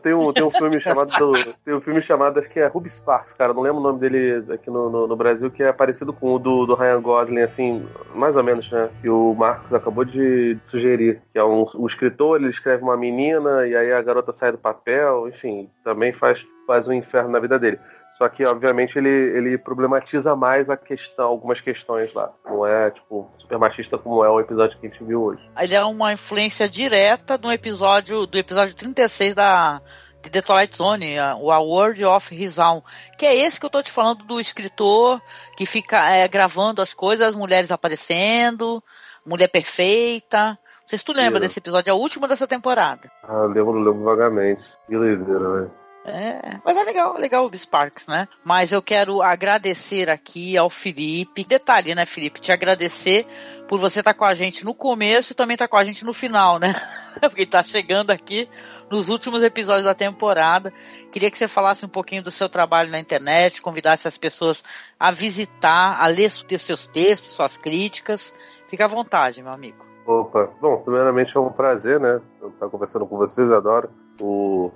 Tenho, 0.00 0.20
um- 0.20 0.32
tem 0.32 0.44
um 0.44 0.50
filme 0.50 0.80
chamado 0.80 1.10
do- 1.18 1.54
tem 1.64 1.74
um 1.74 1.80
filme 1.80 2.00
chamado 2.00 2.38
acho 2.38 2.48
que 2.48 2.60
é 2.60 2.68
Ruby 2.68 2.88
Sparks, 2.88 3.32
cara, 3.34 3.52
não 3.52 3.62
lembro 3.62 3.80
o 3.80 3.82
nome 3.82 3.98
dele 3.98 4.44
aqui 4.54 4.70
no, 4.70 4.88
no, 4.88 5.08
no 5.08 5.16
Brasil, 5.16 5.50
que 5.50 5.60
é 5.60 5.72
parecido 5.72 6.12
com 6.12 6.34
o 6.34 6.38
do, 6.38 6.66
do 6.66 6.76
Ryan 6.76 7.00
Gosling, 7.02 7.40
assim, 7.40 7.84
mais 8.14 8.36
ou 8.36 8.44
menos, 8.44 8.70
né? 8.70 8.88
Que 9.00 9.08
o 9.08 9.34
Marcos 9.34 9.74
acabou 9.74 10.04
de 10.04 10.56
sugerir, 10.62 11.20
que 11.32 11.38
é 11.38 11.42
um, 11.42 11.66
o 11.74 11.84
escritor, 11.88 12.38
ele 12.40 12.48
escreve 12.50 12.80
uma 12.84 12.96
menina 12.96 13.66
e 13.66 13.74
aí 13.74 13.92
a 13.92 14.00
garota 14.00 14.32
sai 14.32 14.52
do 14.52 14.58
papel, 14.58 15.26
enfim, 15.28 15.68
também 15.82 16.12
faz 16.12 16.46
faz 16.64 16.86
um 16.86 16.92
inferno 16.92 17.30
na 17.30 17.40
vida 17.40 17.58
dele. 17.58 17.80
Só 18.12 18.28
que, 18.28 18.44
obviamente, 18.44 18.96
ele, 18.98 19.08
ele 19.08 19.58
problematiza 19.58 20.36
mais 20.36 20.68
a 20.68 20.76
questão, 20.76 21.28
algumas 21.28 21.60
questões 21.60 22.12
lá. 22.12 22.30
Não 22.44 22.66
é, 22.66 22.90
tipo, 22.90 23.30
super 23.38 23.58
machista 23.58 23.96
como 23.96 24.22
é 24.22 24.28
o 24.28 24.38
episódio 24.38 24.78
que 24.78 24.86
a 24.86 24.90
gente 24.90 25.02
viu 25.02 25.22
hoje. 25.22 25.42
Ele 25.58 25.74
é 25.74 25.82
uma 25.82 26.12
influência 26.12 26.68
direta 26.68 27.38
do 27.38 27.50
episódio 27.50 28.26
do 28.26 28.36
episódio 28.36 28.76
36 28.76 29.34
da 29.34 29.80
de 30.22 30.30
The 30.30 30.40
Twilight 30.40 30.76
Zone, 30.76 31.16
o 31.40 31.50
A 31.50 31.58
World 31.58 32.04
of 32.04 32.32
His 32.32 32.58
Own, 32.58 32.80
que 33.18 33.26
é 33.26 33.34
esse 33.34 33.58
que 33.58 33.66
eu 33.66 33.70
tô 33.70 33.82
te 33.82 33.90
falando 33.90 34.24
do 34.24 34.40
escritor 34.40 35.20
que 35.56 35.66
fica 35.66 35.98
é, 36.14 36.28
gravando 36.28 36.80
as 36.80 36.94
coisas, 36.94 37.26
as 37.26 37.34
mulheres 37.34 37.72
aparecendo, 37.72 38.82
mulher 39.26 39.48
perfeita. 39.48 40.50
Não 40.82 40.86
sei 40.86 40.98
se 40.98 41.04
tu 41.04 41.12
lembra 41.12 41.40
Sim. 41.40 41.46
desse 41.46 41.58
episódio, 41.58 41.90
é 41.90 41.94
o 41.94 41.98
último 41.98 42.28
dessa 42.28 42.46
temporada. 42.46 43.10
Ah, 43.24 43.46
lembro, 43.46 43.72
lembro 43.72 44.04
vagamente. 44.04 44.62
Que 44.86 44.96
doideira, 44.96 45.50
velho. 45.50 45.81
É, 46.04 46.58
mas 46.64 46.76
é 46.76 46.82
legal, 46.82 47.16
legal 47.16 47.46
o 47.46 47.56
Sparks, 47.56 48.08
né? 48.08 48.26
Mas 48.44 48.72
eu 48.72 48.82
quero 48.82 49.22
agradecer 49.22 50.10
aqui 50.10 50.56
ao 50.56 50.68
Felipe. 50.68 51.44
Detalhe, 51.44 51.94
né, 51.94 52.04
Felipe? 52.04 52.40
Te 52.40 52.50
agradecer 52.50 53.26
por 53.68 53.78
você 53.78 54.00
estar 54.00 54.14
com 54.14 54.24
a 54.24 54.34
gente 54.34 54.64
no 54.64 54.74
começo 54.74 55.32
e 55.32 55.36
também 55.36 55.54
estar 55.54 55.68
com 55.68 55.76
a 55.76 55.84
gente 55.84 56.04
no 56.04 56.12
final, 56.12 56.58
né? 56.58 56.74
Porque 57.20 57.42
ele 57.42 57.50
tá 57.50 57.62
chegando 57.62 58.10
aqui 58.10 58.48
nos 58.90 59.08
últimos 59.08 59.44
episódios 59.44 59.84
da 59.84 59.94
temporada. 59.94 60.72
Queria 61.12 61.30
que 61.30 61.38
você 61.38 61.46
falasse 61.46 61.86
um 61.86 61.88
pouquinho 61.88 62.22
do 62.22 62.32
seu 62.32 62.48
trabalho 62.48 62.90
na 62.90 62.98
internet, 62.98 63.62
convidasse 63.62 64.08
as 64.08 64.18
pessoas 64.18 64.64
a 64.98 65.12
visitar, 65.12 65.98
a 66.00 66.08
ler 66.08 66.28
seus 66.30 66.86
textos, 66.86 67.30
suas 67.30 67.56
críticas. 67.56 68.34
Fica 68.66 68.86
à 68.86 68.88
vontade, 68.88 69.42
meu 69.42 69.52
amigo. 69.52 69.84
Opa, 70.04 70.50
bom, 70.60 70.78
primeiramente 70.78 71.36
é 71.36 71.40
um 71.40 71.52
prazer, 71.52 72.00
né? 72.00 72.20
Estar 72.42 72.68
conversando 72.68 73.06
com 73.06 73.16
vocês, 73.16 73.50
adoro 73.52 73.88
o, 74.20 74.72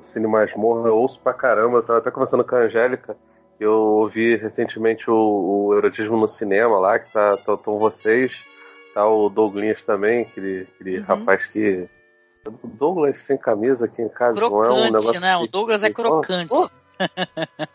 o 0.00 0.04
Cine 0.04 0.26
Masmorra, 0.26 0.88
eu 0.88 0.96
ouço 0.96 1.20
pra 1.20 1.32
caramba, 1.32 1.78
eu 1.78 1.82
tava 1.82 1.98
até 1.98 2.10
conversando 2.10 2.44
com 2.44 2.56
a 2.56 2.60
Angélica, 2.60 3.16
eu 3.58 3.72
ouvi 3.72 4.36
recentemente 4.36 5.10
o, 5.10 5.14
o 5.68 5.76
Erotismo 5.76 6.16
no 6.16 6.26
Cinema 6.28 6.78
lá, 6.78 6.98
que 6.98 7.12
tá, 7.12 7.30
tá, 7.36 7.54
estão 7.54 7.78
vocês, 7.78 8.32
tá 8.94 9.06
o 9.06 9.28
Douglas 9.28 9.82
também, 9.84 10.22
aquele, 10.22 10.66
aquele 10.74 10.98
Uhum. 10.98 11.04
rapaz 11.04 11.46
que. 11.46 11.88
O 12.46 12.66
Douglas 12.66 13.20
sem 13.20 13.36
camisa 13.36 13.84
aqui 13.84 14.00
em 14.00 14.08
casa, 14.08 14.40
não 14.40 14.46
é 14.46 14.48
um 14.48 14.50
Crocante, 14.62 14.84
negócio. 14.92 15.20
né? 15.20 15.36
O 15.36 15.42
que- 15.42 15.48
Douglas 15.48 15.84
é 15.84 15.88
que- 15.88 15.94
crocante. 15.94 16.48
Pô, 16.48 16.70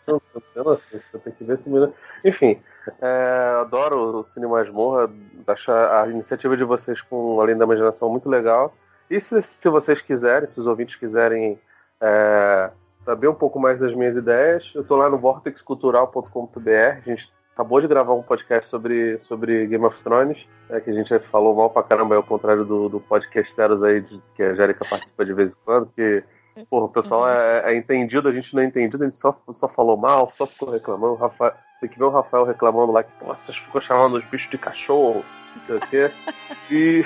Não, 0.06 0.22
eu 0.54 0.64
não 0.64 0.76
sei, 0.76 1.00
você 1.00 1.18
tem 1.18 1.32
que 1.32 1.44
ver 1.44 1.54
esse 1.54 1.68
menino. 1.68 1.92
Enfim, 2.24 2.60
é, 3.00 3.58
adoro 3.60 4.18
o 4.20 4.24
Cine 4.24 4.46
Masmorra, 4.46 5.10
acho 5.46 5.70
a, 5.70 6.02
a 6.02 6.08
iniciativa 6.08 6.56
de 6.56 6.64
vocês 6.64 7.00
com 7.02 7.40
Além 7.40 7.56
da 7.56 7.64
Imaginação 7.64 8.08
muito 8.08 8.28
legal. 8.28 8.74
E 9.10 9.20
se, 9.20 9.40
se 9.42 9.68
vocês 9.68 10.00
quiserem, 10.00 10.48
se 10.48 10.58
os 10.58 10.66
ouvintes 10.66 10.96
quiserem 10.96 11.58
é, 12.00 12.70
saber 13.04 13.28
um 13.28 13.34
pouco 13.34 13.58
mais 13.58 13.78
das 13.78 13.94
minhas 13.94 14.16
ideias, 14.16 14.70
eu 14.74 14.84
tô 14.84 14.96
lá 14.96 15.08
no 15.08 15.18
vortexcultural.com.br. 15.18 16.70
A 16.70 17.00
gente 17.00 17.30
acabou 17.52 17.80
de 17.80 17.88
gravar 17.88 18.14
um 18.14 18.22
podcast 18.22 18.68
sobre, 18.68 19.18
sobre 19.20 19.66
Game 19.66 19.84
of 19.84 20.02
Thrones, 20.02 20.46
né, 20.68 20.80
que 20.80 20.90
a 20.90 20.92
gente 20.92 21.18
falou 21.30 21.54
mal 21.54 21.70
pra 21.70 21.82
caramba, 21.82 22.16
ao 22.16 22.22
contrário 22.22 22.64
do, 22.64 22.88
do 22.88 23.00
podcasteros 23.00 23.82
aí, 23.82 24.00
de, 24.02 24.20
que 24.34 24.42
a 24.42 24.54
Jérica 24.54 24.84
participa 24.88 25.24
de 25.24 25.32
vez 25.32 25.50
em 25.50 25.56
quando, 25.64 25.90
que 25.94 26.22
Porra, 26.70 26.86
o 26.86 26.88
pessoal 26.88 27.28
é, 27.28 27.72
é 27.72 27.76
entendido, 27.76 28.28
a 28.28 28.32
gente 28.32 28.54
não 28.54 28.62
é 28.62 28.66
entendido, 28.66 29.04
a 29.04 29.06
gente 29.06 29.18
só, 29.18 29.38
só 29.54 29.68
falou 29.68 29.96
mal, 29.96 30.32
só 30.34 30.46
ficou 30.46 30.70
reclamando. 30.70 31.12
O 31.12 31.16
Rafael, 31.16 31.52
tem 31.80 31.90
que 31.90 31.98
ver 31.98 32.06
o 32.06 32.10
Rafael 32.10 32.44
reclamando 32.44 32.92
lá 32.92 33.02
que, 33.02 33.12
pô, 33.18 33.26
vocês 33.26 33.56
ficam 33.58 33.80
chamando 33.80 34.16
os 34.16 34.24
bichos 34.24 34.50
de 34.50 34.56
cachorro, 34.56 35.22
não 35.54 35.66
sei 35.66 35.76
o 35.76 35.80
quê. 35.80 36.10
E 36.68 37.04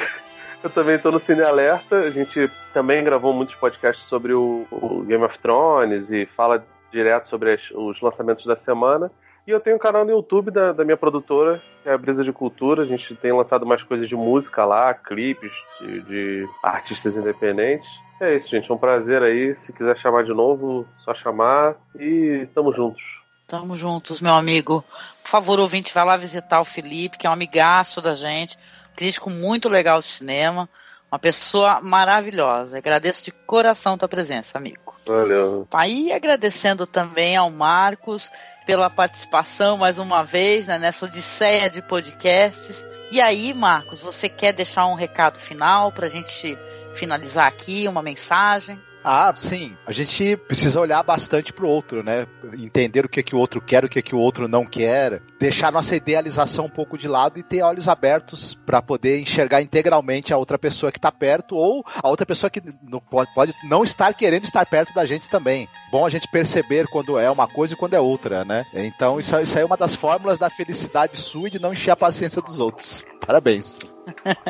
eu 0.62 0.70
também 0.70 0.98
tô 0.98 1.10
no 1.10 1.18
Cine 1.20 1.42
Alerta, 1.42 1.96
a 1.96 2.10
gente 2.10 2.50
também 2.72 3.02
gravou 3.02 3.32
muitos 3.32 3.54
podcasts 3.54 4.04
sobre 4.06 4.32
o, 4.32 4.66
o 4.70 5.02
Game 5.02 5.24
of 5.24 5.38
Thrones 5.38 6.10
e 6.10 6.26
fala 6.26 6.64
direto 6.92 7.26
sobre 7.28 7.52
as- 7.54 7.70
os 7.72 8.00
lançamentos 8.00 8.44
da 8.44 8.56
semana. 8.56 9.10
E 9.46 9.50
eu 9.50 9.58
tenho 9.60 9.76
um 9.76 9.78
canal 9.80 10.04
no 10.04 10.10
YouTube 10.10 10.50
da, 10.50 10.72
da 10.72 10.84
minha 10.84 10.96
produtora, 10.96 11.60
que 11.82 11.88
é 11.88 11.92
a 11.92 11.98
Brisa 11.98 12.22
de 12.22 12.32
Cultura. 12.32 12.82
A 12.82 12.86
gente 12.86 13.14
tem 13.16 13.32
lançado 13.32 13.64
mais 13.64 13.82
coisas 13.82 14.08
de 14.08 14.14
música 14.14 14.64
lá, 14.64 14.92
clipes 14.92 15.50
de, 15.80 16.00
de 16.02 16.48
artistas 16.62 17.16
independentes. 17.16 17.88
É 18.20 18.36
isso, 18.36 18.50
gente. 18.50 18.70
É 18.70 18.74
um 18.74 18.78
prazer 18.78 19.22
aí. 19.22 19.56
Se 19.56 19.72
quiser 19.72 19.96
chamar 19.96 20.24
de 20.24 20.34
novo, 20.34 20.86
só 20.98 21.14
chamar. 21.14 21.74
E 21.98 22.46
tamo 22.54 22.72
juntos. 22.72 23.02
Tamo 23.48 23.74
juntos, 23.76 24.20
meu 24.20 24.34
amigo. 24.34 24.84
Por 25.22 25.28
favor, 25.30 25.58
ouvinte, 25.58 25.92
vai 25.94 26.04
lá 26.04 26.16
visitar 26.18 26.60
o 26.60 26.64
Felipe, 26.64 27.16
que 27.18 27.26
é 27.26 27.30
um 27.30 27.32
amigaço 27.32 28.00
da 28.02 28.14
gente, 28.14 28.58
crítico 29.00 29.30
muito 29.30 29.66
legal 29.66 29.98
de 29.98 30.04
cinema, 30.04 30.68
uma 31.10 31.18
pessoa 31.18 31.80
maravilhosa. 31.80 32.76
Agradeço 32.76 33.24
de 33.24 33.32
coração 33.32 33.96
tua 33.96 34.06
presença, 34.06 34.58
amigo. 34.58 34.94
Valeu. 35.06 35.66
Aí 35.72 36.12
agradecendo 36.12 36.86
também 36.86 37.34
ao 37.34 37.50
Marcos 37.50 38.30
pela 38.66 38.90
participação 38.90 39.78
mais 39.78 39.98
uma 39.98 40.22
vez 40.22 40.66
né, 40.66 40.78
nessa 40.78 41.06
odisseia 41.06 41.70
de 41.70 41.80
podcasts. 41.80 42.86
E 43.10 43.22
aí, 43.22 43.54
Marcos, 43.54 44.02
você 44.02 44.28
quer 44.28 44.52
deixar 44.52 44.84
um 44.84 44.94
recado 44.94 45.38
final 45.38 45.90
pra 45.90 46.06
gente 46.06 46.58
finalizar 46.92 47.46
aqui, 47.46 47.88
uma 47.88 48.02
mensagem? 48.02 48.78
Ah, 49.02 49.32
sim. 49.34 49.76
A 49.86 49.92
gente 49.92 50.36
precisa 50.36 50.80
olhar 50.80 51.02
bastante 51.02 51.52
pro 51.52 51.68
outro, 51.68 52.02
né? 52.02 52.26
Entender 52.58 53.04
o 53.04 53.08
que 53.08 53.22
que 53.22 53.34
o 53.34 53.38
outro 53.38 53.60
quer, 53.60 53.84
o 53.84 53.88
que 53.88 54.02
que 54.02 54.14
o 54.14 54.18
outro 54.18 54.46
não 54.46 54.64
quer, 54.64 55.22
deixar 55.38 55.72
nossa 55.72 55.96
idealização 55.96 56.66
um 56.66 56.70
pouco 56.70 56.98
de 56.98 57.08
lado 57.08 57.38
e 57.38 57.42
ter 57.42 57.62
olhos 57.62 57.88
abertos 57.88 58.54
para 58.66 58.82
poder 58.82 59.20
enxergar 59.20 59.62
integralmente 59.62 60.32
a 60.32 60.36
outra 60.36 60.58
pessoa 60.58 60.92
que 60.92 61.00
tá 61.00 61.10
perto 61.10 61.56
ou 61.56 61.84
a 62.02 62.08
outra 62.08 62.26
pessoa 62.26 62.50
que 62.50 62.62
não 62.82 63.00
pode, 63.00 63.32
pode 63.34 63.52
não 63.64 63.82
estar 63.82 64.12
querendo 64.14 64.44
estar 64.44 64.66
perto 64.66 64.92
da 64.92 65.06
gente 65.06 65.30
também. 65.30 65.68
Bom 65.90 66.04
a 66.04 66.10
gente 66.10 66.28
perceber 66.30 66.86
quando 66.88 67.18
é 67.18 67.30
uma 67.30 67.48
coisa 67.48 67.74
e 67.74 67.76
quando 67.76 67.94
é 67.94 68.00
outra, 68.00 68.44
né? 68.44 68.66
Então 68.74 69.18
isso, 69.18 69.38
isso 69.40 69.56
aí 69.56 69.62
é 69.62 69.66
uma 69.66 69.76
das 69.76 69.94
fórmulas 69.94 70.38
da 70.38 70.50
felicidade 70.50 71.16
sua 71.16 71.48
e 71.48 71.50
de 71.50 71.58
não 71.58 71.72
encher 71.72 71.90
a 71.90 71.96
paciência 71.96 72.42
dos 72.42 72.60
outros. 72.60 73.02
Parabéns. 73.26 73.80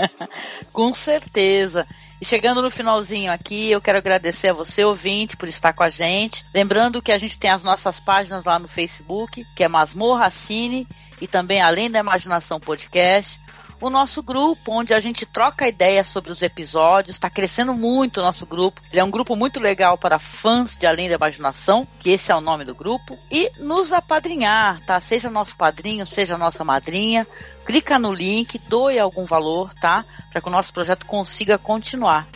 Com 0.73 0.95
certeza. 0.95 1.87
E 2.21 2.25
chegando 2.27 2.61
no 2.61 2.71
finalzinho 2.71 3.33
aqui, 3.33 3.71
eu 3.71 3.81
quero 3.81 3.97
agradecer 3.97 4.49
a 4.49 4.53
você, 4.53 4.85
ouvinte, 4.85 5.39
por 5.39 5.49
estar 5.49 5.73
com 5.73 5.83
a 5.83 5.89
gente. 5.89 6.45
Lembrando 6.55 7.01
que 7.01 7.11
a 7.11 7.16
gente 7.16 7.39
tem 7.39 7.51
as 7.51 7.62
nossas 7.62 7.99
páginas 7.99 8.45
lá 8.45 8.59
no 8.59 8.68
Facebook, 8.68 9.47
que 9.57 9.64
é 9.64 9.68
Masmorra 9.68 10.29
Cine 10.29 10.87
e 11.18 11.27
também 11.27 11.62
Além 11.62 11.91
da 11.91 11.99
Imaginação 11.99 12.61
Podcast. 12.61 13.41
O 13.81 13.89
nosso 13.89 14.22
grupo, 14.22 14.72
onde 14.72 14.93
a 14.93 15.01
gente 15.01 15.24
troca 15.24 15.66
ideias 15.66 16.07
sobre 16.07 16.31
os 16.31 16.43
episódios, 16.43 17.16
está 17.16 17.31
crescendo 17.31 17.72
muito 17.72 18.20
o 18.20 18.22
nosso 18.22 18.45
grupo. 18.45 18.83
Ele 18.93 19.01
é 19.01 19.05
um 19.05 19.11
grupo 19.11 19.35
muito 19.35 19.59
legal 19.59 19.97
para 19.97 20.18
fãs 20.18 20.76
de 20.76 20.87
Além 20.87 21.09
da 21.09 21.14
Imaginação, 21.14 21.89
que 21.99 22.11
esse 22.11 22.31
é 22.31 22.37
o 22.37 22.43
nome 22.43 22.62
do 22.62 22.74
grupo. 22.74 23.18
E 23.31 23.51
nos 23.59 23.91
apadrinhar, 23.91 24.78
tá? 24.85 25.01
Seja 25.01 25.31
nosso 25.31 25.57
padrinho, 25.57 26.07
seja 26.07 26.37
nossa 26.37 26.62
madrinha. 26.62 27.26
Clica 27.64 27.99
no 27.99 28.12
link, 28.12 28.61
doe 28.68 28.99
algum 28.99 29.24
valor, 29.24 29.72
tá? 29.81 30.05
Para 30.31 30.43
que 30.43 30.49
o 30.49 30.53
nosso 30.53 30.74
projeto 30.74 31.07
consiga 31.07 31.57
continuar. 31.57 32.28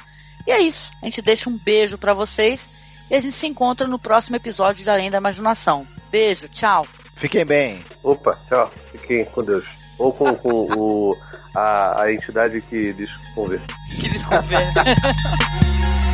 E 0.46 0.50
é 0.50 0.60
isso. 0.62 0.92
A 1.02 1.04
gente 1.04 1.20
deixa 1.20 1.50
um 1.50 1.58
beijo 1.58 1.98
para 1.98 2.14
vocês 2.14 2.70
e 3.10 3.14
a 3.14 3.20
gente 3.20 3.36
se 3.36 3.46
encontra 3.46 3.86
no 3.86 3.98
próximo 3.98 4.36
episódio 4.36 4.82
de 4.82 4.88
Além 4.88 5.10
da 5.10 5.18
Imaginação. 5.18 5.84
Beijo, 6.10 6.48
tchau. 6.48 6.86
Fiquem 7.16 7.44
bem. 7.44 7.84
Opa, 8.02 8.32
tchau. 8.48 8.72
Fiquem 8.92 9.26
com 9.26 9.44
Deus. 9.44 9.83
Ou 9.98 10.12
com, 10.12 10.34
com 10.36 10.66
o, 10.76 11.16
a, 11.54 12.02
a 12.02 12.12
entidade 12.12 12.60
que 12.60 12.92
lhes 12.92 13.10
convê. 13.34 13.60
Que 13.90 14.08
desconvê. 14.08 14.56